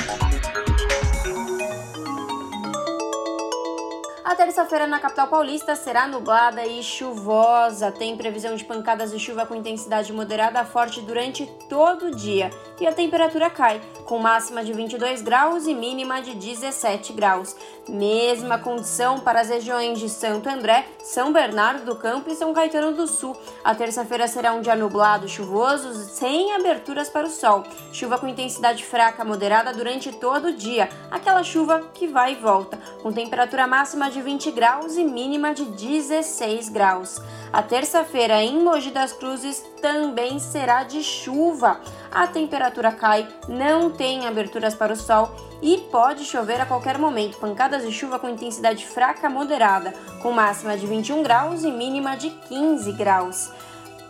A 4.25 4.37
terça-feira 4.37 4.87
na 4.87 5.01
capital 5.01 5.27
paulista 5.27 5.75
será 5.75 6.07
nublada 6.07 6.65
e 6.65 6.81
chuvosa. 6.81 7.91
Tem 7.91 8.17
previsão 8.17 8.55
de 8.55 8.65
pancadas 8.65 9.11
de 9.11 9.19
chuva 9.19 9.47
com 9.47 9.55
intensidade 9.57 10.13
moderada 10.13 10.61
a 10.61 10.65
forte 10.65 11.01
durante 11.01 11.45
todo 11.69 12.07
o 12.07 12.15
dia. 12.15 12.51
E 12.81 12.87
a 12.87 12.93
temperatura 12.93 13.51
cai, 13.51 13.81
com 14.05 14.21
máxima 14.21 14.63
de 14.63 14.73
22 14.73 15.23
graus 15.23 15.67
e 15.67 15.75
mínima 15.75 16.23
de 16.23 16.37
17 16.37 17.15
graus. 17.15 17.57
Mesma 17.89 18.59
condição 18.59 19.19
para 19.19 19.41
as 19.41 19.49
regiões 19.49 19.99
de 19.99 20.11
Santo 20.11 20.47
André, 20.47 20.85
São 21.03 21.33
Bernardo 21.33 21.87
do 21.87 21.97
Campo 21.97 22.31
e 22.31 22.35
São 22.35 22.53
Caetano 22.53 22.95
do 22.95 23.07
Sul. 23.07 23.35
A 23.65 23.75
terça-feira 23.75 24.29
será 24.29 24.53
um 24.53 24.61
dia 24.61 24.77
nublado, 24.77 25.27
chuvoso, 25.27 25.95
sem 25.95 26.53
aberturas 26.53 27.09
para 27.09 27.27
o 27.27 27.31
sol. 27.31 27.65
Chuva 27.91 28.19
com 28.19 28.29
intensidade 28.29 28.85
fraca 28.85 29.25
moderada 29.25 29.73
durante 29.73 30.13
todo 30.13 30.49
o 30.49 30.53
dia. 30.53 30.91
Aquela 31.11 31.43
chuva 31.43 31.89
que 31.95 32.07
vai 32.07 32.33
e 32.33 32.37
volta, 32.37 32.79
com 33.03 33.11
temperatura 33.11 33.67
máxima 33.67 34.11
de 34.11 34.21
20 34.21 34.51
graus 34.51 34.97
e 34.99 35.05
mínima 35.05 35.55
de 35.55 35.65
16 35.65 36.69
graus. 36.69 37.19
A 37.51 37.63
terça-feira 37.63 38.43
em 38.43 38.63
Mogi 38.63 38.91
das 38.91 39.15
Cruzes 39.15 39.65
também 39.81 40.39
será 40.39 40.85
de 40.85 41.03
chuva. 41.03 41.81
A 42.11 42.27
temperatura 42.27 42.93
cai, 42.93 43.27
não 43.49 43.91
tem 43.91 44.27
aberturas 44.27 44.75
para 44.75 44.93
o 44.93 44.97
sol 44.97 45.35
e 45.63 45.79
pode 45.91 46.25
chover 46.25 46.61
a 46.61 46.67
qualquer 46.67 46.99
momento. 46.99 47.39
Pancadas 47.39 47.83
de 47.83 47.93
chuva 47.93 48.19
com 48.19 48.29
intensidade 48.29 48.87
fraca 48.87 49.29
moderada, 49.29 49.93
com 50.23 50.33
máxima 50.33 50.77
de 50.77 50.87
21 50.87 51.23
graus 51.23 51.65
e 51.65 51.71
mínima 51.71 52.17
de 52.17 52.31
15 52.31 52.93
graus. 52.93 53.51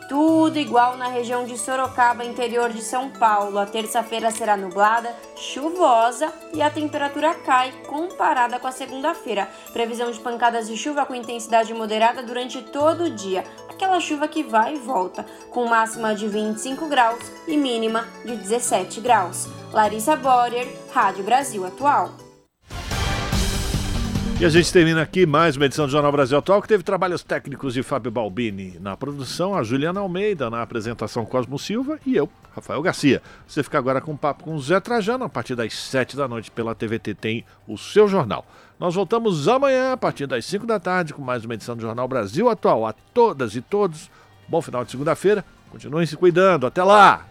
Tudo 0.08 0.58
igual 0.58 0.96
na 0.96 1.08
região 1.08 1.44
de 1.44 1.58
Sorocaba, 1.58 2.24
interior 2.24 2.72
de 2.72 2.80
São 2.80 3.10
Paulo. 3.10 3.58
A 3.58 3.66
terça-feira 3.66 4.30
será 4.30 4.56
nublada, 4.56 5.14
chuvosa 5.36 6.32
e 6.54 6.62
a 6.62 6.70
temperatura 6.70 7.34
cai 7.34 7.72
comparada 7.86 8.58
com 8.58 8.66
a 8.66 8.72
segunda-feira. 8.72 9.50
Previsão 9.70 10.10
de 10.10 10.18
pancadas 10.18 10.66
de 10.66 10.78
chuva 10.78 11.04
com 11.04 11.14
intensidade 11.14 11.74
moderada 11.74 12.22
durante 12.22 12.62
todo 12.62 13.04
o 13.04 13.10
dia. 13.10 13.44
Aquela 13.68 14.00
chuva 14.00 14.26
que 14.26 14.42
vai 14.42 14.76
e 14.76 14.78
volta, 14.78 15.26
com 15.50 15.66
máxima 15.66 16.14
de 16.14 16.26
25 16.26 16.86
graus 16.88 17.30
e 17.46 17.54
mínima 17.58 18.08
de 18.24 18.34
17 18.34 19.02
graus. 19.02 19.46
Larissa 19.74 20.16
Borer, 20.16 20.74
Rádio 20.90 21.22
Brasil 21.22 21.66
Atual. 21.66 22.27
E 24.40 24.44
a 24.44 24.48
gente 24.48 24.72
termina 24.72 25.02
aqui 25.02 25.26
mais 25.26 25.56
uma 25.56 25.66
edição 25.66 25.86
do 25.86 25.90
Jornal 25.90 26.12
Brasil 26.12 26.38
Atual, 26.38 26.62
que 26.62 26.68
teve 26.68 26.84
trabalhos 26.84 27.24
técnicos 27.24 27.74
de 27.74 27.82
Fábio 27.82 28.08
Balbini 28.08 28.78
na 28.78 28.96
produção, 28.96 29.52
a 29.52 29.64
Juliana 29.64 29.98
Almeida 29.98 30.48
na 30.48 30.62
apresentação 30.62 31.26
Cosmo 31.26 31.58
Silva 31.58 31.98
e 32.06 32.14
eu, 32.14 32.30
Rafael 32.54 32.80
Garcia. 32.80 33.20
Você 33.48 33.64
fica 33.64 33.78
agora 33.78 34.00
com 34.00 34.12
um 34.12 34.16
papo 34.16 34.44
com 34.44 34.54
o 34.54 34.60
Zé 34.60 34.78
Trajano, 34.78 35.24
a 35.24 35.28
partir 35.28 35.56
das 35.56 35.74
7 35.74 36.16
da 36.16 36.28
noite 36.28 36.52
pela 36.52 36.72
TVT 36.72 37.14
tem 37.14 37.44
o 37.66 37.76
seu 37.76 38.06
jornal. 38.06 38.46
Nós 38.78 38.94
voltamos 38.94 39.48
amanhã, 39.48 39.90
a 39.90 39.96
partir 39.96 40.28
das 40.28 40.44
5 40.44 40.64
da 40.64 40.78
tarde, 40.78 41.12
com 41.12 41.20
mais 41.20 41.44
uma 41.44 41.54
edição 41.54 41.74
do 41.74 41.82
Jornal 41.82 42.06
Brasil 42.06 42.48
Atual. 42.48 42.86
A 42.86 42.92
todas 42.92 43.56
e 43.56 43.60
todos, 43.60 44.08
bom 44.48 44.62
final 44.62 44.84
de 44.84 44.92
segunda-feira, 44.92 45.44
continuem 45.68 46.06
se 46.06 46.16
cuidando, 46.16 46.64
até 46.64 46.84
lá! 46.84 47.26